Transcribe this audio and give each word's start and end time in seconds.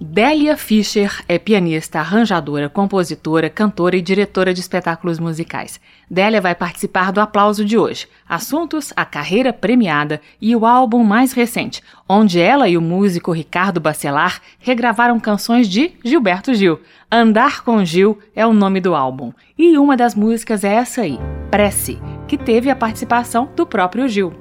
Délia 0.00 0.56
Fischer 0.56 1.22
é 1.28 1.38
pianista, 1.38 2.00
arranjadora, 2.00 2.68
compositora, 2.68 3.48
cantora 3.48 3.96
e 3.96 4.02
diretora 4.02 4.52
de 4.52 4.60
espetáculos 4.60 5.20
musicais. 5.20 5.80
Délia 6.10 6.40
vai 6.40 6.52
participar 6.52 7.12
do 7.12 7.20
aplauso 7.20 7.64
de 7.64 7.78
hoje. 7.78 8.08
Assuntos: 8.28 8.92
a 8.96 9.04
carreira 9.04 9.52
premiada 9.52 10.20
e 10.40 10.54
o 10.56 10.66
álbum 10.66 11.04
mais 11.04 11.32
recente, 11.32 11.80
onde 12.08 12.40
ela 12.40 12.68
e 12.68 12.76
o 12.76 12.82
músico 12.82 13.30
Ricardo 13.30 13.80
Bacelar 13.80 14.40
regravaram 14.58 15.20
canções 15.20 15.68
de 15.68 15.92
Gilberto 16.04 16.52
Gil. 16.54 16.80
Andar 17.10 17.62
com 17.62 17.84
Gil 17.84 18.18
é 18.34 18.44
o 18.44 18.52
nome 18.52 18.80
do 18.80 18.96
álbum. 18.96 19.32
E 19.56 19.78
uma 19.78 19.96
das 19.96 20.16
músicas 20.16 20.64
é 20.64 20.74
essa 20.74 21.02
aí, 21.02 21.20
Prece, 21.52 22.00
que 22.26 22.36
teve 22.36 22.68
a 22.68 22.74
participação 22.74 23.48
do 23.54 23.64
próprio 23.64 24.08
Gil. 24.08 24.34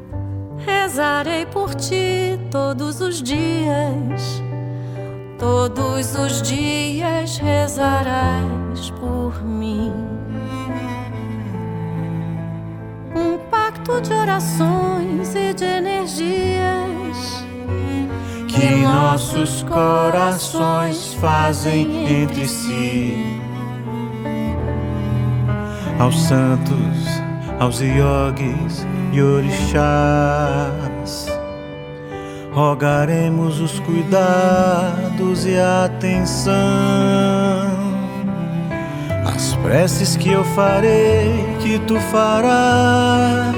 Rezarei 0.57 1.45
por 1.45 1.75
ti 1.75 2.39
todos 2.49 3.01
os 3.01 3.21
dias 3.21 4.41
Todos 5.37 6.15
os 6.15 6.41
dias 6.41 7.37
rezarás 7.37 8.89
por 8.99 9.43
mim. 9.43 9.91
Um 13.15 13.37
pacto 13.49 13.99
de 14.01 14.13
orações 14.13 15.35
e 15.35 15.53
de 15.53 15.65
energias 15.65 17.45
que 18.47 18.75
nossos 18.83 19.63
corações 19.63 21.13
fazem 21.15 22.23
entre 22.23 22.47
si. 22.47 23.41
Aos 25.99 26.21
santos, 26.21 27.21
aos 27.59 27.81
iogues 27.81 28.85
e 29.11 29.21
orixás 29.21 30.63
rogaremos 32.53 33.59
os 33.59 33.79
cuidados 33.79 35.45
e 35.45 35.57
a 35.57 35.85
atenção. 35.85 36.53
As 39.25 39.55
preces 39.55 40.15
que 40.15 40.31
eu 40.31 40.43
farei, 40.43 41.43
que 41.59 41.79
tu 41.79 41.99
farás, 42.11 43.55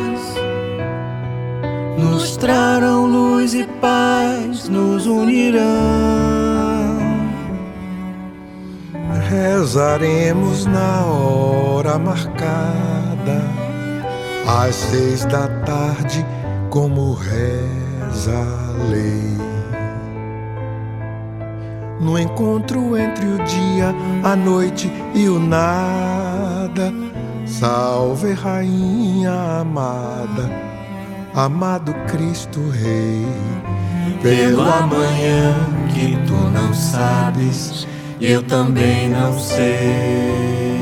nos 1.98 2.38
trarão 2.38 3.06
luz 3.06 3.54
e 3.54 3.66
paz, 3.82 4.70
nos 4.70 5.06
unirão. 5.06 5.66
Rezaremos 9.30 10.66
na 10.66 11.04
hora 11.04 11.98
marcada, 12.00 13.42
às 14.48 14.76
seis 14.76 15.26
da 15.26 15.48
tarde, 15.66 16.26
como 16.70 17.14
reza 17.14 18.65
lei. 18.90 19.36
No 22.00 22.20
encontro 22.20 22.98
entre 22.98 23.26
o 23.26 23.44
dia, 23.44 23.96
a 24.24 24.36
noite 24.36 24.92
e 25.14 25.28
o 25.28 25.40
nada, 25.40 26.94
salve 27.46 28.34
Rainha 28.34 29.62
amada, 29.62 30.52
amado 31.34 31.94
Cristo 32.08 32.60
Rei. 32.70 33.26
Pelo 34.22 34.62
amanhã 34.62 35.56
que 35.94 36.18
tu 36.28 36.34
não 36.34 36.74
sabes, 36.74 37.88
eu 38.20 38.44
também 38.44 39.10
não 39.10 39.40
sei. 39.40 40.75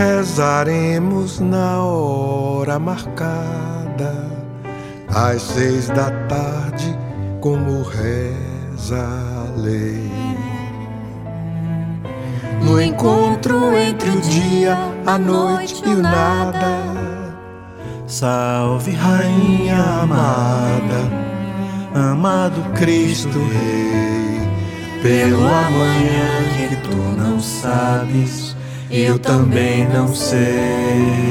Rezaremos 0.00 1.40
na 1.40 1.82
hora 1.82 2.78
marcada, 2.78 4.14
às 5.08 5.42
seis 5.42 5.88
da 5.88 6.10
tarde, 6.26 6.98
como 7.38 7.82
reza 7.82 8.96
a 8.96 9.60
lei. 9.60 10.10
No 12.62 12.80
encontro 12.80 13.76
entre 13.76 14.08
o 14.08 14.20
dia, 14.22 14.74
a 15.04 15.18
noite 15.18 15.82
e 15.84 15.90
o 15.90 16.00
nada, 16.00 16.78
salve 18.06 18.92
Rainha 18.92 19.84
amada, 20.02 22.10
amado 22.10 22.62
Cristo 22.72 23.38
Rei, 23.38 24.48
pelo 25.02 25.46
amanhã 25.46 26.30
que 26.56 26.76
tu 26.88 26.96
não 26.96 27.38
sabes 27.38 28.58
eu 28.90 29.18
também 29.18 29.88
não 29.88 30.14
sei. 30.14 31.30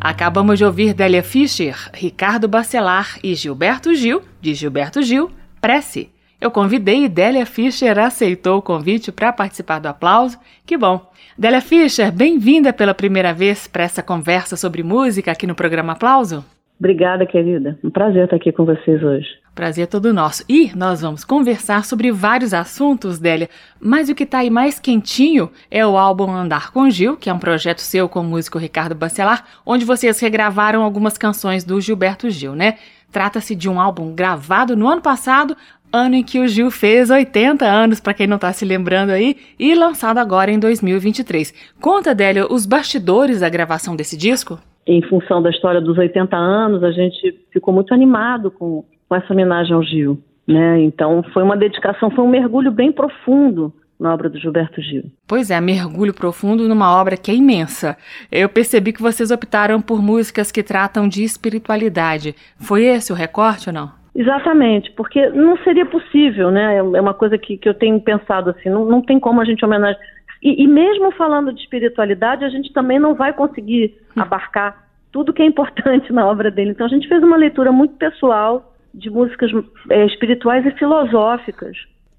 Acabamos 0.00 0.58
de 0.58 0.64
ouvir 0.64 0.94
Délia 0.94 1.22
Fischer, 1.22 1.76
Ricardo 1.94 2.48
Bacelar 2.48 3.18
e 3.22 3.34
Gilberto 3.34 3.94
Gil, 3.94 4.22
de 4.40 4.54
Gilberto 4.54 5.02
Gil, 5.02 5.30
Prece. 5.60 6.10
Eu 6.40 6.52
convidei 6.52 7.04
e 7.04 7.08
Délia 7.08 7.44
Fischer 7.44 7.98
aceitou 7.98 8.58
o 8.58 8.62
convite 8.62 9.10
para 9.10 9.32
participar 9.32 9.80
do 9.80 9.88
aplauso. 9.88 10.38
Que 10.64 10.76
bom! 10.78 11.10
Délia 11.36 11.60
Fischer, 11.60 12.12
bem-vinda 12.12 12.72
pela 12.72 12.94
primeira 12.94 13.32
vez 13.34 13.66
para 13.66 13.82
essa 13.82 14.04
conversa 14.04 14.56
sobre 14.56 14.84
música 14.84 15.32
aqui 15.32 15.48
no 15.48 15.54
programa 15.56 15.94
Aplauso. 15.94 16.44
Obrigada, 16.78 17.26
querida. 17.26 17.76
Um 17.82 17.90
prazer 17.90 18.22
estar 18.22 18.36
aqui 18.36 18.52
com 18.52 18.64
vocês 18.64 19.02
hoje. 19.02 19.26
Prazer 19.52 19.82
é 19.82 19.86
todo 19.88 20.14
nosso. 20.14 20.44
E 20.48 20.70
nós 20.76 21.00
vamos 21.00 21.24
conversar 21.24 21.84
sobre 21.84 22.12
vários 22.12 22.54
assuntos, 22.54 23.18
Délia, 23.18 23.50
mas 23.80 24.08
o 24.08 24.14
que 24.14 24.22
está 24.22 24.38
aí 24.38 24.50
mais 24.50 24.78
quentinho 24.78 25.50
é 25.68 25.84
o 25.84 25.98
álbum 25.98 26.30
Andar 26.30 26.70
com 26.70 26.88
Gil, 26.88 27.16
que 27.16 27.28
é 27.28 27.34
um 27.34 27.38
projeto 27.40 27.80
seu 27.80 28.08
com 28.08 28.20
o 28.20 28.24
músico 28.24 28.58
Ricardo 28.58 28.94
Bacelar, 28.94 29.44
onde 29.66 29.84
vocês 29.84 30.20
regravaram 30.20 30.84
algumas 30.84 31.18
canções 31.18 31.64
do 31.64 31.80
Gilberto 31.80 32.30
Gil, 32.30 32.54
né? 32.54 32.78
Trata-se 33.10 33.54
de 33.54 33.68
um 33.68 33.80
álbum 33.80 34.14
gravado 34.14 34.76
no 34.76 34.86
ano 34.86 35.00
passado, 35.00 35.56
ano 35.92 36.14
em 36.14 36.22
que 36.22 36.40
o 36.40 36.48
Gil 36.48 36.70
fez 36.70 37.10
80 37.10 37.64
anos, 37.64 38.00
para 38.00 38.14
quem 38.14 38.26
não 38.26 38.36
está 38.36 38.52
se 38.52 38.64
lembrando 38.64 39.10
aí, 39.10 39.36
e 39.58 39.74
lançado 39.74 40.18
agora 40.18 40.50
em 40.50 40.58
2023. 40.58 41.54
Conta, 41.80 42.14
Délia, 42.14 42.46
os 42.50 42.66
bastidores 42.66 43.40
da 43.40 43.48
gravação 43.48 43.96
desse 43.96 44.16
disco? 44.16 44.58
Em 44.86 45.02
função 45.02 45.42
da 45.42 45.50
história 45.50 45.80
dos 45.80 45.98
80 45.98 46.36
anos, 46.36 46.82
a 46.82 46.90
gente 46.90 47.38
ficou 47.52 47.74
muito 47.74 47.92
animado 47.92 48.50
com, 48.50 48.84
com 49.08 49.14
essa 49.14 49.32
homenagem 49.32 49.74
ao 49.74 49.82
Gil. 49.82 50.18
Né? 50.46 50.80
Então, 50.82 51.22
foi 51.34 51.42
uma 51.42 51.56
dedicação, 51.56 52.10
foi 52.10 52.24
um 52.24 52.28
mergulho 52.28 52.70
bem 52.70 52.90
profundo 52.90 53.72
na 53.98 54.14
obra 54.14 54.30
do 54.30 54.38
Gilberto 54.38 54.80
Gil. 54.80 55.04
Pois 55.26 55.50
é, 55.50 55.60
mergulho 55.60 56.14
profundo 56.14 56.68
numa 56.68 56.96
obra 56.98 57.16
que 57.16 57.30
é 57.30 57.34
imensa. 57.34 57.96
Eu 58.30 58.48
percebi 58.48 58.92
que 58.92 59.02
vocês 59.02 59.30
optaram 59.30 59.80
por 59.80 60.00
músicas 60.00 60.52
que 60.52 60.62
tratam 60.62 61.08
de 61.08 61.24
espiritualidade. 61.24 62.34
Foi 62.58 62.84
esse 62.84 63.12
o 63.12 63.16
recorte 63.16 63.68
ou 63.68 63.74
não? 63.74 63.97
Exatamente, 64.18 64.90
porque 64.96 65.28
não 65.28 65.56
seria 65.58 65.86
possível, 65.86 66.50
né? 66.50 66.78
É 66.78 66.82
uma 67.00 67.14
coisa 67.14 67.38
que, 67.38 67.56
que 67.56 67.68
eu 67.68 67.72
tenho 67.72 68.00
pensado 68.00 68.50
assim, 68.50 68.68
não, 68.68 68.84
não 68.84 69.00
tem 69.00 69.20
como 69.20 69.40
a 69.40 69.44
gente 69.44 69.64
homenagear. 69.64 69.96
E, 70.42 70.64
e 70.64 70.66
mesmo 70.66 71.12
falando 71.12 71.52
de 71.52 71.60
espiritualidade, 71.60 72.44
a 72.44 72.48
gente 72.48 72.72
também 72.72 72.98
não 72.98 73.14
vai 73.14 73.32
conseguir 73.32 73.94
hum. 74.16 74.20
abarcar 74.20 74.88
tudo 75.12 75.32
que 75.32 75.40
é 75.40 75.46
importante 75.46 76.10
na 76.12 76.26
obra 76.26 76.50
dele. 76.50 76.72
Então 76.72 76.84
a 76.84 76.90
gente 76.90 77.06
fez 77.06 77.22
uma 77.22 77.36
leitura 77.36 77.70
muito 77.70 77.94
pessoal 77.94 78.74
de 78.92 79.08
músicas 79.08 79.52
é, 79.88 80.04
espirituais 80.06 80.66
e 80.66 80.72
filosóficas, 80.72 81.76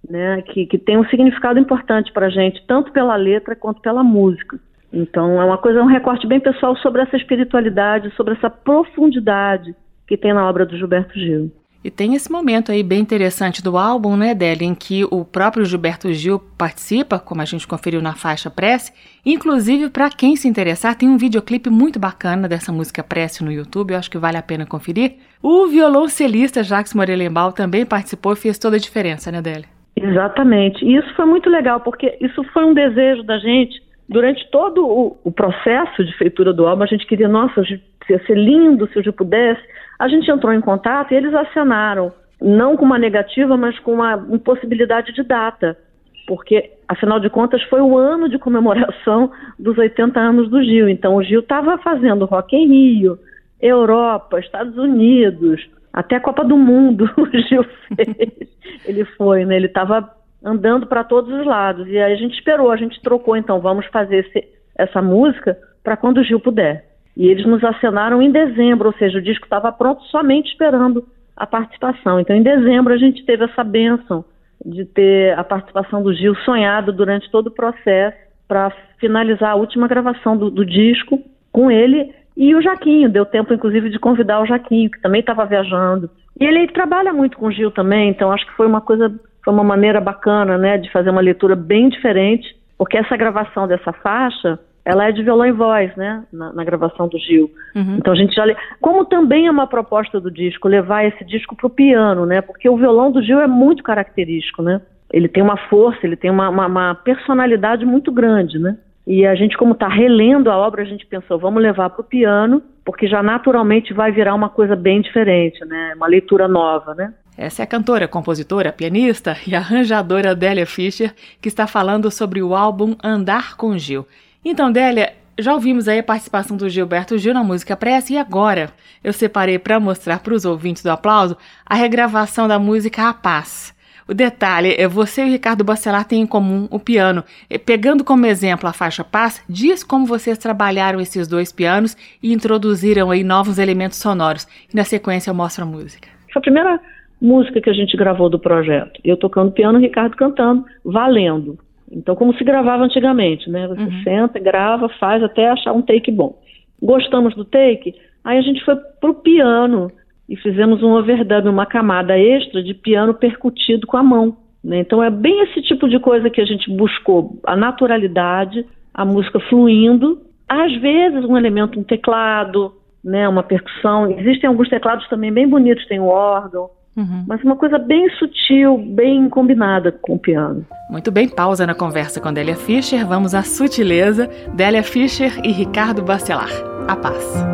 né? 0.10 0.42
Que, 0.44 0.68
que 0.68 0.78
tem 0.78 0.98
um 0.98 1.06
significado 1.10 1.60
importante 1.60 2.14
para 2.14 2.28
a 2.28 2.30
gente, 2.30 2.66
tanto 2.66 2.94
pela 2.94 3.18
letra 3.18 3.58
quanto 3.58 3.82
pela 3.82 4.04
música. 4.06 4.58
Então 4.94 5.42
é 5.42 5.44
uma 5.44 5.58
coisa, 5.58 5.84
um 5.84 5.86
recorte 5.86 6.26
bem 6.26 6.40
pessoal 6.40 6.78
sobre 6.78 7.02
essa 7.02 7.18
espiritualidade, 7.18 8.10
sobre 8.16 8.36
essa 8.36 8.50
profundidade 8.50 9.76
que 10.08 10.16
tem 10.16 10.34
na 10.34 10.48
obra 10.48 10.66
do 10.66 10.78
Gilberto 10.78 11.20
Gil. 11.20 11.52
E 11.84 11.90
tem 11.90 12.14
esse 12.14 12.30
momento 12.30 12.74
aí 12.74 12.84
bem 12.84 13.00
interessante 13.00 13.64
do 13.64 13.78
álbum, 13.78 14.18
né, 14.18 14.36
Deli, 14.36 14.66
em 14.66 14.76
que 14.76 15.06
o 15.06 15.24
próprio 15.24 15.64
Gilberto 15.64 16.12
Gil 16.12 16.38
participa, 16.58 17.18
como 17.18 17.42
a 17.42 17.46
gente 17.46 17.66
conferiu 17.66 18.02
na 18.02 18.14
faixa 18.14 18.50
Prece. 18.50 18.92
Inclusive, 19.26 19.90
para 19.90 20.10
quem 20.10 20.36
se 20.36 20.48
interessar, 20.48 20.96
tem 20.96 21.08
um 21.08 21.18
videoclipe 21.18 21.70
muito 21.70 21.98
bacana 21.98 22.50
dessa 22.50 22.72
música 22.72 23.02
Prece 23.02 23.46
no 23.46 23.52
YouTube, 23.52 23.92
eu 23.92 23.98
acho 23.98 24.12
que 24.12 24.18
vale 24.18 24.36
a 24.36 24.42
pena 24.42 24.66
conferir. 24.66 25.14
O 25.42 25.68
violoncelista 25.68 26.64
Jacques 26.64 26.94
Morelenbaum 26.94 27.52
também 27.52 27.86
participou 27.86 28.34
e 28.34 28.36
fez 28.36 28.60
toda 28.60 28.76
a 28.76 28.80
diferença, 28.80 29.32
né, 29.32 29.42
Deli? 29.42 29.66
Exatamente. 29.96 30.84
E 30.84 30.98
isso 30.98 31.14
foi 31.16 31.26
muito 31.26 31.50
legal, 31.50 31.80
porque 31.80 32.18
isso 32.20 32.44
foi 32.52 32.66
um 32.66 32.74
desejo 32.74 33.24
da 33.24 33.38
gente 33.40 33.82
durante 34.10 34.50
todo 34.50 34.86
o, 34.86 35.18
o, 35.24 35.32
processo 35.32 36.04
de 36.04 36.18
feitura 36.18 36.52
do 36.52 36.66
álbum, 36.66 36.84
a 36.84 36.88
gente 36.88 37.06
queria, 37.06 37.28
nossa, 37.28 37.62
ia 38.10 38.26
ser 38.26 38.36
lindo 38.36 38.90
se 38.92 38.98
o 38.98 39.04
Gil 39.04 39.14
pudesse. 39.14 39.62
A 40.00 40.08
gente 40.08 40.32
entrou 40.32 40.54
em 40.54 40.62
contato 40.62 41.12
e 41.12 41.16
eles 41.16 41.34
acenaram, 41.34 42.14
não 42.42 42.78
com 42.78 42.86
uma 42.86 42.98
negativa, 42.98 43.58
mas 43.58 43.78
com 43.80 43.96
uma 43.96 44.26
impossibilidade 44.32 45.14
de 45.14 45.22
data, 45.24 45.78
porque, 46.26 46.72
afinal 46.88 47.20
de 47.20 47.30
contas, 47.30 47.62
foi 47.64 47.82
o 47.82 47.98
ano 47.98 48.30
de 48.30 48.40
comemoração 48.40 49.32
dos 49.60 49.78
80 49.78 50.18
anos 50.20 50.50
do 50.50 50.64
Gil. 50.64 50.88
Então, 50.88 51.16
o 51.16 51.24
Gil 51.24 51.42
estava 51.42 51.78
fazendo 51.80 52.26
Rock 52.26 52.56
em 52.56 52.68
Rio, 52.68 53.20
Europa, 53.60 54.40
Estados 54.40 54.78
Unidos, 54.78 55.68
até 55.92 56.16
a 56.16 56.22
Copa 56.22 56.46
do 56.46 56.56
Mundo 56.56 57.10
o 57.18 57.26
Gil 57.26 57.64
fez. 57.64 58.48
Ele 58.86 59.04
foi, 59.18 59.44
né? 59.44 59.56
Ele 59.58 59.66
estava 59.66 60.10
andando 60.42 60.88
para 60.88 61.04
todos 61.04 61.34
os 61.34 61.46
lados. 61.46 61.88
E 61.88 61.98
aí 61.98 62.14
a 62.14 62.16
gente 62.16 62.36
esperou, 62.36 62.72
a 62.72 62.78
gente 62.78 63.02
trocou, 63.02 63.36
então, 63.36 63.60
vamos 63.60 63.86
fazer 63.88 64.26
esse, 64.26 64.48
essa 64.78 65.02
música 65.02 65.58
para 65.84 65.98
quando 65.98 66.20
o 66.20 66.24
Gil 66.24 66.40
puder. 66.40 66.89
E 67.16 67.28
eles 67.28 67.46
nos 67.46 67.64
acenaram 67.64 68.22
em 68.22 68.32
dezembro, 68.32 68.88
ou 68.88 68.94
seja, 68.94 69.18
o 69.18 69.22
disco 69.22 69.46
estava 69.46 69.72
pronto 69.72 70.04
somente 70.06 70.52
esperando 70.52 71.06
a 71.36 71.46
participação. 71.46 72.20
Então, 72.20 72.36
em 72.36 72.44
dezembro, 72.44 72.94
a 72.94 72.98
gente 72.98 73.26
teve 73.26 73.46
essa 73.46 73.64
benção 73.64 74.24
de 74.64 74.86
ter 74.86 75.38
a 75.38 75.44
participação 75.44 76.04
do 76.04 76.14
Gil 76.14 76.36
sonhado 76.38 76.92
durante 76.92 77.30
todo 77.32 77.48
o 77.48 77.52
processo 77.52 78.18
para 78.48 78.72
finalizar 79.00 79.52
a 79.52 79.56
última 79.56 79.88
gravação 79.88 80.36
do, 80.36 80.50
do 80.50 80.66
disco 80.66 81.22
com 81.52 81.72
ele 81.72 82.14
e 82.36 82.56
o 82.56 82.62
Jaquinho. 82.62 83.10
Deu 83.10 83.26
tempo, 83.26 83.54
inclusive, 83.54 83.90
de 83.90 84.00
convidar 84.00 84.42
o 84.42 84.46
Jaquinho, 84.46 84.90
que 84.90 85.02
também 85.02 85.22
estava 85.22 85.46
viajando. 85.46 86.10
E 86.40 86.46
ele 86.46 86.68
trabalha 86.68 87.14
muito 87.14 87.38
com 87.38 87.48
o 87.48 87.52
Gil 87.52 87.72
também, 87.72 88.10
então 88.10 88.32
acho 88.32 88.46
que 88.46 88.54
foi 88.54 88.66
uma 88.66 88.82
coisa 88.82 89.14
foi 89.44 89.54
uma 89.54 89.64
maneira 89.64 90.02
bacana, 90.02 90.58
né, 90.58 90.78
de 90.78 90.92
fazer 90.92 91.10
uma 91.10 91.22
leitura 91.22 91.56
bem 91.56 91.90
diferente, 91.90 92.56
porque 92.78 92.98
essa 92.98 93.16
gravação 93.16 93.68
dessa 93.68 93.94
faixa, 93.94 94.60
ela 94.90 95.08
é 95.08 95.12
de 95.12 95.22
violão 95.22 95.46
e 95.46 95.52
voz, 95.52 95.96
né, 95.96 96.24
na, 96.34 96.52
na 96.52 96.64
gravação 96.64 97.08
do 97.08 97.18
Gil. 97.20 97.52
Uhum. 97.76 97.98
Então 97.98 98.14
a 98.14 98.16
gente 98.16 98.34
já, 98.34 98.44
como 98.82 99.06
também 99.06 99.48
é 99.48 99.52
uma 99.52 99.68
proposta 99.68 100.20
do 100.20 100.32
disco 100.32 100.68
levar 100.68 101.06
esse 101.06 101.24
disco 101.24 101.56
para 101.56 101.68
o 101.68 101.70
piano, 101.70 102.26
né, 102.26 102.42
porque 102.42 102.68
o 102.68 102.78
violão 102.78 103.12
do 103.12 103.22
Gil 103.22 103.40
é 103.40 103.48
muito 103.48 103.84
característico, 103.84 104.64
né. 104.64 104.82
Ele 105.12 105.28
tem 105.28 105.42
uma 105.42 105.58
força, 105.58 106.00
ele 106.04 106.16
tem 106.16 106.30
uma, 106.30 106.50
uma, 106.50 106.68
uma 106.68 106.96
personalidade 106.96 107.86
muito 107.86 108.12
grande, 108.12 108.58
né. 108.58 108.78
E 109.06 109.26
a 109.26 109.34
gente, 109.34 109.58
como 109.58 109.74
está 109.74 109.88
relendo 109.88 110.52
a 110.52 110.58
obra, 110.58 110.84
a 110.84 110.86
gente 110.86 111.06
pensou, 111.06 111.40
vamos 111.40 111.64
levar 111.64 111.90
para 111.90 112.02
o 112.02 112.04
piano, 112.04 112.62
porque 112.86 113.08
já 113.08 113.24
naturalmente 113.24 113.92
vai 113.92 114.12
virar 114.12 114.36
uma 114.36 114.50
coisa 114.50 114.76
bem 114.76 115.02
diferente, 115.02 115.66
né? 115.66 115.94
Uma 115.96 116.06
leitura 116.06 116.48
nova, 116.48 116.94
né? 116.94 117.12
Essa 117.36 117.62
é 117.62 117.64
a 117.64 117.68
cantora, 117.68 118.08
compositora, 118.08 118.72
pianista 118.72 119.36
e 119.48 119.56
arranjadora 119.56 120.36
Délia 120.36 120.68
Fischer, 120.68 121.12
que 121.42 121.48
está 121.48 121.66
falando 121.66 122.12
sobre 122.12 122.44
o 122.44 122.54
álbum 122.54 122.96
Andar 123.04 123.56
com 123.58 123.76
Gil. 123.78 124.06
Então, 124.44 124.72
Délia, 124.72 125.14
já 125.38 125.54
ouvimos 125.54 125.88
aí 125.88 126.00
a 126.00 126.04
participação 126.04 126.56
do 126.56 126.70
Gilberto 126.70 127.18
Gil 127.18 127.34
na 127.34 127.44
música 127.44 127.76
Prece 127.76 128.14
e 128.14 128.18
agora 128.18 128.72
eu 129.04 129.12
separei 129.12 129.60
para 129.60 129.80
mostrar 129.80 130.20
para 130.20 130.34
os 130.34 130.46
ouvintes 130.46 130.84
do 130.84 130.90
aplauso 130.90 131.38
a 131.66 131.76
regravação 131.76 132.48
da 132.48 132.58
música 132.58 133.10
A 133.10 133.14
Paz. 133.14 133.78
O 134.08 134.14
detalhe 134.14 134.74
é 134.78 134.88
você 134.88 135.22
e 135.22 135.26
o 135.26 135.32
Ricardo 135.32 135.64
Bacelar 135.64 136.04
têm 136.04 136.22
em 136.22 136.26
comum 136.26 136.68
o 136.72 136.80
piano. 136.80 137.24
Pegando 137.64 138.04
como 138.04 138.26
exemplo 138.26 138.68
a 138.68 138.74
faixa 138.74 139.04
Paz, 139.04 139.44
diz 139.48 139.84
como 139.84 140.06
vocês 140.06 140.38
trabalharam 140.38 141.00
esses 141.00 141.28
dois 141.28 141.52
pianos 141.52 141.96
e 142.24 142.34
introduziram 142.34 143.12
aí 143.12 143.24
novos 143.24 143.60
elementos 143.60 144.00
sonoros. 144.00 144.48
E 144.74 144.76
na 144.76 144.84
sequência 144.84 145.30
eu 145.30 145.36
mostro 145.36 145.64
a 145.64 145.68
música. 145.68 146.08
Foi 146.34 146.40
a 146.40 146.42
primeira 146.42 146.80
música 147.22 147.62
que 147.62 147.70
a 147.70 147.74
gente 147.74 147.96
gravou 147.96 148.30
do 148.30 148.40
projeto. 148.40 149.00
Eu 149.04 149.16
tocando 149.16 149.52
piano, 149.52 149.78
o 149.78 149.82
Ricardo 149.82 150.16
cantando, 150.16 150.66
valendo. 150.84 151.60
Então, 151.92 152.16
como 152.16 152.34
se 152.36 152.44
gravava 152.44 152.84
antigamente, 152.84 153.50
né? 153.50 153.68
Você 153.68 153.82
uhum. 153.82 154.04
senta, 154.04 154.40
grava, 154.40 154.90
faz 155.00 155.24
até 155.24 155.50
achar 155.50 155.74
um 155.74 155.82
take 155.82 156.12
bom. 156.12 156.38
Gostamos 156.82 157.36
do 157.36 157.44
take, 157.44 157.96
aí 158.24 158.38
a 158.38 158.42
gente 158.42 158.64
foi 158.64 158.76
pro 159.02 159.16
piano 159.16 159.92
e 160.28 160.36
fizemos 160.38 160.84
um 160.84 160.92
overdub, 160.92 161.48
uma 161.48 161.66
camada 161.66 162.18
extra 162.18 162.62
de 162.64 162.74
piano 162.74 163.14
percutido 163.14 163.88
com 163.88 163.98
a 163.98 164.04
mão. 164.04 164.38
Né? 164.64 164.80
Então, 164.80 165.04
é 165.04 165.10
bem 165.10 165.42
esse 165.44 165.62
tipo 165.62 165.90
de 165.90 166.00
coisa 166.00 166.30
que 166.30 166.40
a 166.40 166.46
gente 166.46 166.70
buscou, 166.70 167.40
a 167.46 167.56
naturalidade, 167.56 168.66
a 168.94 169.04
música 169.04 169.40
fluindo, 169.40 170.22
às 170.48 170.74
vezes 170.80 171.24
um 171.26 171.38
elemento, 171.38 171.80
um 171.80 171.84
teclado, 171.84 172.74
né, 173.04 173.28
uma 173.28 173.44
percussão. 173.44 174.12
Existem 174.12 174.48
alguns 174.48 174.70
teclados 174.70 175.08
também 175.08 175.32
bem 175.32 175.48
bonitos, 175.48 175.88
tem 175.88 176.00
o 176.00 176.08
órgão, 176.08 176.70
Uhum. 177.00 177.24
Mas 177.26 177.42
uma 177.46 177.56
coisa 177.56 177.80
bem 177.80 178.10
sutil, 178.18 178.78
bem 178.78 179.30
combinada 179.30 179.90
com 180.02 180.16
o 180.16 180.20
piano. 180.20 180.66
Muito 180.90 181.10
bem, 181.10 181.30
pausa 181.30 181.66
na 181.66 181.74
conversa 181.74 182.20
com 182.20 182.34
Délia 182.34 182.58
Fischer. 182.58 183.08
Vamos 183.08 183.34
à 183.34 183.42
sutileza. 183.42 184.30
Délia 184.54 184.84
Fischer 184.84 185.40
e 185.46 185.52
Ricardo 185.52 186.04
Bacelar. 186.04 186.50
A 186.90 186.96
paz. 186.98 187.46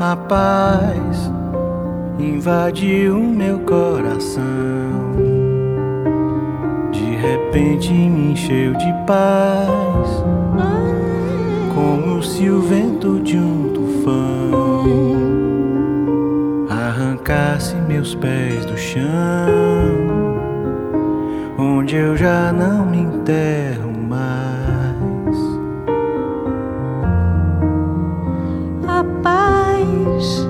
A 0.00 0.16
paz 0.16 1.32
invadiu 2.18 3.18
meu 3.18 3.60
coração. 3.60 4.42
De 6.90 7.14
repente 7.14 7.92
me 7.92 8.32
encheu 8.32 8.72
de 8.72 8.92
paz. 9.06 10.24
Como 11.72 12.20
se 12.20 12.50
o 12.50 12.60
vento 12.62 13.20
de 13.20 13.36
um 13.36 13.72
tufão 13.72 13.91
arrancasse 17.22 17.76
meus 17.76 18.14
pés 18.16 18.64
do 18.66 18.76
chão, 18.76 19.00
onde 21.56 21.94
eu 21.94 22.16
já 22.16 22.52
não 22.52 22.84
me 22.84 22.98
enterro 22.98 23.92
mais. 24.08 25.36
A 28.88 29.04
paz 29.22 30.46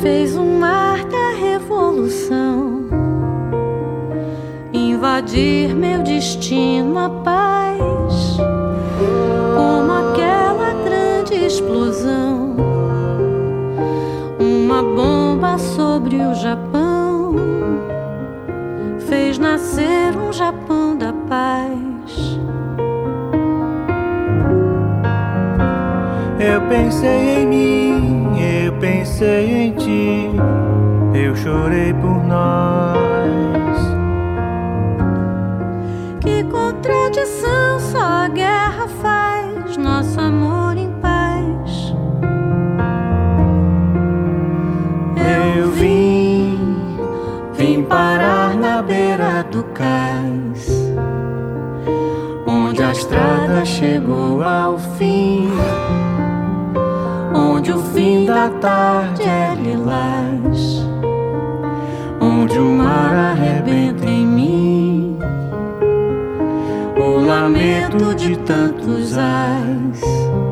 fez 0.00 0.36
um 0.36 0.58
mar 0.58 1.04
da 1.04 1.30
revolução 1.38 2.82
invadir 4.72 5.74
meu 5.74 6.02
destino. 6.02 6.98
A 6.98 7.08
paz, 7.08 8.38
como 9.54 9.92
aquela 9.92 10.74
grande 10.84 11.46
explosão, 11.46 12.56
uma 14.40 14.82
bomba 14.82 15.58
Japão, 16.42 17.36
fez 19.08 19.38
nascer 19.38 20.16
um 20.16 20.32
Japão 20.32 20.98
da 20.98 21.12
paz. 21.28 22.40
Eu 26.40 26.60
pensei 26.62 27.42
em 27.42 27.46
mim, 27.46 28.40
eu 28.64 28.72
pensei 28.80 29.66
em 29.66 29.72
ti, 29.76 30.30
eu 31.14 31.36
chorei 31.36 31.94
por 31.94 32.24
nós. 32.24 33.78
Que 36.20 36.42
contradição 36.42 37.78
só 37.78 38.28
guerra 38.28 38.71
chegou 53.64 54.42
ao 54.42 54.78
fim, 54.78 55.48
onde 57.34 57.72
o 57.72 57.78
fim 57.78 58.26
da 58.26 58.48
tarde 58.48 59.22
é 59.22 59.54
lilás, 59.54 60.86
onde 62.20 62.58
o 62.58 62.64
mar 62.64 63.14
arrebenta 63.14 64.04
em 64.04 64.26
mim, 64.26 65.18
o 66.96 67.24
lamento 67.24 68.14
de 68.16 68.36
tantos 68.38 69.16
ais. 69.16 70.51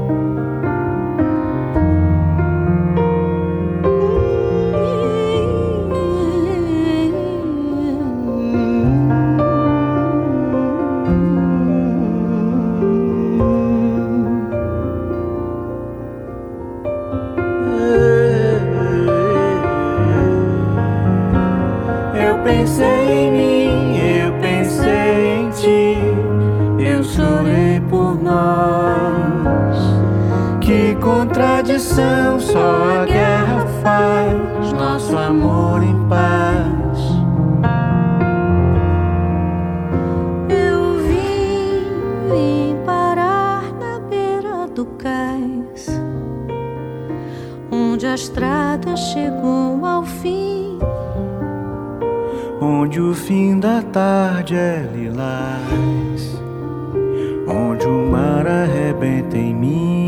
coração 32.01 32.41
só 32.41 33.03
a 33.03 33.05
guerra 33.05 33.67
faz, 33.83 34.73
nosso 34.73 35.17
amor 35.17 35.83
em 35.83 36.09
paz. 36.09 36.99
Eu 40.49 40.99
vim, 41.07 42.33
vim 42.33 42.77
parar 42.85 43.73
na 43.75 44.01
beira 44.01 44.67
do 44.75 44.87
cais, 44.87 45.89
onde 47.71 48.07
a 48.07 48.15
estrada 48.15 48.97
chegou 48.97 49.85
ao 49.85 50.05
fim. 50.05 50.79
Onde 52.63 53.01
o 53.01 53.15
fim 53.15 53.59
da 53.59 53.83
tarde 53.83 54.55
é 54.55 54.87
lilás, 54.95 56.41
onde 57.49 57.87
o 57.87 58.11
mar 58.11 58.47
arrebenta 58.47 59.37
em 59.37 59.55
mim. 59.55 60.00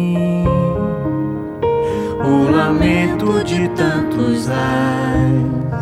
O 2.33 2.51
lamento 2.51 3.45
de 3.45 3.69
tantos 3.77 4.49
ais. 4.49 5.82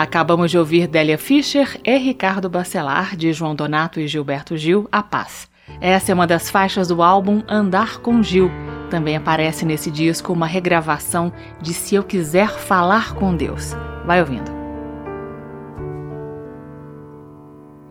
Acabamos 0.00 0.50
de 0.50 0.56
ouvir 0.56 0.86
Délia 0.86 1.18
Fischer 1.18 1.78
e 1.84 1.94
Ricardo 1.98 2.48
Bacelar, 2.48 3.14
de 3.14 3.34
João 3.34 3.54
Donato 3.54 4.00
e 4.00 4.08
Gilberto 4.08 4.56
Gil, 4.56 4.88
A 4.90 5.02
Paz. 5.02 5.46
Essa 5.78 6.10
é 6.10 6.14
uma 6.14 6.26
das 6.26 6.48
faixas 6.48 6.88
do 6.88 7.02
álbum 7.02 7.42
Andar 7.46 7.98
com 7.98 8.22
Gil. 8.22 8.50
Também 8.88 9.14
aparece 9.14 9.66
nesse 9.66 9.90
disco 9.90 10.32
uma 10.32 10.46
regravação 10.46 11.30
de 11.60 11.74
Se 11.74 11.96
Eu 11.96 12.02
Quiser 12.02 12.48
Falar 12.48 13.12
com 13.14 13.36
Deus. 13.36 13.76
Vai 14.06 14.20
ouvindo. 14.20 14.50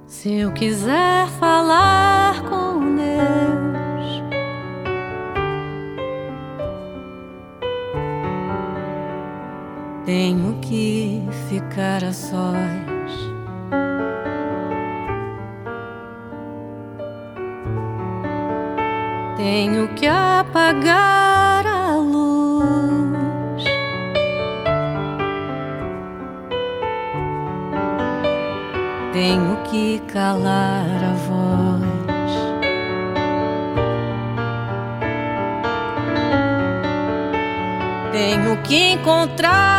Se 0.08 0.34
eu 0.34 0.52
quiser 0.52 1.28
falar 1.40 2.42
com 2.42 2.96
Deus, 2.96 3.69
tenho 10.10 10.58
que 10.60 11.22
ficar 11.48 12.04
a 12.04 12.12
sós. 12.12 13.14
Tenho 19.38 19.88
que 19.90 20.08
apagar 20.08 21.68
a 21.68 21.96
luz. 21.98 23.64
Tenho 29.14 29.58
que 29.70 30.00
calar 30.12 30.88
a 31.04 31.14
voz. 31.28 31.90
Tenho 38.12 38.58
que 38.64 38.94
encontrar 38.94 39.79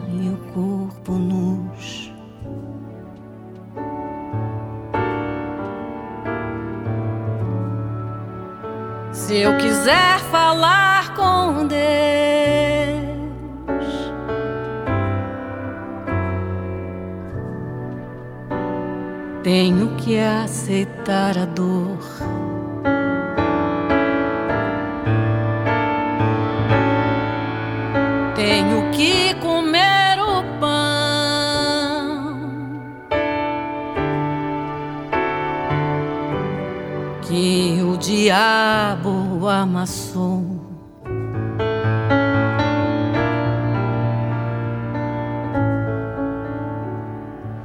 Se 9.21 9.37
eu 9.37 9.55
quiser 9.57 10.19
falar 10.31 11.13
com 11.13 11.67
Deus, 11.67 11.79
tenho 19.43 19.95
que 19.95 20.17
aceitar 20.17 21.37
a 21.37 21.45
dor. 21.45 22.00
Amassou. 39.61 40.43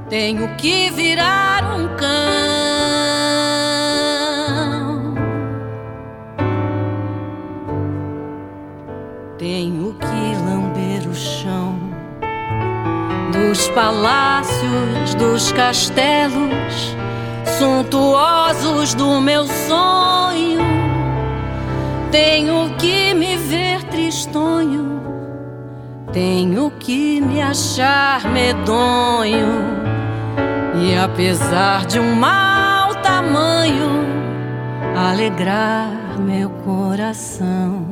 Tenho 0.09 0.55
que 0.55 0.89
virar 0.91 1.75
um 1.75 1.87
cão 1.97 2.77
Tenho 9.37 9.93
que 9.93 10.35
lamber 10.45 11.07
o 11.07 11.13
chão 11.13 11.77
dos 13.31 13.67
palácios, 13.69 15.13
dos 15.15 15.51
castelos 15.51 16.95
suntuosos 17.57 18.93
do 18.93 19.21
meu 19.21 19.45
sonho. 19.45 20.66
Tenho 22.11 22.75
que 22.77 23.13
me 23.13 23.35
ver 23.35 23.83
tristonho, 23.83 25.01
tenho 26.13 26.71
que 26.71 27.19
me 27.19 27.41
achar 27.41 28.29
medonho. 28.31 29.77
E 30.81 30.95
apesar 30.95 31.85
de 31.85 31.99
um 31.99 32.15
mau 32.15 32.95
tamanho, 32.95 34.05
alegrar 34.95 36.19
meu 36.19 36.49
coração. 36.49 37.85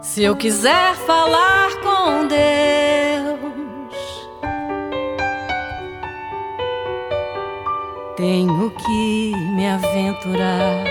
Se 0.00 0.22
eu 0.22 0.36
quiser 0.36 0.94
falar 0.94 1.68
com 1.82 2.26
Deus, 2.26 2.75
tenho 8.16 8.70
que 8.70 9.32
me 9.54 9.68
aventurar. 9.68 10.84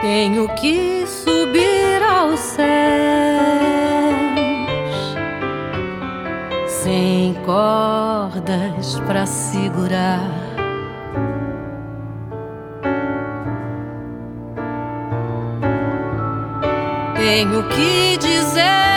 Tenho 0.00 0.48
que 0.56 1.06
subir 1.06 2.02
aos 2.02 2.40
céus 2.40 2.66
sem 6.66 7.34
cordas 7.44 9.00
para 9.06 9.24
segurar. 9.26 10.20
Tenho 17.16 17.68
que 17.68 18.18
dizer 18.18 18.95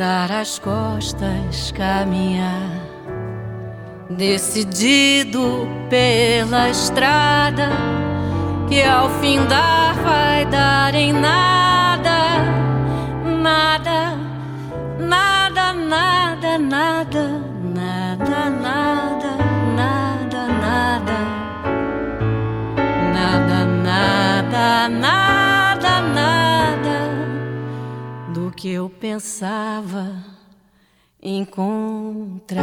dar 0.00 0.32
as 0.32 0.58
costas, 0.58 1.70
caminhar, 1.72 2.70
decidido 4.08 5.68
pela 5.90 6.70
estrada, 6.70 7.68
que 8.66 8.82
ao 8.82 9.10
findar 9.20 9.94
vai 9.96 10.46
dar 10.46 10.94
em 10.94 11.12
nada, 11.12 12.18
nada, 13.42 14.16
nada, 14.98 15.74
nada, 15.74 16.58
nada, 16.58 17.28
nada, 17.60 18.48
nada, 18.48 19.36
nada, 19.76 20.16
nada, 23.12 23.66
nada, 23.74 24.88
nada, 24.88 25.29
que 28.60 28.68
eu 28.68 28.90
pensava 28.90 30.22
encontrar. 31.22 32.60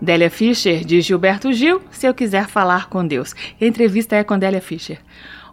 Délia 0.00 0.30
Fischer, 0.30 0.84
de 0.84 1.00
Gilberto 1.00 1.52
Gil, 1.52 1.82
Se 1.90 2.06
Eu 2.06 2.14
Quiser 2.14 2.46
Falar 2.46 2.88
com 2.88 3.04
Deus. 3.04 3.34
Entrevista 3.60 4.14
é 4.14 4.22
com 4.22 4.38
Délia 4.38 4.60
Fischer. 4.60 5.00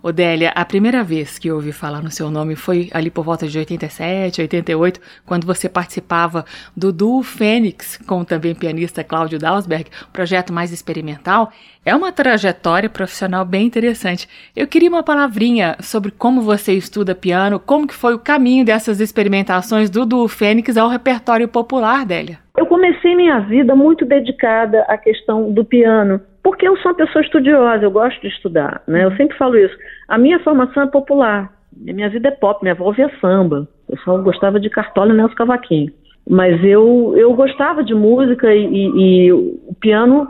Odélia, 0.02 0.52
a 0.56 0.64
primeira 0.64 1.04
vez 1.04 1.38
que 1.38 1.50
eu 1.50 1.56
ouvi 1.56 1.74
falar 1.74 2.02
no 2.02 2.10
seu 2.10 2.32
nome 2.32 2.56
foi 2.56 2.90
ali 2.94 3.10
por 3.10 3.26
volta 3.26 3.48
de 3.48 3.58
87, 3.58 4.42
88, 4.42 5.02
quando 5.26 5.46
você 5.46 5.68
participava 5.68 6.46
do 6.76 6.94
Duo 6.94 7.22
Fênix, 7.22 7.98
com 7.98 8.24
também 8.24 8.56
pianista 8.56 9.04
Cláudio 9.04 9.38
Dalsberg, 9.38 9.90
projeto 10.14 10.54
mais 10.54 10.72
experimental. 10.72 11.52
É 11.86 11.94
uma 11.94 12.12
trajetória 12.12 12.90
profissional 12.90 13.44
bem 13.44 13.66
interessante. 13.66 14.28
Eu 14.56 14.68
queria 14.68 14.90
uma 14.90 15.04
palavrinha 15.04 15.76
sobre 15.82 16.12
como 16.12 16.42
você 16.42 16.74
estuda 16.74 17.14
piano, 17.14 17.60
como 17.60 17.88
que 17.88 17.94
foi 17.94 18.14
o 18.14 18.20
caminho 18.20 18.64
dessas 18.64 19.02
experimentações 19.02 19.90
do 19.90 20.06
Duo 20.06 20.28
Fênix 20.28 20.78
ao 20.78 20.88
repertório 20.88 21.48
popular, 21.48 22.06
Délia. 22.06 22.40
Eu 22.58 22.66
comecei 22.66 23.16
minha 23.16 23.40
vida 23.40 23.76
muito 23.76 24.06
dedicada 24.06 24.82
à 24.88 24.98
questão 24.98 25.52
do 25.52 25.64
piano 25.64 26.22
porque 26.50 26.68
eu 26.68 26.76
sou 26.78 26.92
uma 26.92 26.98
pessoa 26.98 27.22
estudiosa, 27.22 27.84
eu 27.84 27.92
gosto 27.92 28.20
de 28.22 28.28
estudar, 28.28 28.82
né? 28.88 29.04
Eu 29.04 29.16
sempre 29.16 29.38
falo 29.38 29.56
isso. 29.56 29.78
A 30.08 30.18
minha 30.18 30.40
formação 30.40 30.82
é 30.82 30.88
popular, 30.88 31.54
minha 31.78 32.10
vida 32.10 32.30
é 32.30 32.32
pop, 32.32 32.64
minha 32.64 32.74
avó 32.74 32.86
ouvia 32.86 33.08
samba, 33.22 33.68
eu 33.88 33.96
só 34.00 34.18
gostava 34.18 34.60
de 34.60 34.68
cartola 34.68 35.14
e 35.14 35.16
Nelson 35.16 35.36
Cavaquinho. 35.36 35.92
Mas 36.28 36.64
eu, 36.64 37.14
eu 37.16 37.32
gostava 37.36 37.84
de 37.84 37.94
música 37.94 38.52
e, 38.52 38.66
e, 38.66 39.28
e 39.28 39.32
o 39.32 39.76
piano 39.80 40.28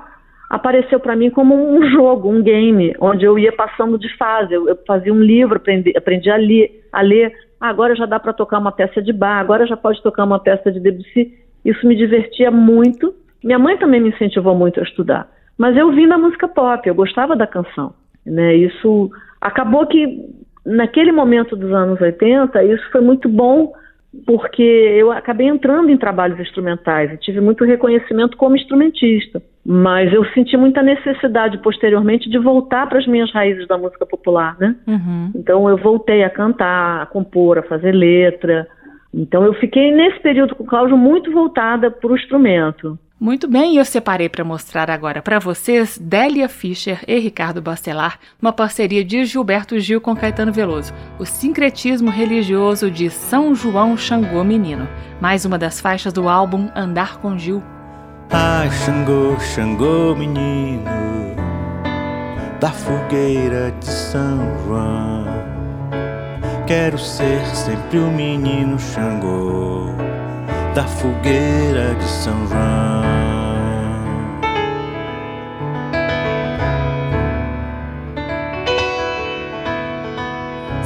apareceu 0.50 1.00
para 1.00 1.16
mim 1.16 1.30
como 1.30 1.56
um 1.56 1.90
jogo, 1.90 2.30
um 2.30 2.44
game, 2.44 2.94
onde 3.00 3.24
eu 3.24 3.40
ia 3.40 3.54
passando 3.54 3.98
de 3.98 4.14
fase. 4.18 4.54
Eu, 4.54 4.68
eu 4.68 4.78
fazia 4.86 5.14
um 5.14 5.22
livro, 5.22 5.56
aprendi, 5.56 5.94
aprendi 5.96 6.30
a, 6.30 6.36
ler, 6.36 6.86
a 6.92 7.02
ler. 7.02 7.32
Ah, 7.62 7.70
agora 7.70 7.96
já 7.96 8.06
dá 8.06 8.20
para 8.20 8.34
tocar 8.34 8.60
uma 8.60 8.74
peça 8.74 9.02
de 9.02 9.14
bar, 9.14 9.40
agora 9.40 9.66
já 9.66 9.78
pode 9.78 10.04
tocar 10.04 10.26
uma 10.26 10.40
peça 10.40 10.70
de 10.70 10.82
Debussy. 10.82 11.34
Isso 11.64 11.88
me 11.88 11.96
divertia 11.96 12.52
muito. 12.52 13.16
Minha 13.42 13.58
mãe 13.58 13.78
também 13.78 14.02
me 14.02 14.10
incentivou 14.10 14.54
muito 14.54 14.82
a 14.82 14.84
estudar. 14.84 15.39
Mas 15.60 15.76
eu 15.76 15.92
vim 15.92 16.08
da 16.08 16.18
música 16.18 16.48
pop, 16.48 16.88
eu 16.88 16.96
gostava 16.96 17.36
da 17.36 17.46
canção. 17.46 17.94
Né? 18.26 18.56
Isso 18.56 19.12
acabou 19.42 19.86
que, 19.86 20.26
naquele 20.66 21.12
momento 21.12 21.54
dos 21.54 21.74
anos 21.74 22.00
80, 22.00 22.64
isso 22.64 22.90
foi 22.92 23.02
muito 23.02 23.28
bom 23.28 23.74
porque 24.26 24.64
eu 24.64 25.12
acabei 25.12 25.48
entrando 25.48 25.90
em 25.92 25.98
trabalhos 25.98 26.40
instrumentais 26.40 27.12
e 27.12 27.18
tive 27.18 27.42
muito 27.42 27.66
reconhecimento 27.66 28.38
como 28.38 28.56
instrumentista. 28.56 29.42
Mas 29.66 30.12
eu 30.14 30.26
senti 30.34 30.56
muita 30.56 30.82
necessidade 30.82 31.58
posteriormente 31.60 32.30
de 32.30 32.40
voltar 32.40 32.88
para 32.88 32.98
as 32.98 33.06
minhas 33.06 33.32
raízes 33.32 33.68
da 33.68 33.78
música 33.78 34.06
popular, 34.06 34.56
né? 34.60 34.76
Uhum. 34.88 35.32
Então 35.36 35.70
eu 35.70 35.78
voltei 35.78 36.24
a 36.24 36.30
cantar, 36.30 37.04
a 37.04 37.06
compor, 37.06 37.60
a 37.60 37.64
fazer 37.64 37.92
letra. 37.92 38.66
Então 39.14 39.44
eu 39.44 39.54
fiquei 39.56 39.92
nesse 39.92 40.20
período 40.22 40.56
com 40.56 40.64
o 40.64 40.68
Cláudio 40.68 40.98
muito 40.98 41.32
voltada 41.32 41.92
para 41.92 42.12
o 42.12 42.16
instrumento. 42.16 42.98
Muito 43.20 43.50
bem, 43.50 43.76
eu 43.76 43.84
separei 43.84 44.30
para 44.30 44.46
mostrar 44.46 44.90
agora 44.90 45.22
para 45.22 45.40
vocês 45.40 45.98
Délia 46.02 46.48
Fischer 46.48 47.04
e 47.06 47.20
Ricardo 47.20 47.62
Bastelar, 47.62 48.18
uma 48.42 48.54
parceria 48.54 49.04
de 49.04 49.26
Gilberto 49.26 49.78
Gil 49.78 50.00
com 50.00 50.16
Caetano 50.16 50.54
Veloso, 50.54 50.94
o 51.20 51.26
sincretismo 51.26 52.10
religioso 52.10 52.90
de 52.90 53.10
São 53.10 53.54
João 53.54 53.98
Xangô 53.98 54.42
Menino, 54.42 54.88
mais 55.20 55.44
uma 55.44 55.58
das 55.58 55.82
faixas 55.82 56.14
do 56.14 56.30
álbum 56.30 56.70
Andar 56.74 57.18
com 57.18 57.38
Gil. 57.38 57.62
Ai, 58.30 58.72
Xangô, 58.72 59.38
Xangô 59.38 60.16
Menino, 60.16 60.86
da 62.62 62.72
fogueira 62.72 63.74
de 63.82 63.86
São 63.86 64.40
João, 64.66 65.26
quero 66.66 66.98
ser 66.98 67.46
sempre 67.54 68.00
o 68.00 68.10
menino 68.10 68.80
Xangô 68.80 70.09
da 70.74 70.84
fogueira 70.84 71.96
de 71.96 72.06
São 72.06 72.48
João. 72.48 73.00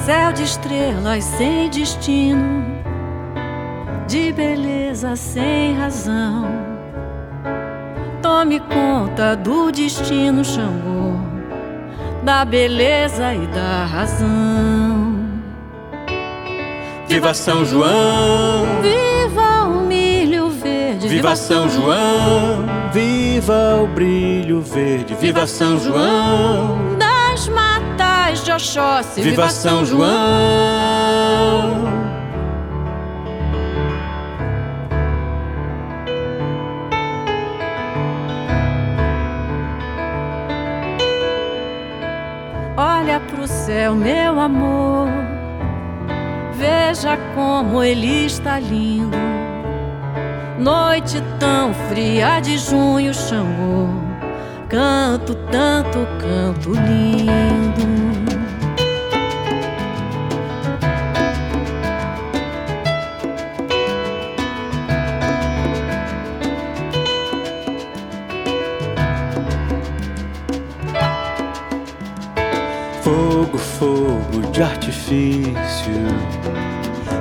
Céu 0.05 0.33
de 0.33 0.43
estrelas 0.43 1.23
sem 1.23 1.69
destino, 1.69 2.65
de 4.07 4.31
beleza 4.33 5.15
sem 5.15 5.77
razão. 5.77 6.45
Tome 8.21 8.59
conta 8.59 9.35
do 9.35 9.71
destino, 9.71 10.43
Xangô, 10.43 11.13
da 12.23 12.43
beleza 12.43 13.33
e 13.33 13.47
da 13.47 13.85
razão. 13.85 15.13
Viva 17.07 17.33
São 17.33 17.63
João! 17.65 18.81
Viva! 18.81 19.52
Viva 21.23 21.37
São 21.37 21.69
João! 21.69 22.65
Viva 22.91 23.81
o 23.81 23.87
brilho 23.87 24.59
verde! 24.59 25.15
Viva 25.15 25.47
São 25.47 25.79
João! 25.79 26.97
Das 26.99 27.47
matas 27.47 28.43
de 28.43 28.51
Oxóssi! 28.51 29.21
Viva 29.21 29.47
São 29.47 29.85
João! 29.85 30.03
Olha 42.75 43.21
pro 43.21 43.47
céu, 43.47 43.95
meu 43.95 44.41
amor 44.41 45.07
Veja 46.51 47.17
como 47.33 47.81
ele 47.81 48.25
está 48.25 48.59
lindo. 48.59 49.32
Noite 50.63 51.21
tão 51.41 51.73
fria 51.89 52.39
de 52.39 52.57
junho, 52.57 53.13
Xangô. 53.13 53.89
Canto 54.69 55.35
tanto, 55.51 56.07
canto 56.21 56.71
lindo. 56.71 57.83
Fogo, 73.01 73.57
fogo 73.57 74.49
de 74.53 74.63
artifício 74.63 75.91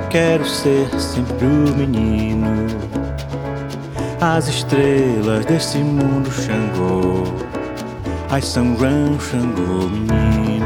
Quero 0.09 0.45
ser 0.45 0.87
sempre 0.97 1.45
o 1.45 1.75
menino. 1.75 3.02
As 4.25 4.47
estrelas 4.47 5.45
desse 5.45 5.79
mundo 5.79 6.31
Xangô. 6.31 7.25
Ai, 8.29 8.41
São 8.41 8.73
João, 8.77 9.19
Xangô, 9.19 9.89
menino. 9.89 10.63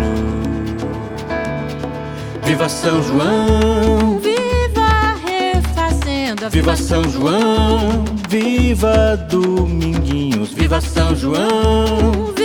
Viva 2.43 2.69
São 2.69 3.01
João! 3.01 4.19
Viva 4.19 5.15
Refazenda! 5.25 6.49
Viva 6.49 6.75
São 6.75 7.03
João! 7.09 8.05
Viva 8.29 9.17
Dominguinhos! 9.27 10.53
Viva 10.53 10.79
São 10.79 11.15
João! 11.15 12.37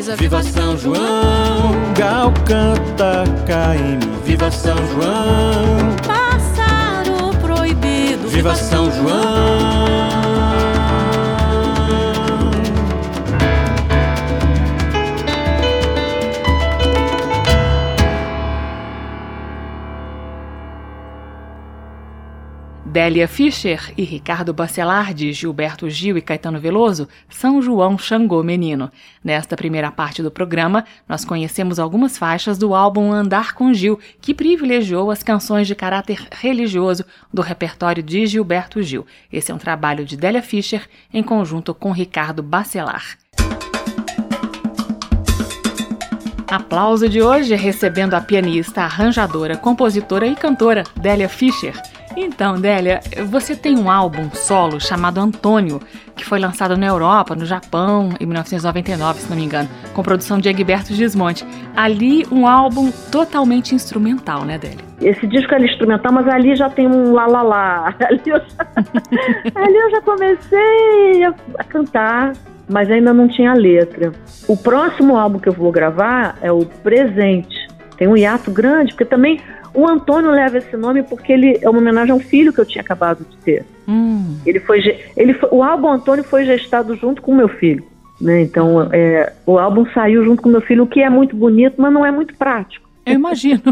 coisa. 0.00 0.16
Viva 0.16 0.42
São 0.42 0.76
João, 0.78 1.74
Gal 1.96 2.32
canta 2.46 3.24
KM. 3.44 4.00
Viva 4.24 4.50
São 4.50 4.76
João. 4.88 6.09
Viva 8.40 8.54
São 8.54 8.90
João. 8.90 10.29
Délia 22.90 23.28
Fischer 23.28 23.92
e 23.96 24.02
Ricardo 24.02 24.52
Bacelar, 24.52 25.14
de 25.14 25.32
Gilberto 25.32 25.88
Gil 25.88 26.18
e 26.18 26.20
Caetano 26.20 26.58
Veloso, 26.58 27.06
São 27.28 27.62
João 27.62 27.96
Xangô 27.96 28.42
Menino. 28.42 28.90
Nesta 29.22 29.56
primeira 29.56 29.92
parte 29.92 30.24
do 30.24 30.30
programa, 30.30 30.84
nós 31.08 31.24
conhecemos 31.24 31.78
algumas 31.78 32.18
faixas 32.18 32.58
do 32.58 32.74
álbum 32.74 33.12
Andar 33.12 33.54
com 33.54 33.72
Gil, 33.72 34.00
que 34.20 34.34
privilegiou 34.34 35.08
as 35.08 35.22
canções 35.22 35.68
de 35.68 35.74
caráter 35.76 36.26
religioso 36.32 37.04
do 37.32 37.42
repertório 37.42 38.02
de 38.02 38.26
Gilberto 38.26 38.82
Gil. 38.82 39.06
Esse 39.32 39.52
é 39.52 39.54
um 39.54 39.58
trabalho 39.58 40.04
de 40.04 40.16
Délia 40.16 40.42
Fischer 40.42 40.88
em 41.14 41.22
conjunto 41.22 41.72
com 41.72 41.92
Ricardo 41.92 42.42
Bacelar. 42.42 43.16
Aplauso 46.48 47.08
de 47.08 47.22
hoje 47.22 47.54
recebendo 47.54 48.14
a 48.14 48.20
pianista, 48.20 48.82
arranjadora, 48.82 49.56
compositora 49.56 50.26
e 50.26 50.34
cantora 50.34 50.82
Délia 50.96 51.28
Fischer. 51.28 51.80
Então, 52.16 52.60
Délia, 52.60 53.00
você 53.26 53.54
tem 53.54 53.78
um 53.78 53.90
álbum 53.90 54.30
solo 54.32 54.80
chamado 54.80 55.18
Antônio, 55.18 55.80
que 56.16 56.24
foi 56.24 56.38
lançado 56.38 56.76
na 56.76 56.86
Europa, 56.86 57.34
no 57.34 57.46
Japão, 57.46 58.10
em 58.20 58.26
1999, 58.26 59.20
se 59.20 59.30
não 59.30 59.36
me 59.36 59.44
engano, 59.44 59.68
com 59.94 60.02
produção 60.02 60.38
de 60.38 60.48
Egberto 60.48 60.92
Gismonte. 60.92 61.46
Ali, 61.76 62.26
um 62.30 62.46
álbum 62.46 62.90
totalmente 63.10 63.74
instrumental, 63.74 64.44
né, 64.44 64.58
Délia? 64.58 64.84
Esse 65.00 65.26
disco 65.26 65.54
é 65.54 65.64
instrumental, 65.64 66.12
mas 66.12 66.28
ali 66.28 66.54
já 66.56 66.68
tem 66.68 66.86
um 66.86 67.12
lá. 67.12 67.94
Ali 68.00 68.22
eu 68.26 68.38
já, 68.38 69.62
ali 69.62 69.76
eu 69.76 69.90
já 69.90 70.00
comecei 70.02 71.24
a, 71.24 71.34
a 71.58 71.64
cantar 71.64 72.32
mas 72.70 72.88
ainda 72.88 73.12
não 73.12 73.26
tinha 73.26 73.52
letra. 73.52 74.12
O 74.46 74.56
próximo 74.56 75.16
álbum 75.16 75.40
que 75.40 75.48
eu 75.48 75.52
vou 75.52 75.72
gravar 75.72 76.38
é 76.40 76.52
o 76.52 76.64
Presente. 76.64 77.68
Tem 77.96 78.06
um 78.06 78.16
hiato 78.16 78.50
grande, 78.50 78.92
porque 78.92 79.04
também 79.04 79.40
o 79.74 79.88
Antônio 79.88 80.30
leva 80.30 80.58
esse 80.58 80.76
nome 80.76 81.02
porque 81.02 81.32
ele 81.32 81.58
é 81.60 81.68
uma 81.68 81.78
homenagem 81.78 82.12
a 82.12 82.14
um 82.14 82.20
filho 82.20 82.52
que 82.52 82.60
eu 82.60 82.66
tinha 82.66 82.82
acabado 82.82 83.24
de 83.28 83.36
ter. 83.38 83.64
Hum. 83.88 84.38
Ele 84.44 84.60
foi, 84.60 84.80
ele 85.16 85.34
foi, 85.34 85.48
o 85.52 85.62
álbum 85.62 85.88
Antônio 85.88 86.24
foi 86.24 86.44
gestado 86.44 86.94
junto 86.96 87.22
com 87.22 87.32
o 87.32 87.36
meu 87.36 87.48
filho. 87.48 87.84
Né? 88.20 88.42
Então, 88.42 88.88
é, 88.92 89.32
o 89.46 89.58
álbum 89.58 89.86
saiu 89.94 90.22
junto 90.24 90.42
com 90.42 90.48
o 90.48 90.52
meu 90.52 90.60
filho, 90.60 90.84
o 90.84 90.86
que 90.86 91.00
é 91.00 91.08
muito 91.08 91.34
bonito, 91.34 91.80
mas 91.80 91.92
não 91.92 92.04
é 92.04 92.10
muito 92.10 92.36
prático. 92.36 92.88
Eu 93.06 93.14
imagino. 93.14 93.62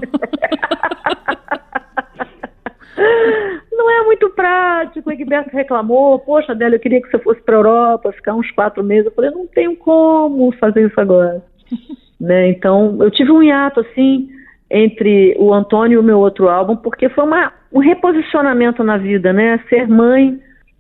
não 3.71 3.91
é 3.91 4.05
muito 4.05 4.31
prático. 4.31 5.11
O 5.11 5.13
Egberto 5.13 5.51
reclamou, 5.51 6.19
poxa, 6.19 6.53
Adélia, 6.53 6.77
eu 6.77 6.81
queria 6.81 7.03
que 7.03 7.11
você 7.11 7.19
fosse 7.19 7.43
para 7.43 7.57
a 7.57 7.59
Europa, 7.59 8.13
ficar 8.13 8.35
uns 8.35 8.51
quatro 8.51 8.83
meses. 8.83 9.07
Eu 9.07 9.13
falei, 9.13 9.31
não 9.31 9.47
tenho 9.47 9.77
como 9.77 10.51
fazer 10.53 10.87
isso 10.87 10.99
agora. 10.99 11.45
né? 12.19 12.49
Então, 12.49 12.97
eu 13.01 13.11
tive 13.11 13.31
um 13.31 13.43
hiato, 13.43 13.81
assim, 13.81 14.31
entre 14.71 15.35
o 15.39 15.53
Antônio 15.53 15.97
e 15.97 15.99
o 15.99 16.03
meu 16.03 16.19
outro 16.19 16.49
álbum, 16.49 16.77
porque 16.77 17.09
foi 17.09 17.25
uma, 17.25 17.53
um 17.73 17.81
reposicionamento 17.81 18.85
na 18.85 18.97
vida, 18.97 19.33
né? 19.33 19.59
Ser 19.69 19.89
mãe 19.89 20.39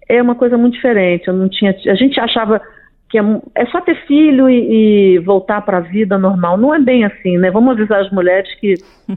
é 0.09 0.21
uma 0.23 0.35
coisa 0.35 0.59
muito 0.59 0.75
diferente. 0.75 1.29
Eu 1.29 1.35
não 1.35 1.49
tinha, 1.49 1.75
a 1.87 1.95
gente 1.95 2.19
achava 2.21 2.61
que 3.09 3.19
é, 3.19 3.23
é 3.55 3.67
só 3.67 3.81
ter 3.81 3.95
filho 4.07 4.49
e, 4.49 5.15
e 5.15 5.19
voltar 5.21 5.63
para 5.63 5.79
a 5.79 5.83
vida 5.83 6.19
normal. 6.19 6.59
Não 6.59 6.75
é 6.75 6.79
bem 6.79 7.05
assim, 7.05 7.39
né? 7.39 7.51
Vamos 7.51 7.73
avisar 7.73 8.01
as 8.01 8.11
mulheres 8.11 8.53
que 8.61 8.75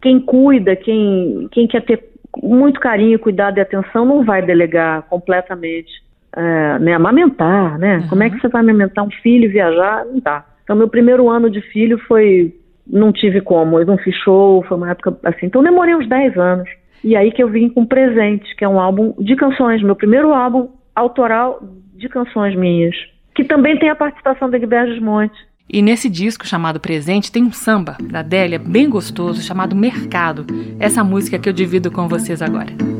quem 0.00 0.20
cuida, 0.20 0.76
quem, 0.76 1.48
quem 1.50 1.66
quer 1.66 1.82
ter 1.82 2.14
muito 2.42 2.80
carinho, 2.80 3.18
cuidado 3.18 3.58
e 3.58 3.60
atenção, 3.60 4.04
não 4.04 4.24
vai 4.24 4.42
delegar 4.42 5.02
completamente, 5.02 5.90
é, 6.36 6.78
né, 6.78 6.92
amamentar, 6.92 7.78
né? 7.78 7.98
Uhum. 7.98 8.08
Como 8.08 8.22
é 8.22 8.30
que 8.30 8.40
você 8.40 8.48
vai 8.48 8.60
amamentar 8.60 9.04
um 9.04 9.10
filho 9.10 9.44
e 9.44 9.48
viajar? 9.48 10.04
Não 10.04 10.18
dá. 10.20 10.44
Então, 10.62 10.74
meu 10.74 10.88
primeiro 10.88 11.28
ano 11.30 11.48
de 11.48 11.60
filho 11.60 11.98
foi, 12.06 12.54
não 12.86 13.12
tive 13.12 13.40
como, 13.40 13.78
eu 13.78 13.86
não 13.86 13.98
fiz 13.98 14.14
show, 14.16 14.62
foi 14.64 14.76
uma 14.76 14.90
época 14.90 15.16
assim. 15.24 15.46
Então, 15.46 15.62
demorei 15.62 15.94
uns 15.94 16.08
10 16.08 16.36
anos. 16.36 16.68
E 17.02 17.16
aí 17.16 17.30
que 17.30 17.42
eu 17.42 17.48
vim 17.48 17.68
com 17.68 17.84
Presente, 17.84 18.54
que 18.56 18.64
é 18.64 18.68
um 18.68 18.80
álbum 18.80 19.14
de 19.18 19.36
canções, 19.36 19.82
meu 19.82 19.94
primeiro 19.94 20.32
álbum 20.32 20.68
autoral 20.94 21.60
de 21.94 22.08
canções 22.08 22.56
minhas, 22.56 22.94
que 23.34 23.44
também 23.44 23.78
tem 23.78 23.90
a 23.90 23.94
participação 23.94 24.48
da 24.48 24.58
Guilherme 24.58 25.00
Monte. 25.00 25.36
E 25.68 25.82
nesse 25.82 26.08
disco 26.08 26.46
chamado 26.46 26.80
Presente 26.80 27.32
tem 27.32 27.42
um 27.42 27.52
samba 27.52 27.96
da 28.00 28.20
Adélia 28.20 28.58
bem 28.58 28.88
gostoso 28.88 29.42
chamado 29.42 29.74
Mercado. 29.74 30.46
Essa 30.78 31.02
música 31.02 31.38
que 31.38 31.48
eu 31.48 31.52
divido 31.52 31.90
com 31.90 32.06
vocês 32.06 32.40
agora. 32.42 32.93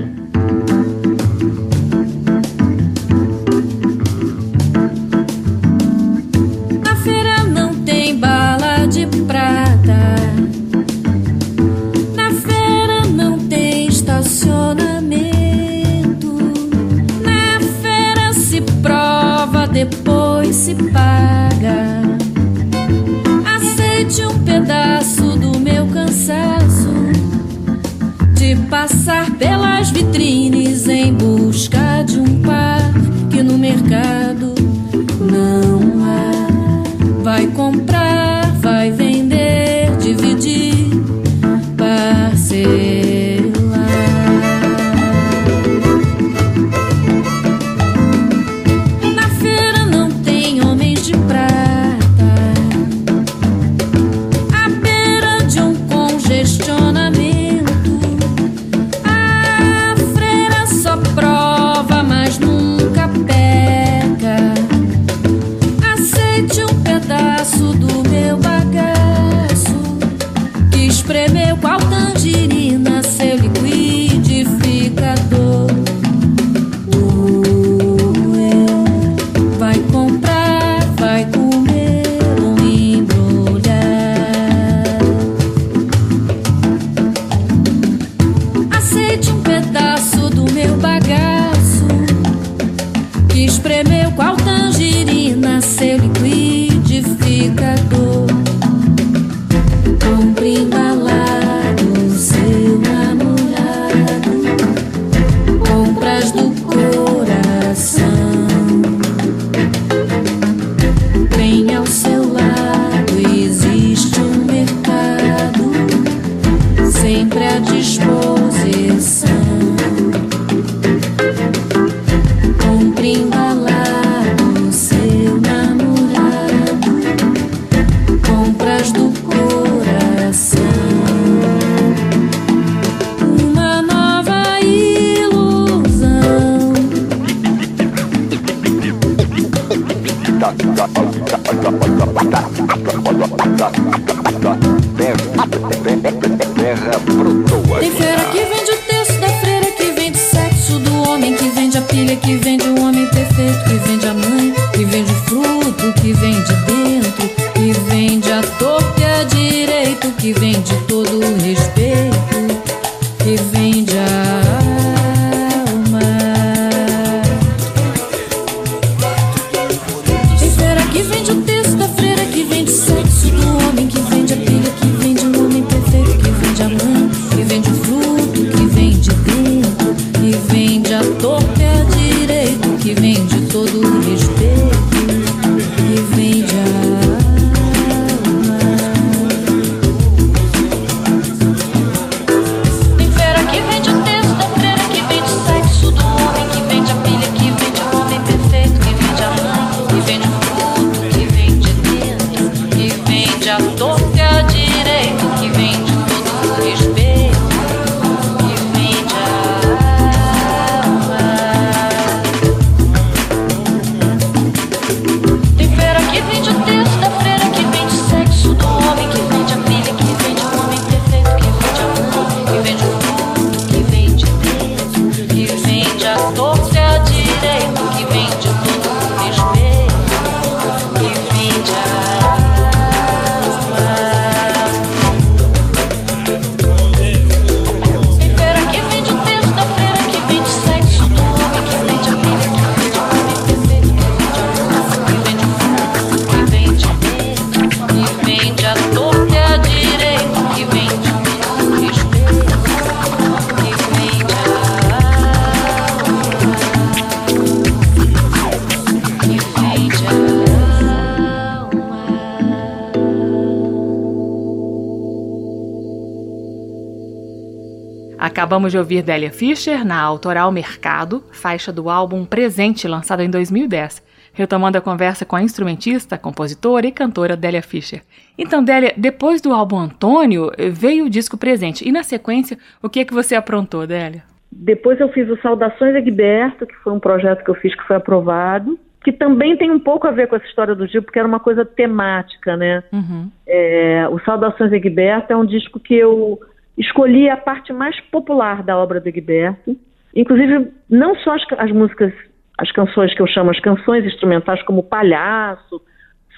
Acabamos 268.45 268.73
de 268.73 268.77
ouvir 268.77 269.03
Délia 269.03 269.31
Fischer 269.31 269.87
na 269.87 269.99
autoral 269.99 270.53
Mercado, 270.53 271.25
faixa 271.33 271.73
do 271.73 271.89
álbum 271.89 272.27
Presente, 272.27 272.87
lançado 272.87 273.23
em 273.23 273.31
2010, 273.31 274.07
retomando 274.35 274.77
a 274.77 274.83
conversa 274.83 275.25
com 275.25 275.35
a 275.35 275.41
instrumentista, 275.41 276.19
compositora 276.19 276.87
e 276.87 276.93
cantora 276.93 277.39
Délia 277.39 277.63
Fischer. 277.63 278.03
Então, 278.37 278.63
Délia, 278.63 278.93
depois 278.99 279.41
do 279.41 279.51
álbum 279.51 279.79
Antônio, 279.79 280.51
veio 280.73 281.07
o 281.07 281.11
disco 281.11 281.39
Presente, 281.39 281.89
e 281.89 281.91
na 281.91 282.03
sequência, 282.03 282.59
o 282.83 282.89
que 282.91 283.01
é 283.01 283.05
que 283.07 283.15
você 283.15 283.35
aprontou, 283.35 283.87
Délia? 283.87 284.23
Depois 284.53 285.01
eu 285.01 285.09
fiz 285.09 285.27
o 285.31 285.41
Saudações 285.41 285.95
Egberto, 285.95 286.67
que 286.67 286.77
foi 286.85 286.93
um 286.93 287.01
projeto 287.01 287.43
que 287.43 287.51
eu 287.51 287.55
fiz 287.55 287.75
que 287.75 287.87
foi 287.87 287.97
aprovado, 287.97 288.79
que 289.03 289.11
também 289.11 289.57
tem 289.57 289.71
um 289.71 289.81
pouco 289.81 290.07
a 290.07 290.11
ver 290.11 290.29
com 290.29 290.37
essa 290.37 290.45
história 290.45 290.75
do 290.75 290.87
disco, 290.87 291.05
porque 291.05 291.19
era 291.19 291.27
uma 291.27 291.41
coisa 291.41 291.65
temática, 291.65 292.59
né? 292.59 292.85
Uhum. 292.93 293.31
É, 293.47 294.07
o 294.11 294.19
Saudações 294.21 294.71
Egberto 294.71 295.33
é 295.33 295.37
um 295.37 295.47
disco 295.47 295.81
que 295.81 295.95
eu 295.95 296.39
escolhi 296.77 297.29
a 297.29 297.37
parte 297.37 297.73
mais 297.73 297.99
popular 298.11 298.63
da 298.63 298.77
obra 298.77 299.01
do 299.01 299.09
Egberto, 299.09 299.77
inclusive 300.15 300.71
não 300.89 301.15
só 301.17 301.35
as, 301.35 301.43
as 301.59 301.73
músicas, 301.73 302.13
as 302.59 302.71
canções 302.73 303.15
que 303.15 303.23
eu 303.23 303.27
chamo 303.27 303.51
as 303.51 303.61
canções 303.61 304.05
instrumentais, 304.05 304.63
como 304.63 304.83
Palhaço, 304.83 305.81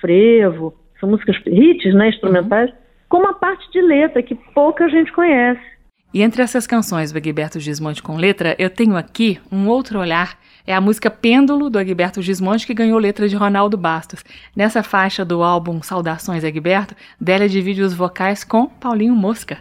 Frevo, 0.01 0.75
são 1.01 1.09
músicas 1.09 1.37
hits, 1.46 1.94
né, 1.94 2.09
instrumentais, 2.09 2.70
uhum. 2.70 2.77
como 3.09 3.29
a 3.29 3.35
parte 3.35 3.70
de 3.70 3.81
letra 3.81 4.22
que 4.22 4.35
pouca 4.35 4.88
gente 4.88 5.12
conhece. 5.12 5.77
E 6.14 6.22
entre 6.22 6.40
essas 6.40 6.66
canções 6.66 7.12
do 7.12 7.18
Egberto 7.18 7.61
Gismonte 7.61 8.03
com 8.03 8.16
letra, 8.16 8.57
eu 8.59 8.70
tenho 8.70 8.96
aqui 8.96 9.38
um 9.53 9.68
outro 9.68 9.99
olhar. 9.99 10.38
É 10.66 10.75
a 10.75 10.81
música 10.81 11.11
Pêndulo, 11.11 11.68
do 11.68 11.79
Egberto 11.79 12.22
Gismonte, 12.22 12.66
que 12.66 12.75
ganhou 12.75 12.99
letra 12.99 13.29
de 13.29 13.37
Ronaldo 13.37 13.77
Bastos. 13.77 14.25
Nessa 14.57 14.83
faixa 14.83 15.25
do 15.25 15.42
álbum 15.42 15.83
Saudações 15.83 16.42
Egberto, 16.42 16.94
Délia 17.20 17.49
divide 17.49 17.83
os 17.83 17.92
vocais 17.92 18.44
com 18.44 18.66
Paulinho 18.66 19.14
Mosca. 19.14 19.59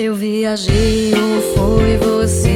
Eu 0.00 0.14
viajei 0.14 1.12
ou 1.12 1.42
foi 1.56 1.96
você 1.96 2.47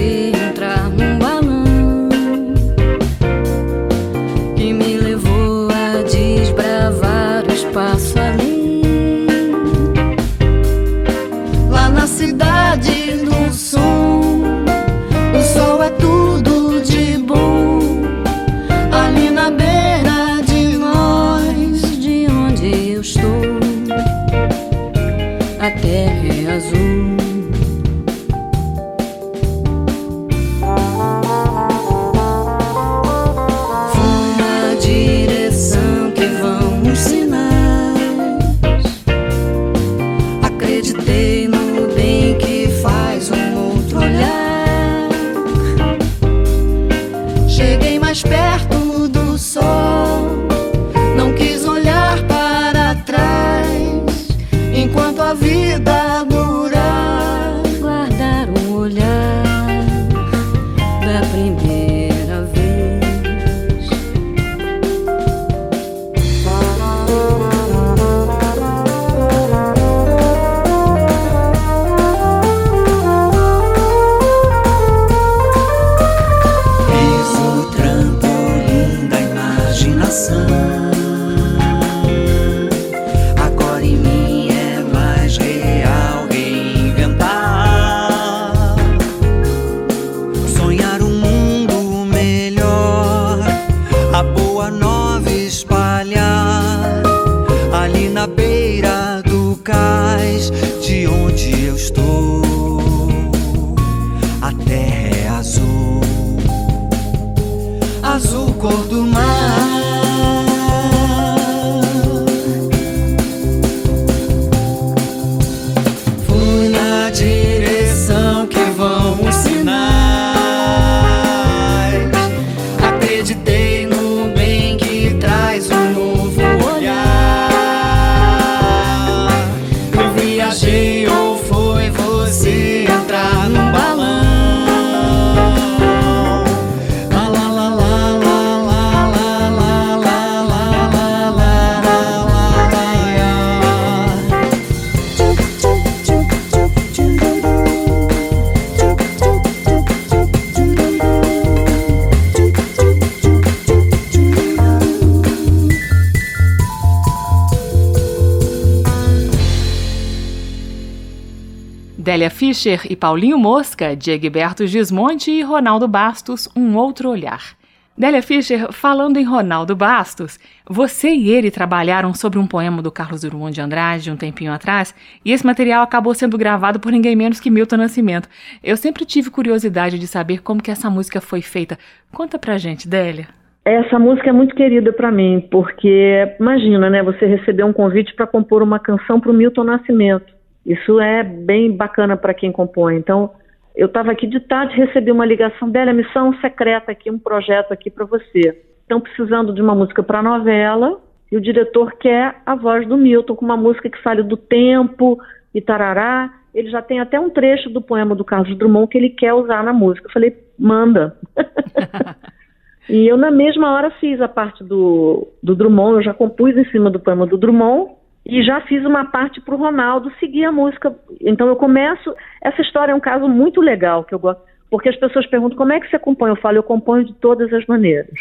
Fischer 162.63 162.87
e 162.89 162.95
Paulinho 162.95 163.37
Mosca, 163.39 163.97
de 163.97 164.13
Egberto 164.13 164.69
Gismonte 164.69 165.33
e 165.33 165.43
Ronaldo 165.43 165.89
Bastos, 165.89 166.49
Um 166.57 166.77
Outro 166.77 167.11
Olhar. 167.11 167.57
Délia 167.99 168.23
Fischer, 168.23 168.73
falando 168.73 169.17
em 169.17 169.25
Ronaldo 169.25 169.75
Bastos, 169.75 170.39
você 170.65 171.09
e 171.09 171.29
ele 171.29 171.51
trabalharam 171.51 172.15
sobre 172.15 172.39
um 172.39 172.47
poema 172.47 172.81
do 172.81 172.93
Carlos 172.93 173.23
Drummond 173.23 173.53
de 173.53 173.61
Andrade 173.61 174.13
um 174.13 174.17
tempinho 174.17 174.53
atrás, 174.53 174.95
e 175.25 175.33
esse 175.33 175.45
material 175.45 175.83
acabou 175.83 176.15
sendo 176.15 176.39
gravado 176.39 176.79
por 176.79 176.93
ninguém 176.93 177.17
menos 177.17 177.41
que 177.41 177.51
Milton 177.51 177.79
Nascimento. 177.79 178.29
Eu 178.63 178.77
sempre 178.77 179.05
tive 179.05 179.29
curiosidade 179.29 179.99
de 179.99 180.07
saber 180.07 180.41
como 180.41 180.63
que 180.63 180.71
essa 180.71 180.89
música 180.89 181.21
foi 181.21 181.43
feita. 181.43 181.77
Conta 182.13 182.39
pra 182.39 182.59
gente, 182.59 182.89
Délia. 182.89 183.27
Essa 183.65 183.99
música 183.99 184.31
é 184.31 184.33
muito 184.33 184.55
querida 184.55 184.93
para 184.93 185.11
mim, 185.11 185.45
porque 185.51 186.37
imagina, 186.39 186.89
né, 186.89 187.03
você 187.03 187.27
receber 187.27 187.65
um 187.65 187.73
convite 187.73 188.15
para 188.15 188.25
compor 188.25 188.63
uma 188.63 188.79
canção 188.79 189.21
para 189.21 189.33
o 189.33 189.35
Milton 189.35 189.65
Nascimento. 189.65 190.42
Isso 190.65 191.01
é 191.01 191.23
bem 191.23 191.73
bacana 191.73 192.17
para 192.17 192.35
quem 192.35 192.53
compõe. 192.53 192.97
Então, 192.97 193.31
eu 193.75 193.87
estava 193.87 194.13
aqui 194.13 194.27
de 194.27 194.41
tarde, 194.41 194.77
recebi 194.77 195.11
uma 195.11 195.25
ligação 195.25 195.69
dela, 195.69 195.93
missão 195.93 196.35
secreta 196.41 196.93
aqui, 196.93 197.11
um 197.11 197.19
projeto 197.19 197.73
aqui 197.73 197.91
para 197.91 198.05
você. 198.05 198.63
Estão 198.83 199.01
precisando 199.01 199.53
de 199.53 199.63
uma 199.63 199.75
música 199.75 200.03
para 200.03 200.23
novela 200.23 201.01
e 201.31 201.37
o 201.37 201.41
diretor 201.41 201.93
quer 201.93 202.37
a 202.45 202.55
voz 202.55 202.87
do 202.87 202.97
Milton 202.97 203.35
com 203.35 203.45
uma 203.45 203.57
música 203.57 203.89
que 203.89 204.03
fale 204.03 204.23
do 204.23 204.37
tempo 204.37 205.19
e 205.55 205.61
tarará. 205.61 206.31
Ele 206.55 206.71
já 206.71 206.83
tem 206.83 207.01
até 207.01 207.19
um 207.19 207.31
trecho 207.31 207.71
do 207.71 207.81
poema 207.81 208.15
do 208.15 208.25
Carlos 208.25 208.57
Drummond 208.59 208.89
que 208.89 208.99
ele 208.99 209.09
quer 209.09 209.33
usar 209.33 209.65
na 209.65 209.73
música. 209.73 210.07
Eu 210.07 210.13
falei, 210.13 210.37
manda. 210.59 211.17
e 212.89 213.09
eu 213.09 213.17
na 213.17 213.31
mesma 213.31 213.73
hora 213.73 213.91
fiz 213.93 214.21
a 214.21 214.29
parte 214.29 214.63
do, 214.63 215.29
do 215.43 215.57
Drummond, 215.57 215.97
eu 215.97 216.03
já 216.03 216.13
compus 216.13 216.55
em 216.55 216.67
cima 216.67 216.91
do 216.91 217.01
poema 217.01 217.27
do 217.27 217.39
Drummond 217.39 218.02
e 218.25 218.43
já 218.43 218.61
fiz 218.63 218.85
uma 218.85 219.05
parte 219.05 219.41
para 219.41 219.55
o 219.55 219.59
Ronaldo 219.59 220.13
seguir 220.21 220.45
a 220.45 220.53
música. 220.53 220.95
Então 221.21 221.49
eu 221.49 221.57
começo. 221.57 222.15
Essa 222.41 222.63
história 222.63 222.93
é 222.93 222.95
um 222.95 223.01
caso 223.01 223.29
muito 223.29 223.61
legal 223.61 224.05
que 224.05 224.15
eu 224.15 224.19
gosto, 224.19 224.43
porque 224.71 224.89
as 224.89 224.97
pessoas 224.97 225.27
perguntam 225.27 225.59
como 225.59 225.73
é 225.73 225.81
que 225.81 225.91
você 225.91 225.99
compõe. 225.99 226.31
Eu 226.31 226.37
falo, 226.37 226.57
eu 226.57 226.63
componho 226.63 227.05
de 227.05 227.15
todas 227.15 227.53
as 227.53 227.67
maneiras. 227.67 228.15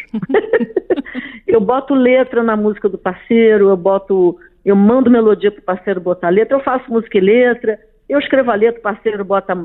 eu 1.48 1.62
boto 1.62 1.94
letra 1.94 2.44
na 2.44 2.56
música 2.56 2.90
do 2.90 2.98
parceiro, 2.98 3.70
eu 3.70 3.78
boto, 3.78 4.38
eu 4.66 4.76
mando 4.76 5.10
melodia 5.10 5.52
para 5.52 5.62
o 5.62 5.66
parceiro 5.66 6.02
botar 6.02 6.30
letra, 6.30 6.58
eu 6.58 6.64
faço 6.64 6.92
música 6.92 7.18
e 7.18 7.22
letra. 7.22 7.80
Eu 8.10 8.20
escrevo 8.20 8.52
a 8.52 8.56
letra, 8.56 8.80
o 8.80 8.84
parceiro 8.84 9.24
bota. 9.24 9.56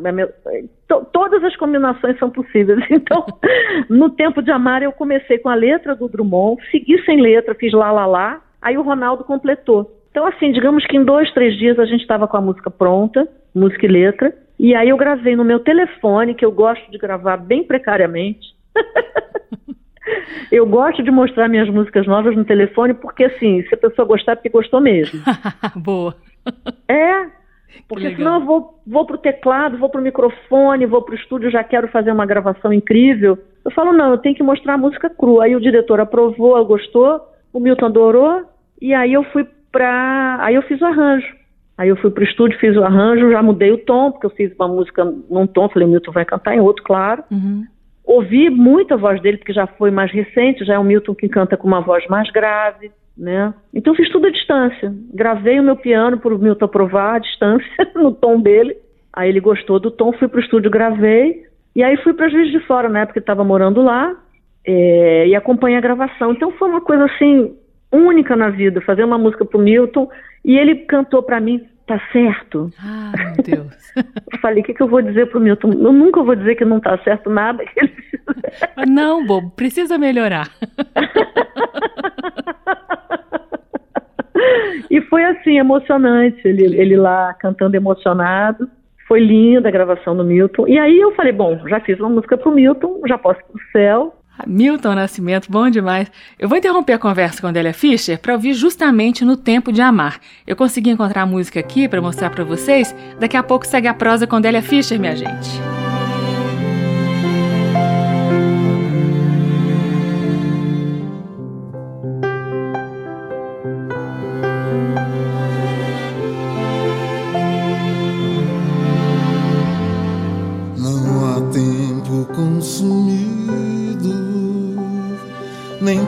Todas 1.13 1.43
as 1.43 1.57
combinações 1.57 2.17
são 2.19 2.31
possíveis. 2.31 2.79
Então, 2.91 3.27
no 3.89 4.11
Tempo 4.11 4.43
de 4.43 4.51
Amar, 4.51 4.83
eu 4.83 4.93
comecei 4.93 5.39
com 5.39 5.49
a 5.49 5.55
letra 5.55 5.97
do 5.97 6.09
Drummond, 6.09 6.63
segui 6.71 7.03
sem 7.05 7.21
letra, 7.21 7.55
fiz 7.55 7.73
lá, 7.73 7.91
lá, 7.91 8.07
lá. 8.07 8.43
Aí 8.63 8.79
o 8.79 8.83
Ronaldo 8.83 9.25
completou. 9.25 9.96
Então, 10.17 10.27
assim, 10.29 10.51
digamos 10.51 10.87
que 10.87 10.97
em 10.97 11.05
dois, 11.05 11.31
três 11.35 11.59
dias 11.59 11.79
a 11.79 11.85
gente 11.85 12.01
estava 12.01 12.27
com 12.27 12.39
a 12.39 12.41
música 12.41 12.71
pronta, 12.71 13.29
música 13.55 13.85
e 13.85 13.89
letra, 13.91 14.35
e 14.59 14.75
aí 14.75 14.89
eu 14.89 14.97
gravei 14.97 15.37
no 15.37 15.45
meu 15.45 15.61
telefone, 15.61 16.35
que 16.35 16.43
eu 16.43 16.51
gosto 16.51 16.91
de 16.91 16.97
gravar 16.97 17.37
bem 17.37 17.63
precariamente. 17.63 18.57
eu 20.51 20.67
gosto 20.67 21.03
de 21.03 21.11
mostrar 21.11 21.51
minhas 21.51 21.69
músicas 21.69 22.07
novas 22.07 22.35
no 22.35 22.47
telefone, 22.47 22.95
porque 22.95 23.25
assim, 23.25 23.63
se 23.65 23.75
a 23.75 23.77
pessoa 23.77 24.09
gostar, 24.09 24.33
é 24.33 24.35
porque 24.37 24.49
gostou 24.49 24.81
mesmo. 24.81 25.21
Boa. 25.77 26.17
É, 26.89 27.27
porque 27.87 28.17
senão 28.17 28.41
eu 28.41 28.47
vou, 28.47 28.81
vou 28.87 29.05
pro 29.05 29.19
teclado, 29.19 29.77
vou 29.77 29.91
pro 29.91 30.01
microfone, 30.01 30.87
vou 30.87 31.03
pro 31.03 31.15
estúdio, 31.15 31.51
já 31.51 31.63
quero 31.63 31.89
fazer 31.89 32.11
uma 32.11 32.25
gravação 32.25 32.73
incrível. 32.73 33.37
Eu 33.63 33.71
falo, 33.71 33.93
não, 33.93 34.13
eu 34.13 34.19
tenho 34.19 34.35
que 34.35 34.43
mostrar 34.43 34.75
a 34.75 34.79
música 34.79 35.11
crua. 35.11 35.45
Aí 35.45 35.55
o 35.55 35.61
diretor 35.61 36.01
aprovou, 36.01 36.65
gostou, 36.65 37.21
o 37.53 37.61
Milton 37.61 37.85
adorou, 37.85 38.45
e 38.81 38.95
aí 38.95 39.13
eu 39.13 39.23
fui 39.25 39.47
para. 39.77 40.39
Aí 40.41 40.55
eu 40.55 40.63
fiz 40.63 40.81
o 40.81 40.87
arranjo. 40.87 41.27
Aí 41.77 41.91
eu 41.91 41.97
fui 41.97 42.11
para 42.11 42.23
o 42.23 42.27
estúdio, 42.27 42.59
fiz 42.59 42.75
o 42.75 42.83
arranjo, 42.83 43.31
já 43.31 43.43
mudei 43.43 43.71
o 43.71 43.79
tom, 43.79 44.11
porque 44.11 44.27
eu 44.27 44.31
fiz 44.31 44.51
uma 44.59 44.67
música 44.67 45.05
num 45.05 45.47
tom, 45.47 45.69
falei, 45.69 45.87
Milton 45.87 46.11
vai 46.11 46.25
cantar 46.25 46.55
em 46.55 46.61
outro, 46.61 46.83
claro. 46.83 47.23
Uhum. 47.31 47.65
Ouvi 48.03 48.49
muito 48.49 48.95
a 48.95 48.97
voz 48.97 49.21
dele, 49.21 49.37
porque 49.37 49.53
já 49.53 49.67
foi 49.67 49.91
mais 49.91 50.11
recente, 50.11 50.65
já 50.65 50.75
é 50.75 50.79
o 50.79 50.85
Milton 50.85 51.15
que 51.15 51.29
canta 51.29 51.57
com 51.57 51.69
uma 51.69 51.83
voz 51.83 52.07
mais 52.07 52.31
grave, 52.31 52.91
né? 53.17 53.53
Então 53.75 53.95
fiz 53.95 54.09
tudo 54.11 54.27
à 54.27 54.31
distância. 54.31 54.95
Gravei 55.13 55.61
o 55.61 55.63
meu 55.63 55.77
piano 55.77 56.19
para 56.19 56.35
o 56.35 56.39
Milton 56.39 56.65
aprovar 56.65 57.17
à 57.17 57.19
distância, 57.19 57.69
no 57.95 58.13
tom 58.13 58.41
dele. 58.41 58.75
Aí 59.13 59.29
ele 59.29 59.41
gostou 59.41 59.79
do 59.79 59.91
tom, 59.91 60.13
fui 60.15 60.29
para 60.29 60.39
o 60.39 60.43
estúdio, 60.43 60.71
gravei. 60.71 61.45
E 61.75 61.83
aí 61.83 61.97
fui 61.99 62.15
para 62.15 62.31
Juiz 62.31 62.51
de 62.51 62.61
Fora, 62.61 62.89
na 62.89 63.01
época 63.01 63.19
ele 63.19 63.23
estava 63.23 63.45
morando 63.45 63.83
lá, 63.83 64.17
é, 64.67 65.29
e 65.29 65.35
acompanhei 65.35 65.77
a 65.77 65.83
gravação. 65.83 66.33
Então 66.33 66.53
foi 66.53 66.71
uma 66.71 66.81
coisa 66.81 67.05
assim, 67.05 67.55
única 67.97 68.37
na 68.37 68.51
vida, 68.51 68.81
fazer 68.81 69.05
uma 69.05 69.19
música 69.19 69.45
pro 69.45 69.59
Milton, 69.59 70.09
e 70.45 70.57
ele 70.57 70.77
cantou 70.77 71.23
para 71.23 71.41
mim, 71.41 71.67
tá 71.87 72.01
certo. 72.13 72.71
Ah, 72.79 73.13
meu 73.17 73.35
Deus. 73.43 73.93
eu 73.97 74.39
falei, 74.41 74.63
o 74.63 74.65
que, 74.65 74.75
que 74.75 74.83
eu 74.83 74.89
vou 74.89 75.03
dizer 75.03 75.31
pro 75.31 75.41
Milton? 75.41 75.73
Eu 75.73 75.93
nunca 75.93 76.23
vou 76.23 76.35
dizer 76.35 76.57
que 76.57 76.65
não 76.65 76.81
tá 76.81 76.99
certo 76.99 77.31
nada 77.31 77.65
que 77.65 77.81
ele. 77.81 77.95
Não, 78.89 79.25
bobo, 79.25 79.51
precisa 79.51 79.97
melhorar. 79.99 80.49
e 84.91 85.01
foi 85.03 85.25
assim, 85.25 85.59
emocionante, 85.59 86.41
ele, 86.45 86.77
ele 86.77 86.97
lá 86.97 87.33
cantando 87.35 87.77
emocionado. 87.77 88.69
Foi 89.07 89.21
linda 89.21 89.69
a 89.69 89.73
gravação 89.73 90.17
do 90.17 90.25
Milton. 90.25 90.67
E 90.67 90.77
aí 90.79 90.99
eu 90.99 91.15
falei, 91.15 91.33
bom, 91.33 91.61
já 91.69 91.79
fiz 91.81 92.01
uma 92.01 92.09
música 92.09 92.37
pro 92.37 92.51
Milton, 92.51 93.03
já 93.07 93.17
posso 93.17 93.39
ir 93.41 93.45
pro 93.45 93.61
céu. 93.71 94.13
Milton 94.47 94.95
Nascimento, 94.95 95.51
bom 95.51 95.71
demais. 95.71 96.11
Eu 96.39 96.49
vou 96.49 96.59
interromper 96.59 96.95
a 96.95 96.99
conversa 96.99 97.41
com 97.41 97.47
a 97.47 97.51
Adélia 97.51 97.73
Fischer 97.73 98.19
para 98.19 98.35
ouvir 98.35 98.55
justamente 98.55 99.25
no 99.25 99.37
Tempo 99.37 99.73
de 99.73 99.81
Amar. 99.81 100.21
Eu 100.47 100.57
consegui 100.57 100.91
encontrar 100.91 101.23
a 101.23 101.27
música 101.27 101.61
aqui 101.61 101.89
para 101.89 102.03
mostrar 102.03 102.31
para 102.31 102.45
vocês. 102.45 102.95
Daqui 103.21 103.37
a 103.37 103.43
pouco 103.43 103.67
segue 103.67 103.89
a 103.89 103.95
prosa 103.95 104.27
com 104.27 104.37
a 104.37 104.39
Adélia 104.39 104.63
Fischer, 104.63 104.99
minha 104.99 105.15
gente. 105.15 105.86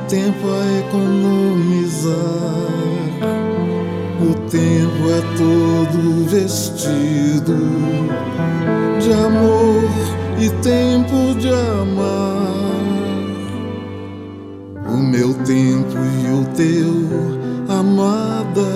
Tempo 0.08 0.48
a 0.48 0.78
economizar. 0.78 2.16
O 4.20 4.34
tempo 4.48 5.10
é 5.10 5.20
todo 5.36 6.26
vestido 6.26 7.54
de 9.00 9.12
amor 9.12 9.84
e 10.40 10.48
tempo 10.62 11.34
de 11.38 11.48
amar. 11.50 12.48
O 14.88 14.96
meu 14.96 15.34
tempo 15.44 15.98
e 16.24 16.32
o 16.32 16.44
teu, 16.56 16.90
amada, 17.68 18.72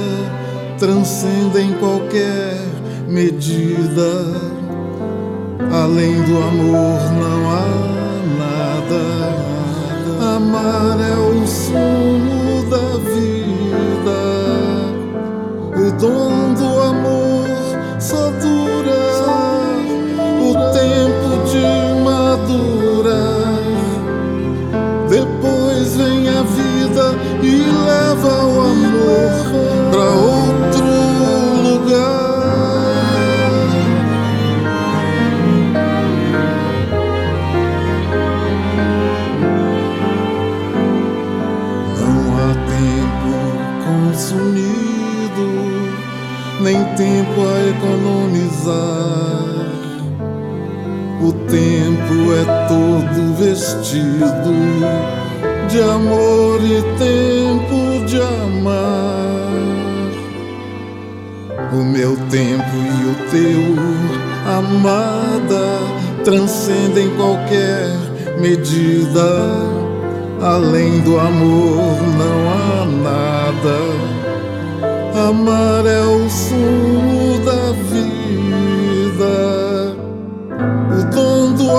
transcendem 0.79 1.73
qualquer 1.81 2.59
medida. 3.09 4.27
Além 5.73 6.23
do 6.25 6.37
amor 6.37 7.01
não 7.15 7.51
há 7.51 7.93
nada 8.39 9.42
amar 10.37 10.99
é 11.01 11.15
o 11.15 11.47
sumo 11.47 12.22
O 51.21 51.33
tempo 51.49 52.33
é 52.33 52.45
todo 52.69 53.35
vestido 53.37 54.55
de 55.69 55.81
amor 55.81 56.61
e 56.63 56.81
tempo 56.97 58.07
de 58.07 58.21
amar. 58.21 59.43
O 61.73 61.83
meu 61.83 62.17
tempo 62.31 62.77
e 62.77 63.05
o 63.11 63.15
teu, 63.31 63.75
amada, 64.47 65.79
transcendem 66.25 67.11
qualquer 67.17 67.89
medida. 68.41 69.73
Além 70.41 71.01
do 71.01 71.19
amor 71.19 72.01
não 72.19 72.51
há 72.51 72.85
nada 72.85 74.23
Amar 75.15 75.87
é 75.87 76.01
o 76.01 76.29
sumo 76.29 76.92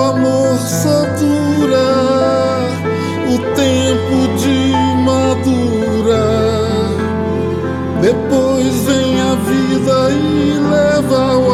amor 0.04 0.58
só 0.58 1.04
dura 1.18 1.88
o 3.28 3.38
tempo 3.54 4.16
de 4.38 4.74
madurar. 5.04 6.24
Depois 8.00 8.74
vem 8.84 9.20
a 9.20 9.34
vida 9.34 10.10
e 10.10 10.58
leva 10.70 11.36
o 11.38 11.53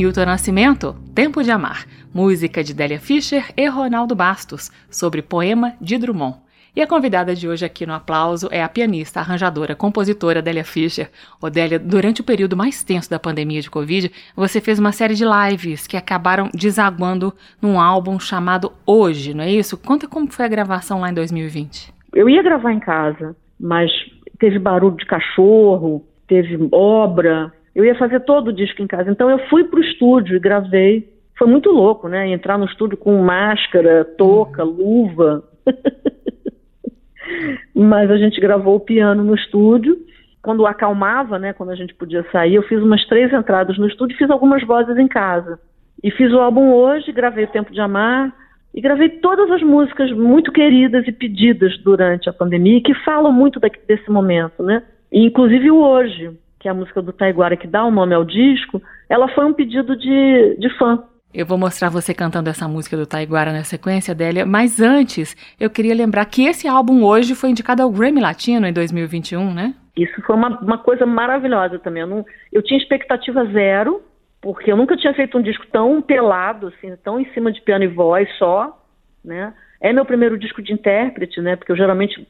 Milton 0.00 0.24
Nascimento, 0.24 0.96
Tempo 1.14 1.42
de 1.42 1.50
Amar, 1.50 1.84
música 2.14 2.64
de 2.64 2.72
Délia 2.72 2.98
Fischer 2.98 3.52
e 3.54 3.68
Ronaldo 3.68 4.14
Bastos, 4.14 4.70
sobre 4.90 5.20
poema 5.20 5.74
de 5.78 5.98
Drummond. 5.98 6.38
E 6.74 6.80
a 6.80 6.86
convidada 6.86 7.34
de 7.34 7.46
hoje 7.46 7.66
aqui 7.66 7.84
no 7.84 7.92
aplauso 7.92 8.48
é 8.50 8.62
a 8.62 8.68
pianista, 8.70 9.20
arranjadora, 9.20 9.76
compositora 9.76 10.40
Délia 10.40 10.64
Fischer. 10.64 11.10
Odélia, 11.38 11.78
durante 11.78 12.22
o 12.22 12.24
período 12.24 12.56
mais 12.56 12.82
tenso 12.82 13.10
da 13.10 13.18
pandemia 13.18 13.60
de 13.60 13.68
Covid, 13.68 14.10
você 14.34 14.58
fez 14.58 14.78
uma 14.78 14.90
série 14.90 15.14
de 15.14 15.24
lives 15.26 15.86
que 15.86 15.98
acabaram 15.98 16.48
desaguando 16.54 17.34
num 17.60 17.78
álbum 17.78 18.18
chamado 18.18 18.72
Hoje, 18.86 19.34
não 19.34 19.44
é 19.44 19.50
isso? 19.50 19.76
Conta 19.76 20.08
como 20.08 20.32
foi 20.32 20.46
a 20.46 20.48
gravação 20.48 21.00
lá 21.00 21.10
em 21.10 21.14
2020. 21.14 21.92
Eu 22.14 22.26
ia 22.26 22.42
gravar 22.42 22.72
em 22.72 22.80
casa, 22.80 23.36
mas 23.60 23.90
teve 24.38 24.58
barulho 24.58 24.96
de 24.96 25.04
cachorro, 25.04 26.02
teve 26.26 26.56
obra, 26.72 27.52
eu 27.74 27.84
ia 27.84 27.94
fazer 27.94 28.20
todo 28.20 28.48
o 28.48 28.52
disco 28.52 28.82
em 28.82 28.86
casa. 28.86 29.10
Então 29.10 29.30
eu 29.30 29.38
fui 29.48 29.64
pro 29.64 29.80
estúdio 29.80 30.36
e 30.36 30.40
gravei. 30.40 31.08
Foi 31.38 31.46
muito 31.46 31.70
louco, 31.70 32.08
né? 32.08 32.28
Entrar 32.28 32.58
no 32.58 32.66
estúdio 32.66 32.98
com 32.98 33.22
máscara, 33.22 34.04
touca, 34.04 34.62
luva. 34.62 35.42
Mas 37.74 38.10
a 38.10 38.16
gente 38.16 38.40
gravou 38.40 38.76
o 38.76 38.80
piano 38.80 39.22
no 39.22 39.34
estúdio. 39.34 39.96
Quando 40.42 40.66
acalmava, 40.66 41.38
né? 41.38 41.52
Quando 41.52 41.70
a 41.70 41.76
gente 41.76 41.94
podia 41.94 42.24
sair, 42.32 42.54
eu 42.54 42.62
fiz 42.62 42.82
umas 42.82 43.04
três 43.06 43.32
entradas 43.32 43.78
no 43.78 43.86
estúdio 43.86 44.14
e 44.14 44.18
fiz 44.18 44.30
algumas 44.30 44.66
vozes 44.66 44.96
em 44.96 45.08
casa. 45.08 45.58
E 46.02 46.10
fiz 46.10 46.32
o 46.32 46.38
álbum 46.38 46.72
hoje, 46.72 47.12
gravei 47.12 47.46
Tempo 47.46 47.72
de 47.72 47.80
Amar, 47.80 48.34
e 48.74 48.80
gravei 48.80 49.08
todas 49.08 49.50
as 49.50 49.62
músicas 49.62 50.10
muito 50.12 50.52
queridas 50.52 51.06
e 51.06 51.12
pedidas 51.12 51.76
durante 51.78 52.28
a 52.28 52.32
pandemia 52.32 52.82
que 52.82 52.94
falam 53.04 53.32
muito 53.32 53.60
desse 53.86 54.10
momento, 54.10 54.62
né? 54.62 54.82
E, 55.12 55.26
inclusive 55.26 55.70
o 55.70 55.82
hoje, 55.82 56.30
que 56.60 56.68
é 56.68 56.70
a 56.70 56.74
música 56.74 57.00
do 57.00 57.12
Taiguara 57.12 57.56
que 57.56 57.66
dá 57.66 57.84
o 57.84 57.90
nome 57.90 58.14
ao 58.14 58.24
disco, 58.24 58.80
ela 59.08 59.26
foi 59.28 59.46
um 59.46 59.52
pedido 59.52 59.96
de, 59.96 60.56
de 60.58 60.68
fã. 60.78 61.02
Eu 61.32 61.46
vou 61.46 61.56
mostrar 61.56 61.88
você 61.88 62.12
cantando 62.12 62.50
essa 62.50 62.68
música 62.68 62.96
do 62.96 63.06
Taiguara 63.06 63.52
na 63.52 63.64
sequência, 63.64 64.14
Délia, 64.14 64.44
mas 64.44 64.80
antes 64.80 65.36
eu 65.58 65.70
queria 65.70 65.94
lembrar 65.94 66.26
que 66.26 66.44
esse 66.44 66.68
álbum 66.68 67.02
hoje 67.02 67.34
foi 67.34 67.50
indicado 67.50 67.82
ao 67.82 67.90
Grammy 67.90 68.20
Latino 68.20 68.66
em 68.66 68.72
2021, 68.72 69.54
né? 69.54 69.74
Isso 69.96 70.20
foi 70.22 70.36
uma, 70.36 70.60
uma 70.60 70.78
coisa 70.78 71.06
maravilhosa 71.06 71.78
também. 71.78 72.02
Eu, 72.02 72.06
não, 72.06 72.26
eu 72.52 72.62
tinha 72.62 72.78
expectativa 72.78 73.44
zero, 73.46 74.02
porque 74.40 74.70
eu 74.70 74.76
nunca 74.76 74.96
tinha 74.96 75.14
feito 75.14 75.38
um 75.38 75.42
disco 75.42 75.66
tão 75.72 76.02
pelado, 76.02 76.68
assim, 76.68 76.94
tão 77.02 77.18
em 77.18 77.32
cima 77.32 77.50
de 77.50 77.60
piano 77.62 77.84
e 77.84 77.88
voz 77.88 78.28
só, 78.36 78.78
né? 79.24 79.54
É 79.80 79.92
meu 79.92 80.04
primeiro 80.04 80.38
disco 80.38 80.60
de 80.60 80.72
intérprete, 80.72 81.40
né? 81.40 81.56
Porque 81.56 81.72
eu 81.72 81.76
geralmente 81.76 82.26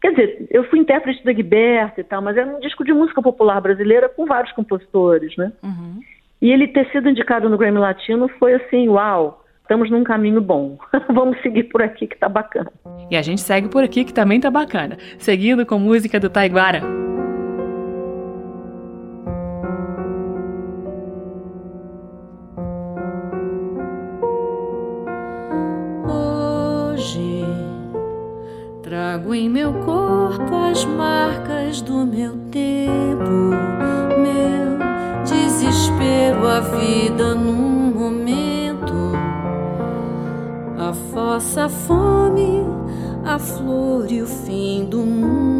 Quer 0.00 0.10
dizer, 0.12 0.46
eu 0.50 0.64
fui 0.64 0.78
intérprete 0.78 1.22
da 1.22 1.32
Gilberto 1.32 2.00
e 2.00 2.04
tal, 2.04 2.22
mas 2.22 2.36
era 2.36 2.48
um 2.48 2.60
disco 2.60 2.84
de 2.84 2.92
música 2.92 3.20
popular 3.20 3.60
brasileira 3.60 4.08
com 4.08 4.24
vários 4.24 4.52
compositores, 4.52 5.36
né? 5.36 5.52
Uhum. 5.62 6.00
E 6.40 6.50
ele 6.50 6.68
ter 6.68 6.90
sido 6.90 7.08
indicado 7.08 7.50
no 7.50 7.58
Grammy 7.58 7.78
Latino 7.78 8.26
foi 8.38 8.54
assim, 8.54 8.88
uau, 8.88 9.44
estamos 9.60 9.90
num 9.90 10.02
caminho 10.02 10.40
bom. 10.40 10.78
Vamos 11.12 11.40
seguir 11.42 11.64
por 11.64 11.82
aqui 11.82 12.06
que 12.06 12.16
tá 12.16 12.30
bacana. 12.30 12.72
E 13.10 13.16
a 13.16 13.22
gente 13.22 13.42
segue 13.42 13.68
por 13.68 13.84
aqui 13.84 14.04
que 14.04 14.14
também 14.14 14.40
tá 14.40 14.50
bacana. 14.50 14.96
Seguindo 15.18 15.66
com 15.66 15.78
música 15.78 16.18
do 16.18 16.30
Taiguara. 16.30 16.80
Trago 28.90 29.32
em 29.32 29.48
meu 29.48 29.72
corpo 29.72 30.52
as 30.68 30.84
marcas 30.84 31.80
do 31.80 32.04
meu 32.04 32.36
tempo, 32.50 33.54
meu 34.20 35.22
desespero, 35.22 36.44
a 36.48 36.58
vida 36.58 37.36
num 37.36 37.94
momento, 37.94 38.92
a 40.76 40.92
fossa, 40.92 41.66
a 41.66 41.68
fome, 41.68 42.66
a 43.24 43.38
flor 43.38 44.10
e 44.10 44.22
o 44.22 44.26
fim 44.26 44.84
do 44.86 44.98
mundo. 44.98 45.59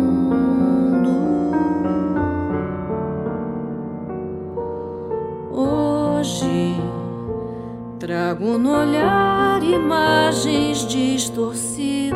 Trago 8.30 8.58
no 8.58 8.70
olhar 8.70 9.60
imagens 9.60 10.86
distorcidas 10.86 12.14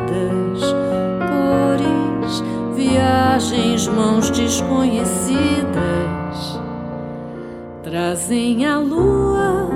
viagens, 2.73 3.85
mãos 3.89 4.29
desconhecidas 4.29 6.61
trazem 7.83 8.65
a 8.65 8.77
lua 8.77 9.69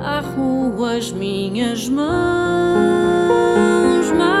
à 0.00 0.20
rua 0.20 0.92
as 0.92 1.10
minhas 1.10 1.88
mãos. 1.88 2.06
Mas 4.16 4.36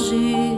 hoje 0.00 0.56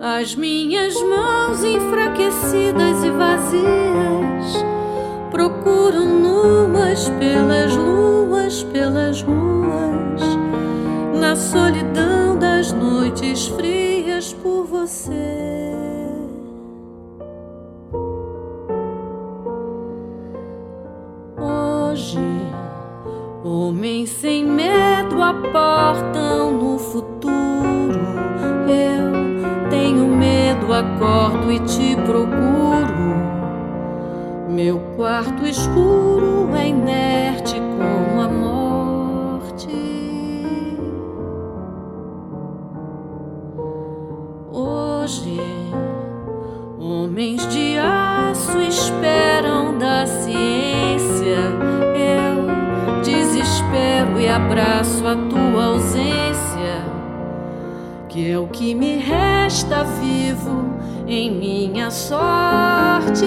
as 0.00 0.34
minhas 0.34 1.00
mãos 1.02 1.62
enfraquecidas 1.62 3.04
e 3.04 3.10
vazias 3.10 4.15
procuram 5.66 6.06
nuas 6.06 7.08
pelas 7.18 7.74
luas, 7.74 8.62
pelas 8.62 9.20
ruas, 9.22 10.22
na 11.18 11.34
solidão 11.34 12.38
as 12.58 12.72
noites 12.72 13.48
frias 13.48 14.32
por 14.32 14.64
você. 14.64 15.72
Hoje, 21.36 22.18
homens 23.44 24.10
sem 24.10 24.46
medo 24.46 25.20
aportam 25.20 26.06
no 26.12 26.15
quarto 34.96 35.46
escuro 35.46 36.48
é 36.56 36.68
inerte 36.68 37.60
como 37.60 38.22
a 38.22 38.28
morte. 38.28 39.68
Homens 46.80 47.46
de 47.48 47.78
aço 47.78 48.58
esperam 48.58 49.78
da 49.78 50.06
ciência. 50.06 51.36
Eu 51.94 53.02
desespero 53.02 54.18
e 54.18 54.28
abraço 54.28 55.06
a 55.06 55.14
tua 55.14 55.64
ausência, 55.66 56.84
que 58.08 58.30
é 58.30 58.38
o 58.38 58.48
que 58.48 58.74
me 58.74 58.96
resta 58.96 59.84
vivo 59.84 60.64
em 61.06 61.30
minha 61.30 61.90
sorte. 61.90 63.26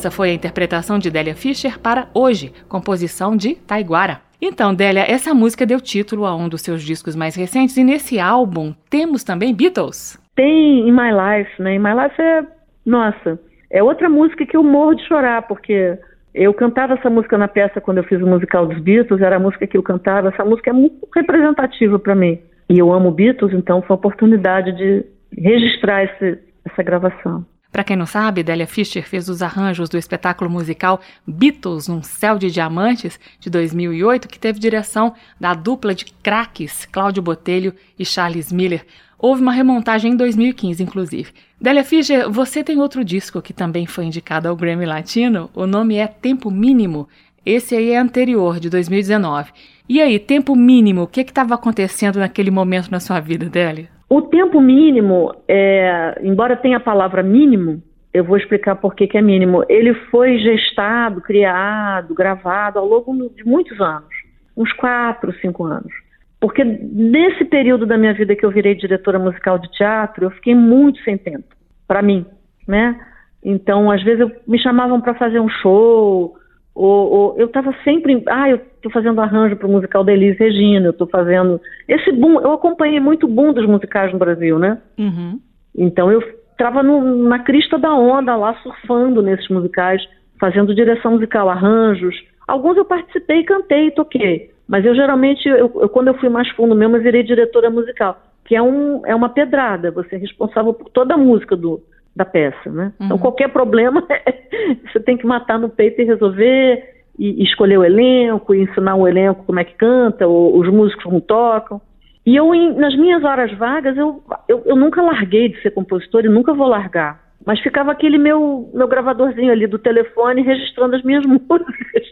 Essa 0.00 0.10
foi 0.10 0.30
a 0.30 0.32
interpretação 0.32 0.98
de 0.98 1.10
Délia 1.10 1.34
Fischer 1.34 1.78
para 1.78 2.08
Hoje, 2.14 2.54
composição 2.70 3.36
de 3.36 3.54
Taiguara. 3.54 4.22
Então, 4.40 4.74
Délia, 4.74 5.04
essa 5.06 5.34
música 5.34 5.66
deu 5.66 5.78
título 5.78 6.24
a 6.24 6.34
um 6.34 6.48
dos 6.48 6.62
seus 6.62 6.82
discos 6.82 7.14
mais 7.14 7.36
recentes 7.36 7.76
e 7.76 7.84
nesse 7.84 8.18
álbum 8.18 8.72
temos 8.88 9.22
também 9.22 9.54
Beatles. 9.54 10.18
Tem 10.34 10.88
In 10.88 10.92
My 10.92 11.10
Life, 11.12 11.62
né? 11.62 11.74
In 11.74 11.80
My 11.80 11.90
Life 11.90 12.18
é, 12.18 12.42
nossa, 12.86 13.38
é 13.70 13.82
outra 13.82 14.08
música 14.08 14.46
que 14.46 14.56
eu 14.56 14.62
morro 14.62 14.94
de 14.94 15.06
chorar, 15.06 15.42
porque 15.42 15.98
eu 16.32 16.54
cantava 16.54 16.94
essa 16.94 17.10
música 17.10 17.36
na 17.36 17.46
peça 17.46 17.78
quando 17.78 17.98
eu 17.98 18.04
fiz 18.04 18.22
o 18.22 18.26
musical 18.26 18.66
dos 18.66 18.80
Beatles, 18.80 19.20
era 19.20 19.36
a 19.36 19.40
música 19.40 19.66
que 19.66 19.76
eu 19.76 19.82
cantava, 19.82 20.30
essa 20.30 20.46
música 20.46 20.70
é 20.70 20.72
muito 20.72 21.06
representativa 21.14 21.98
para 21.98 22.14
mim. 22.14 22.38
E 22.70 22.78
eu 22.78 22.90
amo 22.90 23.10
Beatles, 23.10 23.52
então 23.52 23.82
foi 23.82 23.92
a 23.92 23.98
oportunidade 23.98 24.72
de 24.72 25.04
registrar 25.36 26.04
esse, 26.04 26.38
essa 26.64 26.82
gravação. 26.82 27.44
Para 27.70 27.84
quem 27.84 27.96
não 27.96 28.06
sabe, 28.06 28.42
Delia 28.42 28.66
Fischer 28.66 29.06
fez 29.06 29.28
os 29.28 29.42
arranjos 29.42 29.88
do 29.88 29.96
espetáculo 29.96 30.50
musical 30.50 31.00
Beatles, 31.26 31.88
um 31.88 32.02
céu 32.02 32.36
de 32.36 32.50
diamantes, 32.50 33.18
de 33.38 33.48
2008, 33.48 34.26
que 34.26 34.38
teve 34.38 34.58
direção 34.58 35.14
da 35.38 35.54
dupla 35.54 35.94
de 35.94 36.06
craques 36.22 36.84
Cláudio 36.90 37.22
Botelho 37.22 37.72
e 37.96 38.04
Charles 38.04 38.50
Miller. 38.50 38.84
Houve 39.16 39.42
uma 39.42 39.52
remontagem 39.52 40.12
em 40.12 40.16
2015, 40.16 40.82
inclusive. 40.82 41.32
Delia 41.60 41.84
Fischer, 41.84 42.28
você 42.28 42.64
tem 42.64 42.78
outro 42.78 43.04
disco 43.04 43.40
que 43.40 43.52
também 43.52 43.86
foi 43.86 44.06
indicado 44.06 44.48
ao 44.48 44.56
Grammy 44.56 44.86
Latino. 44.86 45.48
O 45.54 45.66
nome 45.66 45.96
é 45.96 46.06
Tempo 46.08 46.50
Mínimo. 46.50 47.08
Esse 47.46 47.76
aí 47.76 47.90
é 47.90 47.98
anterior, 47.98 48.58
de 48.58 48.68
2019. 48.68 49.52
E 49.88 50.00
aí, 50.00 50.18
Tempo 50.18 50.56
Mínimo, 50.56 51.02
o 51.02 51.06
que 51.06 51.20
estava 51.20 51.54
acontecendo 51.54 52.18
naquele 52.18 52.50
momento 52.50 52.90
na 52.90 52.98
sua 52.98 53.20
vida, 53.20 53.46
Delia? 53.48 53.99
O 54.10 54.22
tempo 54.22 54.60
mínimo, 54.60 55.32
é, 55.46 56.20
embora 56.20 56.56
tenha 56.56 56.78
a 56.78 56.80
palavra 56.80 57.22
mínimo, 57.22 57.80
eu 58.12 58.24
vou 58.24 58.36
explicar 58.36 58.74
por 58.74 58.92
que, 58.92 59.16
é 59.16 59.22
mínimo. 59.22 59.64
Ele 59.68 59.94
foi 60.10 60.36
gestado, 60.38 61.20
criado, 61.20 62.12
gravado 62.12 62.80
ao 62.80 62.86
longo 62.86 63.30
de 63.30 63.44
muitos 63.44 63.80
anos 63.80 64.08
uns 64.56 64.72
quatro, 64.72 65.32
cinco 65.40 65.64
anos. 65.64 65.92
Porque 66.40 66.64
nesse 66.64 67.44
período 67.44 67.86
da 67.86 67.96
minha 67.96 68.12
vida 68.12 68.34
que 68.34 68.44
eu 68.44 68.50
virei 68.50 68.74
diretora 68.74 69.18
musical 69.18 69.58
de 69.58 69.70
teatro, 69.70 70.24
eu 70.24 70.30
fiquei 70.30 70.54
muito 70.54 71.00
sem 71.02 71.16
tempo, 71.16 71.54
para 71.86 72.02
mim, 72.02 72.26
né? 72.66 72.98
Então, 73.42 73.90
às 73.90 74.02
vezes, 74.02 74.20
eu, 74.20 74.32
me 74.46 74.58
chamavam 74.58 75.00
para 75.00 75.14
fazer 75.14 75.40
um 75.40 75.48
show, 75.48 76.34
ou, 76.74 77.12
ou 77.12 77.34
eu 77.38 77.46
estava 77.46 77.74
sempre, 77.84 78.22
ah, 78.28 78.48
eu 78.48 78.56
estou 78.56 78.90
fazendo 78.90 79.20
arranjo 79.20 79.56
para 79.56 79.66
o 79.66 79.70
musical 79.70 80.04
da 80.04 80.12
Elis 80.12 80.38
Regina, 80.38 80.86
eu 80.86 80.92
estou 80.92 81.06
fazendo 81.06 81.60
esse 81.88 82.12
boom, 82.12 82.40
eu 82.40 82.52
acompanhei 82.52 83.00
muito 83.00 83.26
o 83.26 83.28
boom 83.28 83.52
dos 83.52 83.66
musicais 83.66 84.12
no 84.12 84.18
Brasil, 84.18 84.58
né? 84.58 84.78
Uhum. 84.98 85.40
Então 85.76 86.10
eu 86.10 86.20
estava 86.52 86.82
na 86.82 87.38
crista 87.40 87.78
da 87.78 87.94
onda 87.94 88.36
lá, 88.36 88.54
surfando 88.62 89.22
nesses 89.22 89.48
musicais, 89.48 90.02
fazendo 90.38 90.74
direção 90.74 91.12
musical, 91.12 91.48
arranjos. 91.48 92.14
Alguns 92.46 92.76
eu 92.76 92.84
participei, 92.84 93.44
cantei 93.44 93.88
e 93.88 93.90
toquei, 93.92 94.50
mas 94.68 94.84
eu 94.84 94.94
geralmente, 94.94 95.48
eu, 95.48 95.70
eu, 95.74 95.88
quando 95.88 96.08
eu 96.08 96.14
fui 96.14 96.28
mais 96.28 96.48
fundo 96.50 96.74
mesmo, 96.74 96.96
eu 96.96 97.02
virei 97.02 97.22
diretora 97.22 97.70
musical, 97.70 98.20
que 98.44 98.54
é, 98.54 98.62
um, 98.62 99.04
é 99.06 99.14
uma 99.14 99.28
pedrada, 99.28 99.90
você 99.90 100.16
é 100.16 100.18
responsável 100.18 100.72
por 100.72 100.88
toda 100.90 101.14
a 101.14 101.18
música 101.18 101.56
do, 101.56 101.80
da 102.14 102.24
peça, 102.24 102.70
né? 102.70 102.92
Então, 102.94 103.06
uhum. 103.06 103.06
Então 103.06 103.18
qualquer 103.18 103.48
problema 103.48 104.06
você 104.90 105.00
tem 105.00 105.16
que 105.16 105.26
matar 105.26 105.58
no 105.58 105.68
peito 105.68 106.00
e 106.00 106.04
resolver, 106.04 106.82
e, 107.18 107.42
escolher 107.42 107.78
o 107.78 107.84
elenco, 107.84 108.54
e 108.54 108.62
ensinar 108.62 108.96
o 108.96 109.06
elenco 109.06 109.44
como 109.44 109.60
é 109.60 109.64
que 109.64 109.74
canta, 109.74 110.26
ou, 110.26 110.58
os 110.58 110.68
músicos 110.68 111.04
como 111.04 111.20
tocam. 111.20 111.80
E 112.26 112.36
eu, 112.36 112.54
em, 112.54 112.74
nas 112.74 112.96
minhas 112.96 113.24
horas 113.24 113.52
vagas, 113.56 113.96
eu, 113.96 114.22
eu, 114.48 114.62
eu, 114.66 114.76
nunca 114.76 115.02
larguei 115.02 115.48
de 115.48 115.60
ser 115.62 115.70
compositor 115.70 116.24
e 116.24 116.28
nunca 116.28 116.52
vou 116.52 116.66
largar. 116.66 117.30
Mas 117.46 117.60
ficava 117.60 117.90
aquele 117.92 118.18
meu, 118.18 118.70
meu 118.74 118.86
gravadorzinho 118.86 119.50
ali 119.50 119.66
do 119.66 119.78
telefone 119.78 120.42
registrando 120.42 120.96
as 120.96 121.02
minhas 121.02 121.24
músicas. 121.26 122.04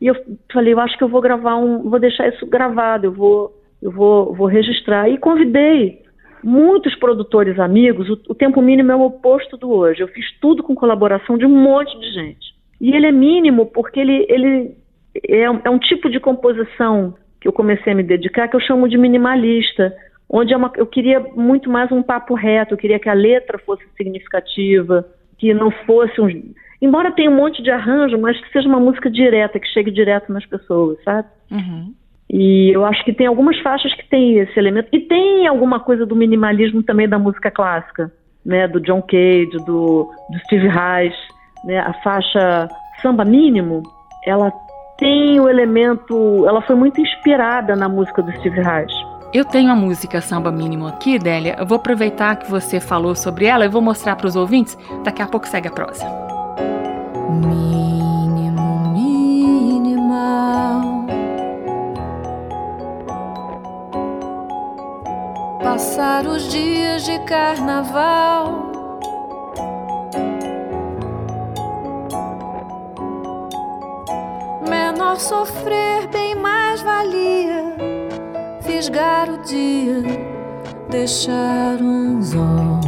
E 0.00 0.06
eu 0.06 0.14
falei, 0.52 0.72
eu 0.72 0.80
acho 0.80 0.96
que 0.96 1.04
eu 1.04 1.08
vou 1.08 1.20
gravar 1.20 1.56
um, 1.56 1.88
vou 1.90 1.98
deixar 1.98 2.28
isso 2.28 2.46
gravado, 2.46 3.06
eu 3.06 3.12
vou, 3.12 3.52
eu 3.82 3.90
vou, 3.90 4.34
vou 4.34 4.46
registrar. 4.46 5.08
E 5.08 5.18
convidei 5.18 6.03
muitos 6.44 6.94
produtores 6.96 7.58
amigos, 7.58 8.08
o, 8.08 8.20
o, 8.28 8.34
tempo 8.34 8.60
mínimo 8.60 8.92
é 8.92 8.96
o 8.96 9.02
oposto 9.02 9.56
do 9.56 9.70
hoje. 9.70 10.02
Eu 10.02 10.08
fiz 10.08 10.26
tudo 10.40 10.62
com 10.62 10.74
colaboração 10.74 11.38
de 11.38 11.46
um 11.46 11.48
monte 11.48 11.98
de 11.98 12.12
gente. 12.12 12.54
E 12.80 12.94
ele 12.94 13.06
é 13.06 13.12
mínimo 13.12 13.66
porque 13.66 13.98
ele, 13.98 14.26
ele 14.28 14.76
é, 15.26 15.44
é 15.44 15.70
um 15.70 15.78
tipo 15.78 16.10
de 16.10 16.20
composição 16.20 17.14
que 17.40 17.48
eu 17.48 17.52
comecei 17.52 17.92
a 17.92 17.96
me 17.96 18.02
dedicar 18.02 18.48
que 18.48 18.56
eu 18.56 18.60
chamo 18.60 18.88
de 18.88 18.98
minimalista, 18.98 19.94
onde 20.28 20.52
é 20.52 20.56
uma, 20.56 20.70
eu 20.76 20.86
queria 20.86 21.20
muito 21.20 21.70
mais 21.70 21.90
um 21.90 22.02
papo 22.02 22.34
reto, 22.34 22.74
eu 22.74 22.78
queria 22.78 22.98
que 22.98 23.08
a 23.08 23.14
letra 23.14 23.58
fosse 23.58 23.84
significativa, 23.96 25.06
que 25.38 25.52
não 25.54 25.70
fosse 25.70 26.20
um. 26.20 26.28
Embora 26.80 27.12
tenha 27.12 27.30
um 27.30 27.36
monte 27.36 27.62
de 27.62 27.70
arranjo, 27.70 28.18
mas 28.18 28.38
que 28.40 28.50
seja 28.52 28.68
uma 28.68 28.80
música 28.80 29.10
direta, 29.10 29.58
que 29.58 29.68
chegue 29.68 29.90
direto 29.90 30.32
nas 30.32 30.44
pessoas, 30.44 31.02
sabe? 31.02 31.28
Uhum. 31.50 31.94
E 32.36 32.74
eu 32.74 32.84
acho 32.84 33.04
que 33.04 33.12
tem 33.12 33.28
algumas 33.28 33.56
faixas 33.60 33.94
que 33.94 34.08
tem 34.08 34.40
esse 34.40 34.58
elemento. 34.58 34.88
E 34.92 34.98
tem 34.98 35.46
alguma 35.46 35.78
coisa 35.78 36.04
do 36.04 36.16
minimalismo 36.16 36.82
também 36.82 37.08
da 37.08 37.16
música 37.16 37.48
clássica, 37.48 38.12
né? 38.44 38.66
Do 38.66 38.80
John 38.80 39.00
Cage, 39.02 39.56
do, 39.64 40.10
do 40.28 40.38
Steve 40.44 40.66
Reich, 40.66 41.16
né? 41.64 41.78
A 41.78 41.92
faixa 42.02 42.68
Samba 43.00 43.24
Mínimo, 43.24 43.84
ela 44.26 44.52
tem 44.98 45.38
o 45.38 45.48
elemento... 45.48 46.44
Ela 46.44 46.60
foi 46.62 46.74
muito 46.74 47.00
inspirada 47.00 47.76
na 47.76 47.88
música 47.88 48.20
do 48.20 48.32
Steve 48.32 48.60
Reich. 48.60 48.92
Eu 49.32 49.44
tenho 49.44 49.70
a 49.70 49.76
música 49.76 50.20
Samba 50.20 50.50
Mínimo 50.50 50.88
aqui, 50.88 51.20
Délia. 51.20 51.54
Eu 51.56 51.66
vou 51.66 51.76
aproveitar 51.76 52.34
que 52.34 52.50
você 52.50 52.80
falou 52.80 53.14
sobre 53.14 53.44
ela 53.44 53.64
e 53.64 53.68
vou 53.68 53.80
mostrar 53.80 54.16
para 54.16 54.26
os 54.26 54.34
ouvintes. 54.34 54.76
Daqui 55.04 55.22
a 55.22 55.28
pouco 55.28 55.46
segue 55.46 55.68
a 55.68 55.70
prosa. 55.70 56.04
Passar 65.74 66.24
os 66.24 66.52
dias 66.52 67.02
de 67.02 67.18
carnaval. 67.24 68.70
Menor 74.70 75.16
sofrer, 75.18 76.06
bem 76.12 76.36
mais 76.36 76.80
valia. 76.80 77.74
Fisgar 78.60 79.28
o 79.28 79.38
dia, 79.38 80.04
deixar 80.90 81.82
um 81.82 82.18
anzol. 82.18 82.80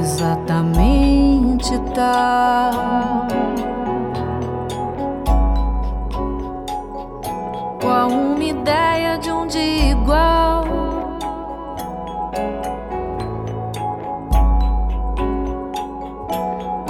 Exatamente 0.00 1.76
tal. 1.96 3.07
Ideia 8.68 9.16
de 9.18 9.30
um 9.32 9.46
dia 9.46 9.92
igual. 9.92 10.64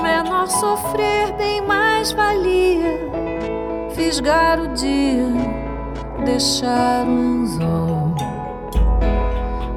Menor 0.03 0.49
sofrer, 0.49 1.33
bem 1.37 1.61
mais 1.63 2.11
valia. 2.11 2.99
Fisgar 3.91 4.61
o 4.61 4.69
dia, 4.75 5.29
deixar 6.25 7.07
o 7.07 7.11
anzol. 7.11 8.15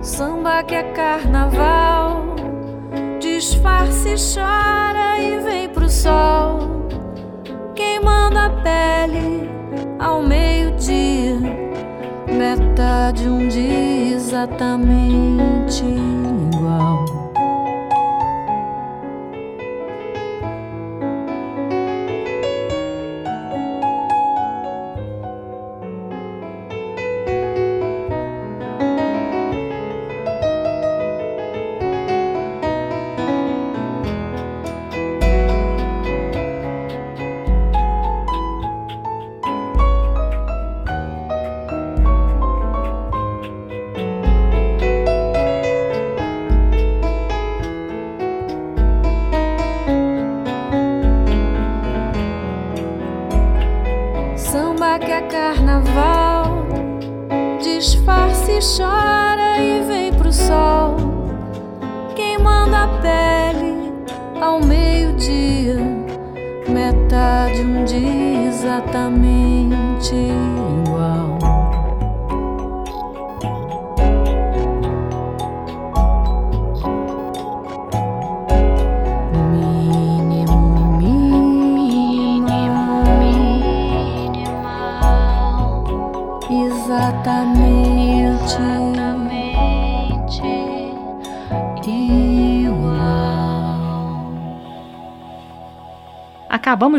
Samba 0.01 0.63
que 0.63 0.73
é 0.73 0.83
carnaval, 0.93 2.35
disfarce, 3.19 4.15
chora 4.33 5.21
e 5.21 5.39
vem 5.39 5.69
pro 5.69 5.87
sol, 5.87 6.87
queimando 7.75 8.39
a 8.39 8.49
pele 8.63 9.47
ao 9.99 10.23
meio-dia, 10.23 11.70
metade 12.31 13.27
um 13.27 13.47
dia 13.47 14.13
exatamente 14.13 15.83
igual. 15.83 17.00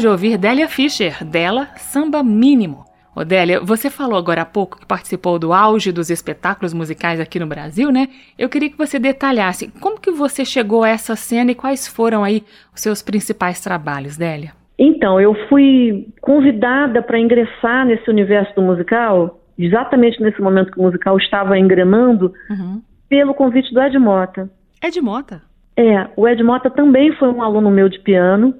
Acabamos 0.03 0.21
de 0.21 0.27
ouvir 0.27 0.37
Délia 0.37 0.69
Fischer, 0.69 1.25
dela 1.25 1.69
Samba 1.77 2.25
Mínimo. 2.25 2.85
Odélia, 3.15 3.61
você 3.61 3.89
falou 3.89 4.19
agora 4.19 4.43
há 4.43 4.45
pouco 4.45 4.81
que 4.81 4.87
participou 4.87 5.39
do 5.39 5.53
auge 5.53 5.93
dos 5.93 6.11
espetáculos 6.11 6.75
musicais 6.75 7.21
aqui 7.21 7.39
no 7.39 7.47
Brasil, 7.47 7.93
né? 7.93 8.09
Eu 8.37 8.49
queria 8.49 8.69
que 8.71 8.77
você 8.77 8.99
detalhasse 8.99 9.69
como 9.81 10.01
que 10.01 10.11
você 10.11 10.45
chegou 10.45 10.83
a 10.83 10.89
essa 10.89 11.15
cena 11.15 11.53
e 11.53 11.55
quais 11.55 11.87
foram 11.87 12.25
aí 12.25 12.43
os 12.75 12.81
seus 12.81 13.01
principais 13.01 13.61
trabalhos, 13.61 14.17
Délia. 14.17 14.53
Então, 14.77 15.21
eu 15.21 15.35
fui 15.49 16.09
convidada 16.21 17.01
para 17.01 17.21
ingressar 17.21 17.87
nesse 17.87 18.11
universo 18.11 18.55
do 18.57 18.63
musical, 18.63 19.41
exatamente 19.57 20.21
nesse 20.21 20.41
momento 20.41 20.73
que 20.73 20.81
o 20.81 20.83
musical 20.83 21.17
estava 21.17 21.57
engrenando, 21.59 22.33
Uhum. 22.51 22.83
pelo 23.09 23.35
convite 23.35 23.73
do 23.73 23.81
Ed 23.81 23.97
Mota. 23.99 24.51
De 24.91 25.01
Mota. 25.01 25.43
É, 25.77 26.09
o 26.17 26.27
Ed 26.27 26.43
Mota 26.43 26.69
também 26.69 27.13
foi 27.17 27.29
um 27.29 27.41
aluno 27.43 27.71
meu 27.71 27.89
de 27.89 28.01
piano. 28.01 28.53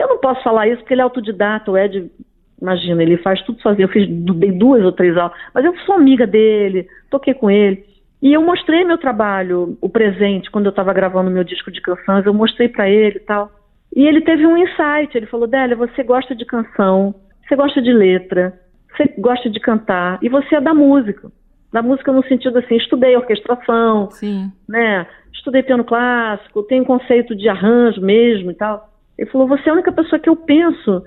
Eu 0.00 0.08
não 0.08 0.18
posso 0.18 0.42
falar 0.42 0.68
isso 0.68 0.78
porque 0.78 0.94
ele 0.94 1.00
é 1.00 1.04
autodidata. 1.04 1.70
O 1.70 1.76
Ed, 1.76 2.10
imagina, 2.60 3.02
ele 3.02 3.18
faz 3.18 3.42
tudo 3.42 3.60
sozinho. 3.60 3.84
Eu 3.84 3.88
fiz, 3.88 4.08
dei 4.08 4.52
duas 4.52 4.84
ou 4.84 4.92
três 4.92 5.16
aulas, 5.16 5.36
mas 5.54 5.64
eu 5.64 5.76
sou 5.80 5.94
amiga 5.94 6.26
dele, 6.26 6.86
toquei 7.10 7.34
com 7.34 7.50
ele. 7.50 7.84
E 8.22 8.32
eu 8.32 8.42
mostrei 8.42 8.84
meu 8.84 8.98
trabalho, 8.98 9.78
o 9.80 9.88
presente, 9.88 10.50
quando 10.50 10.66
eu 10.66 10.70
estava 10.70 10.92
gravando 10.92 11.30
meu 11.30 11.42
disco 11.42 11.70
de 11.70 11.80
canções, 11.80 12.26
eu 12.26 12.34
mostrei 12.34 12.68
para 12.68 12.88
ele 12.88 13.16
e 13.16 13.20
tal. 13.20 13.50
E 13.94 14.06
ele 14.06 14.20
teve 14.20 14.46
um 14.46 14.56
insight, 14.56 15.16
ele 15.16 15.26
falou, 15.26 15.46
Délia, 15.46 15.74
você 15.74 16.02
gosta 16.02 16.34
de 16.34 16.44
canção, 16.44 17.14
você 17.46 17.56
gosta 17.56 17.80
de 17.80 17.92
letra, 17.92 18.52
você 18.94 19.12
gosta 19.18 19.48
de 19.48 19.58
cantar, 19.58 20.18
e 20.22 20.28
você 20.28 20.56
é 20.56 20.60
da 20.60 20.74
música. 20.74 21.30
Da 21.72 21.82
música 21.82 22.12
no 22.12 22.24
sentido 22.26 22.58
assim, 22.58 22.76
estudei 22.76 23.16
orquestração, 23.16 24.10
Sim. 24.10 24.52
né? 24.68 25.06
Estudei 25.32 25.62
piano 25.62 25.84
clássico, 25.84 26.62
tenho 26.64 26.84
conceito 26.84 27.34
de 27.34 27.48
arranjo 27.48 28.00
mesmo 28.00 28.50
e 28.50 28.54
tal. 28.54 28.89
Ele 29.20 29.30
falou: 29.30 29.46
você 29.46 29.68
é 29.68 29.70
a 29.70 29.74
única 29.74 29.92
pessoa 29.92 30.18
que 30.18 30.30
eu 30.30 30.34
penso 30.34 31.04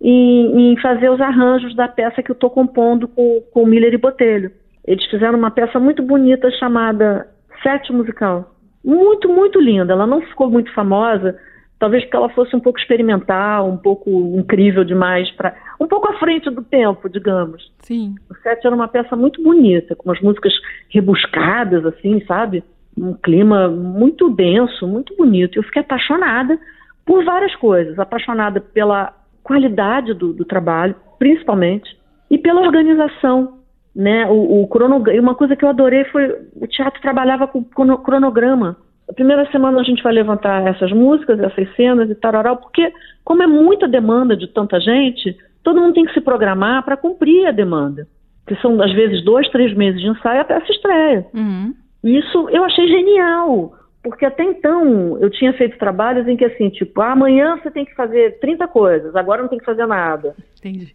em, 0.00 0.72
em 0.72 0.80
fazer 0.80 1.08
os 1.08 1.20
arranjos 1.20 1.74
da 1.74 1.88
peça 1.88 2.22
que 2.22 2.30
eu 2.30 2.34
estou 2.34 2.50
compondo 2.50 3.08
com, 3.08 3.40
com 3.52 3.62
o 3.62 3.66
Miller 3.66 3.94
e 3.94 3.98
Botelho. 3.98 4.52
Eles 4.86 5.04
fizeram 5.06 5.38
uma 5.38 5.50
peça 5.50 5.80
muito 5.80 6.02
bonita 6.02 6.50
chamada 6.52 7.26
Sete 7.62 7.90
Musical. 7.90 8.54
Muito, 8.84 9.30
muito 9.30 9.58
linda. 9.58 9.94
Ela 9.94 10.06
não 10.06 10.20
ficou 10.20 10.50
muito 10.50 10.70
famosa, 10.74 11.38
talvez 11.78 12.04
porque 12.04 12.18
ela 12.18 12.28
fosse 12.28 12.54
um 12.54 12.60
pouco 12.60 12.78
experimental, 12.78 13.66
um 13.66 13.78
pouco 13.78 14.10
incrível 14.38 14.84
demais, 14.84 15.30
para 15.30 15.56
um 15.80 15.86
pouco 15.86 16.06
à 16.10 16.18
frente 16.18 16.50
do 16.50 16.62
tempo, 16.62 17.08
digamos. 17.08 17.72
Sim. 17.78 18.14
O 18.30 18.34
Sete 18.42 18.66
era 18.66 18.76
uma 18.76 18.88
peça 18.88 19.16
muito 19.16 19.42
bonita, 19.42 19.96
com 19.96 20.10
umas 20.10 20.20
músicas 20.20 20.52
rebuscadas, 20.90 21.86
assim, 21.86 22.22
sabe? 22.26 22.62
Um 22.94 23.14
clima 23.14 23.68
muito 23.68 24.28
denso, 24.28 24.86
muito 24.86 25.16
bonito. 25.16 25.56
Eu 25.58 25.62
fiquei 25.62 25.80
apaixonada 25.80 26.58
por 27.04 27.24
várias 27.24 27.54
coisas. 27.56 27.98
Apaixonada 27.98 28.60
pela 28.60 29.12
qualidade 29.42 30.14
do, 30.14 30.32
do 30.32 30.44
trabalho, 30.44 30.94
principalmente, 31.18 31.96
e 32.30 32.38
pela 32.38 32.60
organização. 32.62 33.58
Né? 33.94 34.26
O, 34.26 34.62
o 34.62 34.68
cronogra- 34.68 35.14
e 35.14 35.20
uma 35.20 35.34
coisa 35.34 35.54
que 35.54 35.64
eu 35.64 35.68
adorei 35.68 36.04
foi 36.06 36.34
o 36.60 36.66
teatro 36.66 37.00
trabalhava 37.00 37.46
com 37.46 37.62
crono- 37.62 37.98
cronograma. 37.98 38.76
A 39.08 39.12
primeira 39.12 39.48
semana 39.50 39.80
a 39.80 39.84
gente 39.84 40.02
vai 40.02 40.12
levantar 40.12 40.66
essas 40.66 40.90
músicas, 40.90 41.38
essas 41.38 41.72
cenas 41.76 42.10
e 42.10 42.14
tararau, 42.14 42.56
porque 42.56 42.92
como 43.22 43.42
é 43.42 43.46
muita 43.46 43.86
demanda 43.86 44.36
de 44.36 44.48
tanta 44.48 44.80
gente, 44.80 45.36
todo 45.62 45.80
mundo 45.80 45.94
tem 45.94 46.06
que 46.06 46.14
se 46.14 46.20
programar 46.20 46.82
para 46.84 46.96
cumprir 46.96 47.46
a 47.46 47.52
demanda. 47.52 48.06
Que 48.46 48.56
são, 48.56 48.80
às 48.82 48.92
vezes, 48.92 49.24
dois, 49.24 49.48
três 49.50 49.74
meses 49.74 50.00
de 50.00 50.08
ensaio 50.08 50.40
até 50.40 50.54
essa 50.54 50.72
estreia. 50.72 51.26
Uhum. 51.32 51.74
Isso 52.02 52.48
eu 52.50 52.64
achei 52.64 52.86
genial, 52.88 53.74
porque 54.04 54.26
até 54.26 54.44
então 54.44 55.18
eu 55.18 55.30
tinha 55.30 55.54
feito 55.54 55.78
trabalhos 55.78 56.28
em 56.28 56.36
que 56.36 56.44
assim, 56.44 56.68
tipo, 56.68 57.00
ah, 57.00 57.12
amanhã 57.12 57.56
você 57.56 57.70
tem 57.70 57.86
que 57.86 57.94
fazer 57.94 58.38
30 58.38 58.68
coisas, 58.68 59.16
agora 59.16 59.40
não 59.40 59.48
tem 59.48 59.58
que 59.58 59.64
fazer 59.64 59.86
nada. 59.86 60.36
Entendi. 60.58 60.94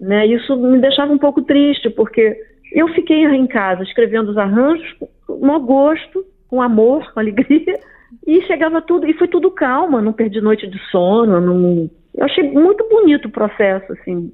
Né? 0.00 0.26
Isso 0.26 0.56
me 0.56 0.80
deixava 0.80 1.12
um 1.12 1.18
pouco 1.18 1.42
triste, 1.42 1.90
porque 1.90 2.36
eu 2.72 2.88
fiquei 2.88 3.24
em 3.24 3.46
casa 3.46 3.82
escrevendo 3.82 4.30
os 4.30 4.38
arranjos 4.38 4.90
com 5.26 5.38
mau 5.46 5.60
gosto, 5.60 6.24
com 6.48 6.62
amor, 6.62 7.12
com 7.12 7.20
alegria, 7.20 7.78
e 8.26 8.40
chegava 8.42 8.80
tudo, 8.80 9.06
e 9.06 9.12
foi 9.14 9.28
tudo 9.28 9.50
calma, 9.50 10.00
não 10.00 10.12
perdi 10.12 10.40
noite 10.40 10.66
de 10.66 10.78
sono, 10.90 11.40
não... 11.40 11.90
eu 12.16 12.24
achei 12.24 12.50
muito 12.50 12.88
bonito 12.88 13.26
o 13.26 13.30
processo, 13.32 13.92
assim, 13.92 14.32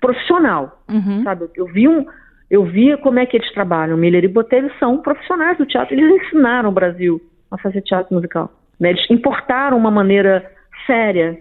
profissional 0.00 0.82
Uhum. 0.90 1.22
sabe? 1.22 1.48
Eu 1.54 1.66
vi 1.66 1.86
um, 1.86 2.06
eu 2.50 2.64
vi 2.64 2.96
como 2.98 3.18
é 3.18 3.26
que 3.26 3.36
eles 3.36 3.52
trabalham. 3.52 3.96
Miller 3.96 4.24
e 4.24 4.28
Botelho 4.28 4.70
são 4.80 4.98
profissionais 4.98 5.56
do 5.56 5.66
teatro. 5.66 5.94
Eles 5.94 6.24
ensinaram 6.24 6.70
o 6.70 6.72
Brasil 6.72 7.20
a 7.50 7.58
fazer 7.58 7.82
teatro 7.82 8.14
musical. 8.14 8.50
né? 8.78 8.90
Eles 8.90 9.10
importaram 9.10 9.76
uma 9.76 9.90
maneira 9.90 10.50
séria 10.86 11.38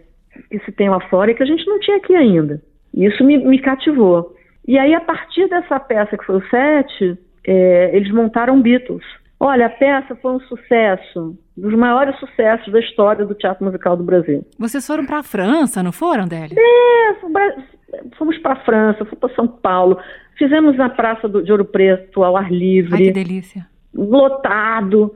que 0.49 0.59
se 0.59 0.71
tem 0.71 0.89
lá 0.89 0.99
fora 1.09 1.31
e 1.31 1.35
que 1.35 1.43
a 1.43 1.45
gente 1.45 1.65
não 1.67 1.79
tinha 1.79 1.97
aqui 1.97 2.15
ainda. 2.15 2.61
E 2.93 3.05
isso 3.05 3.23
me, 3.23 3.37
me 3.37 3.59
cativou. 3.59 4.35
E 4.67 4.77
aí, 4.77 4.93
a 4.93 5.01
partir 5.01 5.47
dessa 5.47 5.79
peça 5.79 6.17
que 6.17 6.25
foi 6.25 6.37
o 6.37 6.49
Sete, 6.49 7.17
é, 7.45 7.95
eles 7.95 8.11
montaram 8.11 8.61
Beatles. 8.61 9.03
Olha, 9.39 9.67
a 9.67 9.69
peça 9.69 10.15
foi 10.17 10.33
um 10.33 10.39
sucesso, 10.41 11.37
dos 11.55 11.73
maiores 11.73 12.17
sucessos 12.19 12.71
da 12.73 12.79
história 12.79 13.25
do 13.25 13.33
teatro 13.33 13.63
musical 13.63 13.95
do 13.95 14.03
Brasil. 14.03 14.45
Vocês 14.59 14.85
foram 14.85 15.05
pra 15.05 15.23
França, 15.23 15.81
não 15.81 15.93
foram, 15.93 16.27
Délia? 16.27 16.55
É, 16.59 17.13
fomos 18.17 18.37
para 18.39 18.53
a 18.53 18.63
França, 18.65 19.05
fomos 19.05 19.19
para 19.19 19.35
São 19.35 19.47
Paulo, 19.47 19.97
fizemos 20.37 20.75
na 20.77 20.89
Praça 20.89 21.27
do, 21.27 21.41
de 21.41 21.51
Ouro 21.51 21.63
Preto, 21.65 22.23
ao 22.23 22.35
ar 22.35 22.43
Ai, 22.43 22.49
que 22.49 22.55
livre, 22.55 23.11
delícia. 23.11 23.65
lotado. 23.93 25.13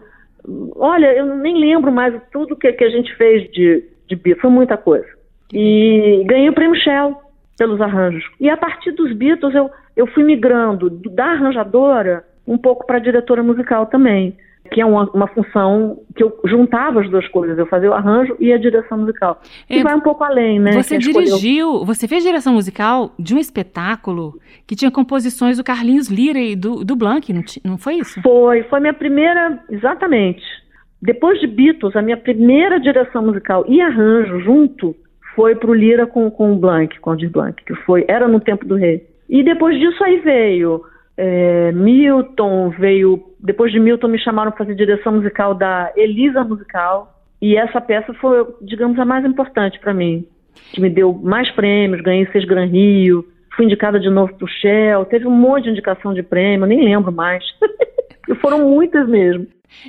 Olha, 0.76 1.14
eu 1.14 1.26
nem 1.38 1.58
lembro 1.58 1.92
mais 1.92 2.14
tudo 2.32 2.56
que, 2.56 2.72
que 2.74 2.84
a 2.84 2.90
gente 2.90 3.16
fez 3.16 3.50
de, 3.52 3.84
de 4.08 4.16
Beatles, 4.16 4.42
foi 4.42 4.50
muita 4.50 4.76
coisa. 4.78 5.08
E 5.54 6.24
ganhei 6.26 6.50
o 6.50 6.54
prêmio 6.54 6.76
Shell 6.76 7.16
pelos 7.58 7.80
arranjos. 7.80 8.24
E 8.40 8.50
a 8.50 8.58
partir 8.58 8.92
dos 8.92 9.14
Beatles 9.14 9.54
eu, 9.56 9.70
eu 9.96 10.08
fui 10.08 10.24
migrando 10.24 10.90
do- 10.90 11.10
da 11.10 11.26
arranjadora 11.32 12.26
um 12.48 12.58
pouco 12.58 12.86
para 12.86 13.00
diretora 13.00 13.42
musical 13.44 13.86
também, 13.86 14.36
que 14.74 14.82
é 14.82 14.86
uma, 14.86 15.10
uma 15.14 15.28
função 15.28 16.00
que 16.16 16.24
eu 16.24 16.36
juntava 16.46 17.00
as 17.02 17.10
duas 17.10 17.28
coisas, 17.28 17.58
eu 17.58 17.68
fazia 17.68 17.90
o 17.90 17.94
arranjo 17.94 18.36
e 18.40 18.52
a 18.52 18.58
direção 18.58 18.98
musical. 18.98 19.40
E 19.70 19.78
É, 19.80 19.84
vai 19.84 19.94
um 19.96 20.02
pouco 20.02 20.24
além, 20.24 20.60
né? 20.60 20.72
Você 20.74 20.98
escolheu- 20.98 21.24
dirigiu, 21.38 21.86
você 21.86 22.08
fez 22.08 22.24
direção 22.24 22.54
musical 22.54 23.12
de 23.20 23.36
um 23.36 23.38
espetáculo 23.38 24.34
que 24.66 24.76
tinha 24.76 24.90
composições 24.90 25.58
do 25.58 25.64
Carlinhos 25.64 26.10
Lira 26.10 26.40
e 26.40 26.56
do, 26.56 26.84
do 26.84 26.96
Blanc, 26.96 27.32
não, 27.32 27.44
não 27.64 27.78
foi 27.78 27.96
isso? 27.96 28.20
Foi, 28.22 28.64
foi 28.64 28.80
minha 28.80 28.94
primeira, 28.94 29.60
exatamente. 29.70 30.42
Depois 31.02 31.40
de 31.40 31.48
Beatles, 31.48 31.96
a 31.96 32.02
minha 32.02 32.18
primeira 32.18 32.80
direção 32.80 33.22
musical 33.26 33.64
e 33.68 33.80
arranjo 33.82 34.40
junto 34.40 34.96
foi 35.36 35.54
pro 35.56 35.74
Lira 35.74 36.08
com, 36.08 36.32
com 36.32 36.54
o 36.54 36.56
Blanc, 36.56 37.00
com 37.00 37.10
o 37.10 37.14
Aldir 37.14 37.30
Blanc, 37.30 37.62
que 37.64 37.76
foi, 37.86 38.06
era 38.08 38.28
no 38.28 38.40
Tempo 38.40 38.66
do 38.66 38.76
Rei. 38.76 39.06
E 39.30 39.44
depois 39.44 39.78
disso 39.80 40.04
aí 40.04 40.20
veio 40.20 40.82
é, 41.18 41.72
Milton, 41.74 42.70
veio, 42.80 43.22
depois 43.44 43.72
de 43.74 43.80
Milton 43.80 44.08
me 44.08 44.18
chamaram 44.18 44.52
para 44.52 44.60
fazer 44.60 44.74
direção 44.74 45.14
musical 45.14 45.54
da 45.54 45.92
Elisa 45.98 46.44
Musical, 46.46 47.14
e 47.42 47.58
essa 47.58 47.82
peça 47.82 48.14
foi, 48.14 48.48
digamos, 48.62 48.98
a 48.98 49.04
mais 49.04 49.26
importante 49.26 49.78
para 49.80 49.94
mim, 49.94 50.26
que 50.72 50.80
me 50.80 50.90
deu 50.90 51.14
mais 51.14 51.52
prêmios, 51.52 52.02
ganhei 52.02 52.26
seis 52.32 52.46
Gran 52.46 52.66
Rio, 52.66 53.28
fui 53.54 53.66
indicada 53.66 54.00
de 54.00 54.10
novo 54.10 54.34
pro 54.36 54.48
Shell, 54.48 55.04
teve 55.06 55.28
um 55.28 55.32
monte 55.32 55.66
de 55.66 55.72
indicação 55.72 56.14
de 56.14 56.24
prêmio, 56.24 56.66
nem 56.66 56.86
lembro 56.86 57.12
mais. 57.12 57.44
e 58.30 58.36
foram 58.36 58.70
muitas 58.70 59.08
mesmo. 59.10 59.46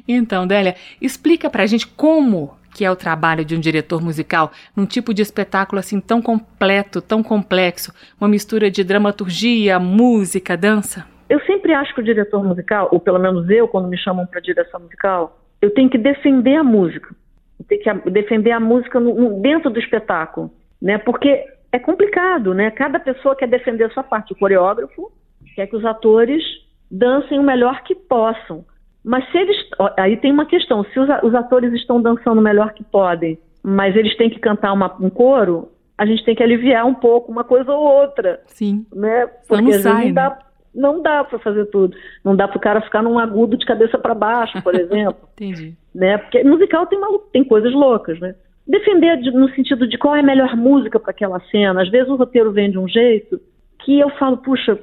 Então, 0.09 0.47
Délia, 0.49 0.75
explica 1.01 1.49
pra 1.49 1.65
gente 1.65 1.87
como 1.87 2.57
que 2.75 2.85
é 2.85 2.91
o 2.91 2.97
trabalho 2.97 3.45
de 3.45 3.55
um 3.55 3.61
diretor 3.61 4.03
musical 4.03 4.51
num 4.75 4.85
tipo 4.85 5.15
de 5.15 5.23
espetáculo 5.23 5.79
assim 5.79 6.01
tão 6.01 6.21
completo, 6.21 7.01
tão 7.01 7.23
complexo, 7.23 7.93
uma 8.21 8.29
mistura 8.29 8.69
de 8.69 8.83
dramaturgia, 8.83 9.79
música, 9.79 10.57
dança. 10.57 11.14
Eu 11.29 11.41
sempre 11.41 11.73
acho 11.73 11.95
que 11.95 12.01
o 12.01 12.05
diretor 12.05 12.45
musical, 12.45 12.89
ou 12.93 13.01
pelo 13.01 13.19
menos 13.19 13.49
eu, 13.49 13.67
quando 13.69 13.89
me 13.89 13.97
chamam 13.97 14.27
para 14.27 14.41
direção 14.41 14.81
musical, 14.81 15.39
eu 15.61 15.71
tenho 15.71 15.89
que 15.89 15.99
defender 15.99 16.57
a 16.57 16.65
música. 16.65 17.15
Eu 17.59 17.65
tenho 17.67 18.01
que 18.03 18.11
defender 18.11 18.51
a 18.53 18.61
música 18.61 19.01
no- 19.01 19.15
no- 19.15 19.41
dentro 19.41 19.71
do 19.71 19.79
espetáculo, 19.79 20.51
né? 20.81 20.99
Porque 20.99 21.45
é 21.73 21.79
complicado, 21.79 22.53
né? 22.53 22.71
Cada 22.71 22.99
pessoa 23.01 23.35
quer 23.37 23.49
defender 23.49 23.85
a 23.85 23.91
sua 23.91 24.03
parte. 24.03 24.33
O 24.33 24.37
coreógrafo 24.37 25.11
quer 25.55 25.67
que 25.67 25.77
os 25.77 25.85
atores 25.85 26.43
dancem 26.91 27.39
o 27.39 27.43
melhor 27.43 27.83
que 27.83 27.95
possam. 27.95 28.65
Mas 29.05 29.29
se 29.31 29.39
eles. 29.39 29.57
Aí 29.99 30.17
tem 30.17 30.33
uma 30.33 30.47
questão: 30.47 30.85
se 30.85 30.99
os, 30.99 31.09
os 31.23 31.35
atores 31.35 31.73
estão 31.73 32.01
dançando 32.03 32.39
o 32.39 32.43
melhor 32.45 32.73
que 32.73 32.83
podem, 32.85 33.39
mas 33.63 33.97
eles 33.97 34.17
têm 34.17 34.29
que 34.31 34.39
cantar 34.41 34.73
uma, 34.73 34.95
um 35.01 35.11
coro, 35.11 35.69
a 35.97 36.05
gente 36.07 36.25
tem 36.25 36.35
que 36.35 36.43
aliviar 36.43 36.85
um 36.87 36.95
pouco 36.95 37.31
uma 37.31 37.45
coisa 37.45 37.73
ou 37.73 37.83
outra. 37.83 38.41
Sim. 38.47 38.85
Né? 38.95 39.27
Porque 39.49 39.73
sai, 39.75 40.07
não 40.07 40.15
dá, 40.15 40.31
né? 40.31 40.37
Não 40.75 41.01
dá 41.03 41.23
para 41.25 41.39
fazer 41.39 41.67
tudo. 41.67 41.97
Não 42.25 42.35
dá 42.35 42.49
para 42.49 42.57
o 42.57 42.61
cara 42.61 42.81
ficar 42.81 43.03
num 43.03 43.19
agudo 43.19 43.57
de 43.57 43.65
cabeça 43.67 43.97
para 43.99 44.15
baixo, 44.15 44.61
por 44.63 44.75
exemplo. 44.79 45.29
Entendi. 45.35 45.75
né? 45.95 46.19
Porque 46.19 46.43
musical 46.45 46.87
tem, 46.87 46.99
malu- 47.01 47.23
tem 47.33 47.45
coisas 47.45 47.73
loucas, 47.73 48.19
né? 48.21 48.35
Defender 48.67 49.19
de- 49.19 49.31
no 49.31 49.49
sentido 49.51 49.87
de 49.87 49.97
qual 49.99 50.17
é 50.17 50.21
a 50.21 50.23
melhor 50.23 50.57
música 50.57 50.99
para 50.99 51.11
aquela 51.11 51.39
cena. 51.51 51.83
Às 51.83 51.91
vezes 51.91 52.09
o 52.09 52.17
roteiro 52.17 52.51
vem 52.53 52.71
de 52.71 52.79
um 52.79 52.89
jeito 52.89 53.41
que 53.81 53.99
eu 54.01 54.09
falo, 54.11 54.39
puxa, 54.39 54.79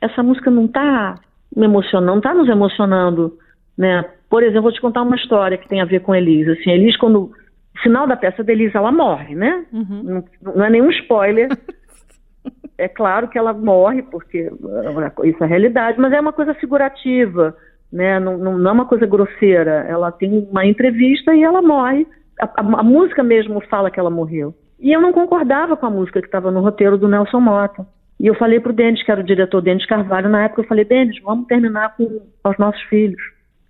essa 0.00 0.22
música 0.22 0.50
não 0.50 0.68
tá 0.68 1.14
me 1.56 1.64
emocionando, 1.64 2.12
não 2.14 2.20
tá 2.20 2.34
nos 2.34 2.48
emocionando, 2.48 3.36
né? 3.76 4.04
Por 4.28 4.42
exemplo, 4.42 4.62
vou 4.62 4.72
te 4.72 4.80
contar 4.80 5.02
uma 5.02 5.16
história 5.16 5.56
que 5.58 5.68
tem 5.68 5.80
a 5.80 5.84
ver 5.86 6.00
com 6.00 6.14
Elise. 6.14 6.50
Assim, 6.52 6.70
Elise, 6.70 6.96
quando 6.98 7.30
no 7.74 7.80
final 7.82 8.06
da 8.06 8.16
peça 8.16 8.42
da 8.44 8.52
Elise, 8.52 8.76
ela 8.76 8.92
morre, 8.92 9.34
né? 9.34 9.64
Uhum. 9.72 10.02
Não, 10.42 10.54
não 10.54 10.64
é 10.64 10.70
nenhum 10.70 10.90
spoiler. 10.90 11.48
É 12.82 12.88
claro 12.88 13.28
que 13.28 13.38
ela 13.38 13.52
morre, 13.52 14.02
porque 14.02 14.48
uh, 14.48 15.24
isso 15.26 15.42
é 15.42 15.46
realidade, 15.46 15.98
mas 16.00 16.12
é 16.12 16.20
uma 16.20 16.32
coisa 16.32 16.52
figurativa, 16.54 17.56
né? 17.92 18.18
não, 18.18 18.36
não, 18.38 18.58
não 18.58 18.70
é 18.70 18.74
uma 18.74 18.86
coisa 18.86 19.06
grosseira. 19.06 19.86
Ela 19.88 20.10
tem 20.10 20.48
uma 20.50 20.66
entrevista 20.66 21.34
e 21.34 21.42
ela 21.42 21.62
morre. 21.62 22.06
A, 22.40 22.44
a- 22.44 22.80
a 22.80 22.82
música 22.82 23.22
mesmo 23.22 23.60
fala 23.70 23.90
que 23.90 24.00
ela 24.00 24.10
morreu. 24.10 24.54
E 24.80 24.92
eu 24.92 25.00
não 25.00 25.12
concordava 25.12 25.76
com 25.76 25.86
a 25.86 25.90
música 25.90 26.20
que 26.20 26.26
estava 26.26 26.50
no 26.50 26.60
roteiro 26.60 26.98
do 26.98 27.06
Nelson 27.08 27.40
Mota. 27.40 27.86
E 28.18 28.26
eu 28.26 28.34
falei 28.34 28.58
pro 28.60 28.72
Denis, 28.72 29.02
que 29.04 29.10
era 29.10 29.20
o 29.20 29.24
diretor 29.24 29.60
Denis 29.62 29.86
Carvalho, 29.86 30.28
na 30.28 30.44
época 30.44 30.62
eu 30.62 30.66
falei, 30.66 30.84
Denis, 30.84 31.20
vamos 31.22 31.46
terminar 31.46 31.96
com 31.96 32.04
os 32.44 32.58
nossos 32.58 32.80
filhos. 32.82 33.20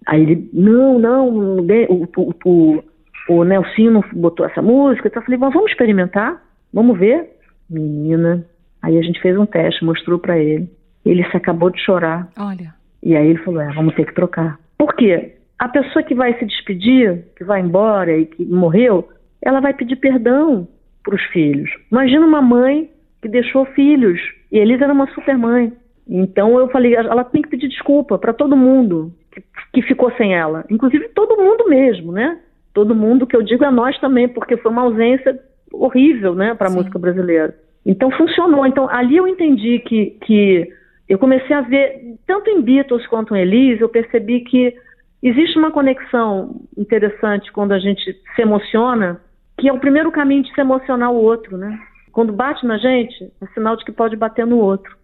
Aí 0.07 0.23
ele, 0.23 0.51
não, 0.53 0.99
não, 0.99 1.29
o, 1.29 1.61
o, 1.61 2.09
o, 2.17 2.33
o, 2.45 2.83
o 3.29 3.45
Nelsinho 3.45 4.03
botou 4.15 4.45
essa 4.47 4.61
música. 4.63 5.09
Então 5.09 5.21
eu 5.21 5.25
falei, 5.27 5.39
"Bom, 5.39 5.51
vamos 5.51 5.71
experimentar, 5.71 6.43
vamos 6.73 6.99
ver. 6.99 7.31
Menina, 7.71 8.45
aí 8.83 8.99
a 8.99 9.03
gente 9.03 9.21
fez 9.21 9.39
um 9.39 9.47
teste, 9.47 9.85
mostrou 9.85 10.19
pra 10.19 10.39
ele. 10.39 10.69
Ele 11.05 11.25
se 11.31 11.37
acabou 11.37 11.71
de 11.71 11.81
chorar. 11.81 12.29
Olha. 12.39 12.75
E 13.03 13.17
aí 13.17 13.29
ele 13.29 13.39
falou, 13.39 13.61
é, 13.61 13.73
vamos 13.73 13.95
ter 13.95 14.07
que 14.07 14.15
trocar. 14.15 14.59
Por 14.79 14.95
quê? 14.95 15.37
A 15.59 15.69
pessoa 15.69 16.03
que 16.03 16.15
vai 16.15 16.37
se 16.39 16.45
despedir, 16.45 17.25
que 17.37 17.45
vai 17.45 17.61
embora 17.61 18.17
e 18.17 18.27
que 18.27 18.45
morreu, 18.45 19.09
ela 19.41 19.61
vai 19.61 19.73
pedir 19.75 19.97
perdão 19.97 20.69
para 21.03 21.15
os 21.15 21.23
filhos. 21.27 21.71
Imagina 21.91 22.27
uma 22.27 22.43
mãe 22.43 22.91
que 23.21 23.29
deixou 23.29 23.65
filhos, 23.67 24.21
e 24.51 24.59
Elisa 24.59 24.85
era 24.85 24.93
uma 24.93 25.07
super 25.15 25.39
mãe. 25.39 25.73
Então 26.09 26.59
eu 26.59 26.69
falei, 26.69 26.95
ela 26.95 27.25
tem 27.25 27.43
que 27.43 27.49
pedir 27.49 27.69
desculpa 27.69 28.19
para 28.19 28.33
todo 28.33 28.57
mundo 28.57 29.13
que, 29.31 29.43
que 29.73 29.83
ficou 29.83 30.11
sem 30.17 30.35
ela, 30.35 30.65
inclusive 30.69 31.09
todo 31.11 31.41
mundo 31.41 31.69
mesmo, 31.69 32.13
né? 32.13 32.39
Todo 32.75 32.95
mundo 32.95 33.27
que 33.27 33.37
eu 33.37 33.43
digo 33.43 33.65
é 33.65 33.71
nós 33.71 33.99
também, 34.01 34.29
porque 34.29 34.57
foi 34.57 34.71
uma 34.71 34.83
ausência 34.83 35.39
horrível, 35.73 36.35
né, 36.35 36.55
para 36.55 36.69
a 36.69 36.73
música 36.73 36.99
brasileira. 36.99 37.55
Então 37.85 38.11
funcionou. 38.11 38.67
Então 38.67 38.89
ali 38.89 39.17
eu 39.17 39.27
entendi 39.27 39.79
que, 39.81 40.17
que 40.25 40.69
eu 41.09 41.19
comecei 41.19 41.55
a 41.55 41.61
ver, 41.61 42.17
tanto 42.27 42.49
em 42.51 42.63
Beatles 42.63 43.07
quanto 43.07 43.35
em 43.35 43.41
Elise, 43.41 43.81
eu 43.81 43.89
percebi 43.89 44.41
que 44.41 44.75
existe 45.23 45.59
uma 45.59 45.71
conexão 45.71 46.63
interessante 46.77 47.53
quando 47.53 47.73
a 47.73 47.79
gente 47.79 48.17
se 48.35 48.43
emociona, 48.43 49.21
que 49.59 49.69
é 49.69 49.73
o 49.73 49.79
primeiro 49.79 50.11
caminho 50.11 50.43
de 50.43 50.55
se 50.55 50.61
emocionar 50.61 51.11
o 51.13 51.23
outro, 51.23 51.57
né? 51.57 51.79
Quando 52.13 52.33
bate 52.33 52.67
na 52.67 52.77
gente, 52.77 53.33
é 53.41 53.47
sinal 53.55 53.77
de 53.77 53.85
que 53.85 53.93
pode 53.93 54.17
bater 54.17 54.47
no 54.47 54.59
outro. 54.59 54.97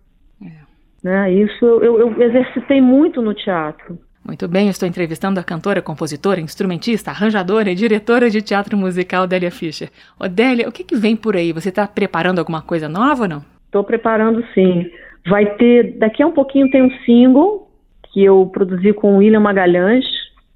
Né? 1.03 1.33
Isso 1.33 1.65
eu, 1.65 1.99
eu 2.01 2.23
exercitei 2.23 2.81
muito 2.81 3.23
no 3.23 3.33
teatro. 3.33 3.99
Muito 4.29 4.47
bem, 4.47 4.69
estou 4.69 4.87
entrevistando 4.87 5.41
a 5.41 5.43
cantora, 5.43 5.81
compositora, 5.81 6.39
instrumentista, 6.39 7.11
arranjadora 7.11 7.71
e 7.71 7.75
diretora 7.75 8.29
de 8.29 8.43
teatro 8.43 8.77
musical 8.77 9.27
Délia 9.27 9.51
Fischer. 9.51 9.89
Ô 10.21 10.29
Délia, 10.29 10.69
o 10.69 10.73
que, 10.73 10.85
que 10.85 10.95
vem 10.95 11.17
por 11.17 11.35
aí? 11.35 11.51
Você 11.51 11.71
está 11.71 11.87
preparando 11.87 12.39
alguma 12.39 12.61
coisa 12.61 12.91
nova 12.91 13.23
ou 13.23 13.29
não? 13.29 13.43
Estou 13.65 13.83
preparando 13.83 14.45
sim. 14.53 14.87
Vai 15.27 15.47
ter, 15.57 15.97
daqui 15.99 16.23
a 16.23 16.27
um 16.27 16.33
pouquinho 16.33 16.71
tem 16.71 16.83
um 16.83 16.91
single 17.07 17.71
que 18.13 18.23
eu 18.23 18.45
produzi 18.53 18.93
com 18.93 19.15
o 19.15 19.17
William 19.17 19.41
Magalhães, 19.41 20.05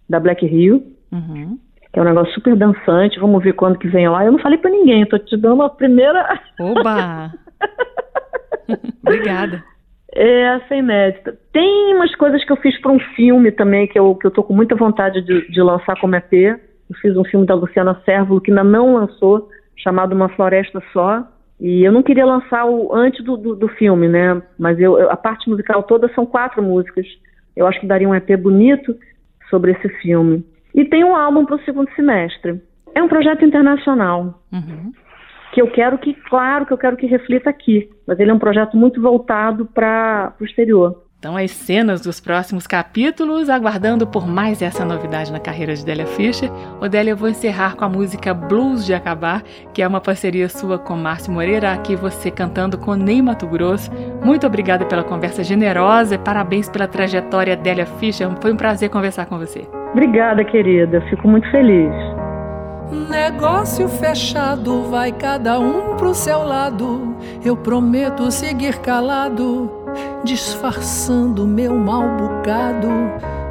da 0.07 0.21
Black 0.21 0.45
Hill, 0.45 0.85
Uhum. 1.11 1.59
que 1.93 1.99
é 1.99 2.03
um 2.03 2.07
negócio 2.07 2.33
super 2.35 2.55
dançante. 2.55 3.19
Vamos 3.19 3.43
ver 3.43 3.55
quando 3.55 3.79
que 3.79 3.89
vem 3.89 4.07
lá. 4.07 4.23
Eu 4.23 4.33
não 4.33 4.39
falei 4.39 4.59
pra 4.59 4.71
ninguém, 4.71 5.07
tô 5.07 5.19
te 5.19 5.35
dando 5.35 5.63
a 5.63 5.71
primeira. 5.71 6.39
Oba! 6.61 7.33
Obrigada. 9.03 9.65
É, 10.15 10.43
essa 10.57 10.75
é 10.75 10.79
inédita. 10.79 11.39
Tem 11.53 11.95
umas 11.95 12.15
coisas 12.17 12.45
que 12.45 12.53
eu 12.53 12.57
fiz 12.57 12.79
para 12.81 12.93
um 12.93 12.99
filme 13.15 13.51
também, 13.51 13.87
que 13.87 13.99
eu, 13.99 14.15
que 14.15 14.27
eu 14.27 14.31
tô 14.31 14.43
com 14.43 14.53
muita 14.55 14.75
vontade 14.75 15.23
de, 15.23 15.49
de 15.51 15.63
lançar 15.63 15.99
como 16.01 16.15
EP. 16.17 16.33
Eu 16.33 16.97
fiz 17.01 17.17
um 17.17 17.25
filme 17.25 17.47
da 17.47 17.55
Luciana 17.55 18.01
Sérvulo 18.05 18.41
que 18.41 18.51
ainda 18.51 18.63
não 18.65 18.95
lançou, 18.95 19.49
chamado 19.77 20.15
Uma 20.15 20.29
Floresta 20.29 20.83
Só. 20.93 21.27
E 21.61 21.83
eu 21.87 21.93
não 21.93 22.03
queria 22.03 22.27
lançar 22.27 22.67
o 22.67 22.95
antes 22.95 23.25
do, 23.25 23.37
do, 23.37 23.55
do 23.55 23.69
filme, 23.69 24.09
né? 24.09 24.43
Mas 24.59 24.79
eu, 24.81 24.99
eu- 24.99 25.11
a 25.11 25.17
parte 25.17 25.49
musical 25.49 25.83
toda 25.85 26.13
são 26.13 26.27
quatro 26.27 26.63
músicas. 26.63 27.07
Eu 27.57 27.67
acho 27.67 27.81
que 27.81 27.87
daria 27.87 28.09
um 28.09 28.15
EP 28.15 28.37
bonito 28.37 28.95
sobre 29.49 29.73
esse 29.73 29.89
filme. 30.01 30.45
E 30.75 30.85
tem 30.85 31.05
um 31.05 31.15
álbum 31.15 31.45
para 31.47 31.57
o 31.57 31.61
segundo 31.65 31.89
semestre. 31.95 32.61
É 32.95 33.03
um 33.03 33.09
projeto 33.09 33.45
internacional 33.45 34.43
Uhum. 34.53 34.93
Que 35.53 35.61
eu 35.61 35.71
quero 35.71 35.99
que, 35.99 36.15
claro, 36.15 36.67
que 36.67 36.73
eu 36.73 36.79
quero 36.79 36.97
que 36.97 37.07
reflita 37.07 37.51
aqui, 37.51 37.89
mas 38.07 38.19
ele 38.19 38.31
é 38.31 38.35
um 38.35 38.39
projeto 38.39 38.77
muito 38.77 39.01
voltado 39.01 39.67
para 39.67 40.35
o 40.41 40.45
exterior. 40.45 41.03
Então, 41.19 41.37
as 41.37 41.53
cenas 41.53 42.01
dos 42.01 42.19
próximos 42.19 42.67
capítulos, 42.67 43.49
aguardando 43.49 44.05
por 44.05 44.27
mais 44.27 44.61
essa 44.61 44.85
novidade 44.85 45.31
na 45.31 45.39
carreira 45.39 45.73
de 45.73 45.85
Délia 45.85 46.05
Fischer. 46.05 46.51
Ô 46.81 46.89
Délia, 46.89 47.13
eu 47.13 47.17
vou 47.17 47.29
encerrar 47.29 47.77
com 47.77 47.85
a 47.85 47.89
música 47.89 48.35
Blues 48.35 48.85
de 48.85 48.93
Acabar, 48.93 49.45
que 49.73 49.83
é 49.83 49.87
uma 49.87 50.01
parceria 50.01 50.49
sua 50.49 50.81
com 50.81 50.97
Márcio 50.97 51.33
Moreira, 51.33 51.73
aqui 51.73 51.95
você 51.95 52.29
cantando 52.29 52.77
com 52.77 52.97
Ney 52.97 53.23
Mato 53.23 53.47
Grosso. 53.47 53.89
Muito 54.25 54.49
obrigada 54.49 54.85
pela 54.85 55.05
conversa 55.05 55.45
generosa 55.45 56.17
e 56.17 56.19
parabéns 56.19 56.69
pela 56.69 56.89
trajetória 56.89 57.57
Délia 57.57 57.87
Fischer. 57.87 58.29
Foi 58.41 58.53
um 58.53 58.57
prazer 58.57 58.89
conversar 58.91 59.27
com 59.27 59.39
você. 59.39 59.65
Obrigada, 59.93 60.45
querida, 60.45 61.01
fico 61.03 61.29
muito 61.29 61.49
feliz. 61.53 61.95
Negócio 62.93 63.89
fechado, 63.89 64.83
vai 64.91 65.13
cada 65.13 65.59
um 65.59 65.97
pro 65.97 66.15
seu 66.15 66.45
lado. 66.45 67.17
Eu 67.43 67.57
prometo 67.57 68.31
seguir 68.31 68.81
calado, 68.81 69.71
disfarçando 70.23 71.47
meu 71.47 71.75
mal 71.75 72.03
bocado, 72.19 72.89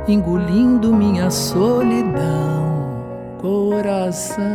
engolindo 0.08 0.94
minha 0.94 1.32
solidão, 1.32 2.94
coração. 3.42 4.46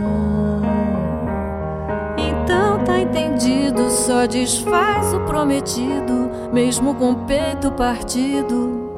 Então 2.17 2.85
tá 2.85 3.01
entendido, 3.01 3.91
só 3.91 4.25
desfaz 4.25 5.13
o 5.13 5.19
prometido, 5.23 6.31
mesmo 6.53 6.95
com 6.95 7.11
o 7.11 7.17
peito 7.27 7.73
partido. 7.73 8.93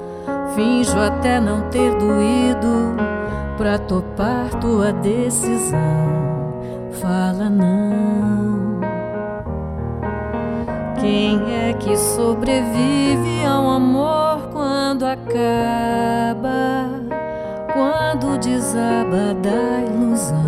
Finjo 0.55 0.99
até 1.01 1.41
não 1.41 1.62
ter 1.70 1.95
doído 1.95 3.09
pra 3.59 3.76
topar 3.76 4.48
tua 4.61 4.92
decisão. 4.92 5.78
Fala 6.92 7.50
não. 7.50 8.78
Quem 11.00 11.40
é 11.52 11.72
que 11.72 11.96
sobrevive 11.96 13.44
ao 13.44 13.68
amor 13.68 14.48
quando 14.52 15.04
acaba? 15.04 16.88
Quando 17.72 18.38
desaba 18.38 19.34
da 19.34 19.80
ilusão. 19.92 20.38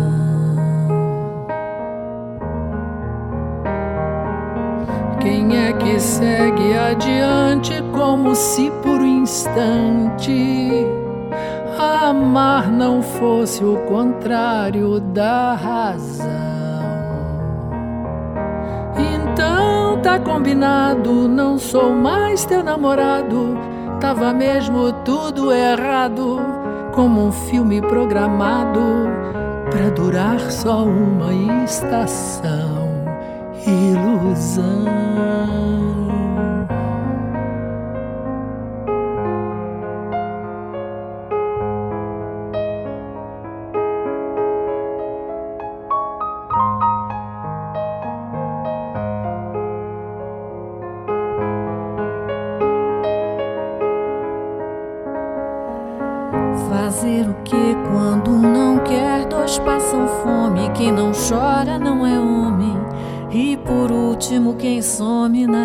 Quem 5.19 5.67
é 5.67 5.73
que 5.73 5.99
segue 5.99 6.77
adiante 6.77 7.83
como 7.93 8.33
se 8.33 8.71
por 8.81 9.01
um 9.01 9.21
instante 9.23 11.00
amar 11.81 12.71
não 12.71 13.01
fosse 13.01 13.63
o 13.63 13.77
contrário 13.87 14.99
da 14.99 15.53
razão? 15.53 16.27
Então 18.97 19.99
tá 20.01 20.19
combinado, 20.19 21.27
não 21.27 21.57
sou 21.57 21.91
mais 21.93 22.45
teu 22.45 22.63
namorado. 22.63 23.57
Tava 23.99 24.33
mesmo 24.33 24.91
tudo 25.05 25.51
errado, 25.51 26.39
como 26.93 27.27
um 27.27 27.31
filme 27.31 27.81
programado 27.81 28.81
pra 29.69 29.89
durar 29.89 30.39
só 30.51 30.83
uma 30.83 31.33
estação 31.63 32.81
ilusão. 33.65 35.30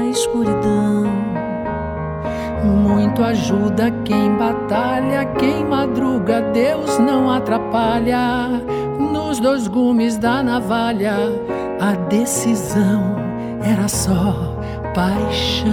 Na 0.06 0.10
escuridão. 0.10 1.04
Muito 2.64 3.22
ajuda 3.22 3.90
quem 4.04 4.36
batalha, 4.36 5.24
quem 5.38 5.64
madruga, 5.64 6.40
Deus 6.52 6.98
não 6.98 7.30
atrapalha. 7.30 8.48
Nos 8.98 9.40
dois 9.40 9.68
gumes 9.68 10.16
da 10.16 10.42
navalha, 10.42 11.16
a 11.80 11.92
decisão 12.08 13.16
era 13.62 13.88
só 13.88 14.56
paixão. 14.94 15.66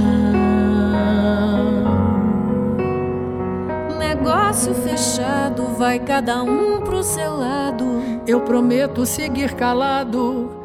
Negócio 3.98 4.74
fechado, 4.74 5.66
vai 5.78 6.00
cada 6.00 6.44
um 6.44 6.82
pro 6.82 7.04
seu 7.04 7.36
lado. 7.36 8.02
Eu 8.28 8.42
prometo 8.42 9.06
seguir 9.06 9.54
calado, 9.54 10.63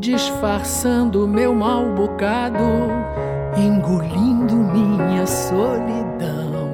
disfarçando 0.00 1.26
meu 1.26 1.54
mal 1.54 1.94
bocado, 1.94 2.62
engolindo 3.56 4.54
minha 4.54 5.26
solidão. 5.26 6.68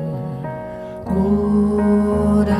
Coração. 1.04 2.54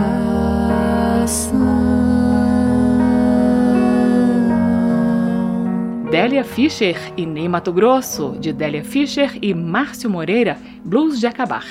Délia 6.11 6.45
Fischer 6.45 7.13
e 7.17 7.27
Ney 7.27 7.49
Mato 7.49 7.73
Grosso, 7.73 8.37
de 8.39 8.53
Délia 8.53 8.85
Fischer 8.85 9.39
e 9.43 9.53
Márcio 9.53 10.09
Moreira, 10.09 10.57
Blues 10.85 11.19
de 11.19 11.27
Acabar. 11.27 11.65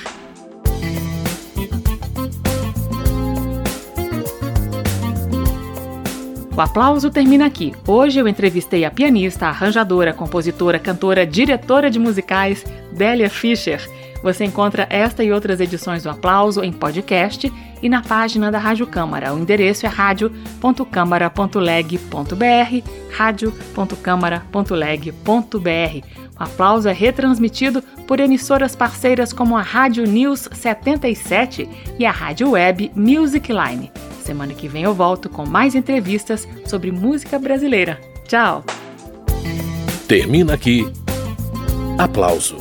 O 6.56 6.60
aplauso 6.60 7.10
termina 7.10 7.46
aqui. 7.46 7.72
Hoje 7.86 8.18
eu 8.20 8.26
entrevistei 8.28 8.84
a 8.84 8.90
pianista, 8.90 9.48
arranjadora, 9.48 10.12
compositora, 10.12 10.78
cantora, 10.78 11.26
diretora 11.26 11.90
de 11.90 11.98
musicais, 11.98 12.64
Délia 12.92 13.28
Fischer. 13.28 13.80
Você 14.22 14.44
encontra 14.44 14.86
esta 14.88 15.24
e 15.24 15.32
outras 15.32 15.58
edições 15.58 16.04
do 16.04 16.10
Aplauso 16.10 16.62
em 16.62 16.72
podcast 16.72 17.52
e 17.82 17.88
na 17.88 18.02
página 18.02 18.52
da 18.52 18.58
Rádio 18.58 18.86
Câmara. 18.86 19.34
O 19.34 19.38
endereço 19.38 19.84
é 19.84 19.88
radio.câmara.leg.br, 19.88 22.88
radio.câmara.leg.br. 23.10 26.06
O 26.38 26.42
Aplauso 26.42 26.88
é 26.88 26.92
retransmitido 26.92 27.82
por 28.06 28.20
emissoras 28.20 28.76
parceiras 28.76 29.32
como 29.32 29.56
a 29.56 29.62
Rádio 29.62 30.06
News 30.06 30.48
77 30.52 31.68
e 31.98 32.06
a 32.06 32.12
Rádio 32.12 32.52
Web 32.52 32.92
Music 32.94 33.52
Line. 33.52 33.90
Semana 34.24 34.54
que 34.54 34.66
vem 34.66 34.84
eu 34.84 34.94
volto 34.94 35.28
com 35.28 35.44
mais 35.44 35.74
entrevistas 35.74 36.48
sobre 36.64 36.90
música 36.90 37.38
brasileira. 37.38 38.00
Tchau! 38.26 38.64
Termina 40.08 40.54
aqui. 40.54 40.90
Aplauso. 41.98 42.56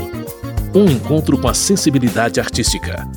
Um 0.76 0.86
encontro 0.86 1.38
com 1.38 1.47
a 1.47 1.53
sensibilidade 1.53 2.41
artística. 2.41 3.07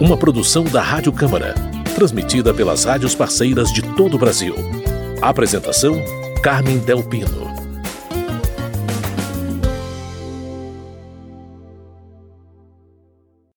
Uma 0.00 0.16
produção 0.16 0.62
da 0.62 0.80
Rádio 0.80 1.12
Câmara, 1.12 1.54
transmitida 1.96 2.54
pelas 2.54 2.84
rádios 2.84 3.16
parceiras 3.16 3.72
de 3.72 3.82
todo 3.96 4.14
o 4.14 4.18
Brasil. 4.18 4.54
Apresentação: 5.20 6.00
Carmen 6.40 6.78
Del 6.78 7.02
Pino. 7.02 7.51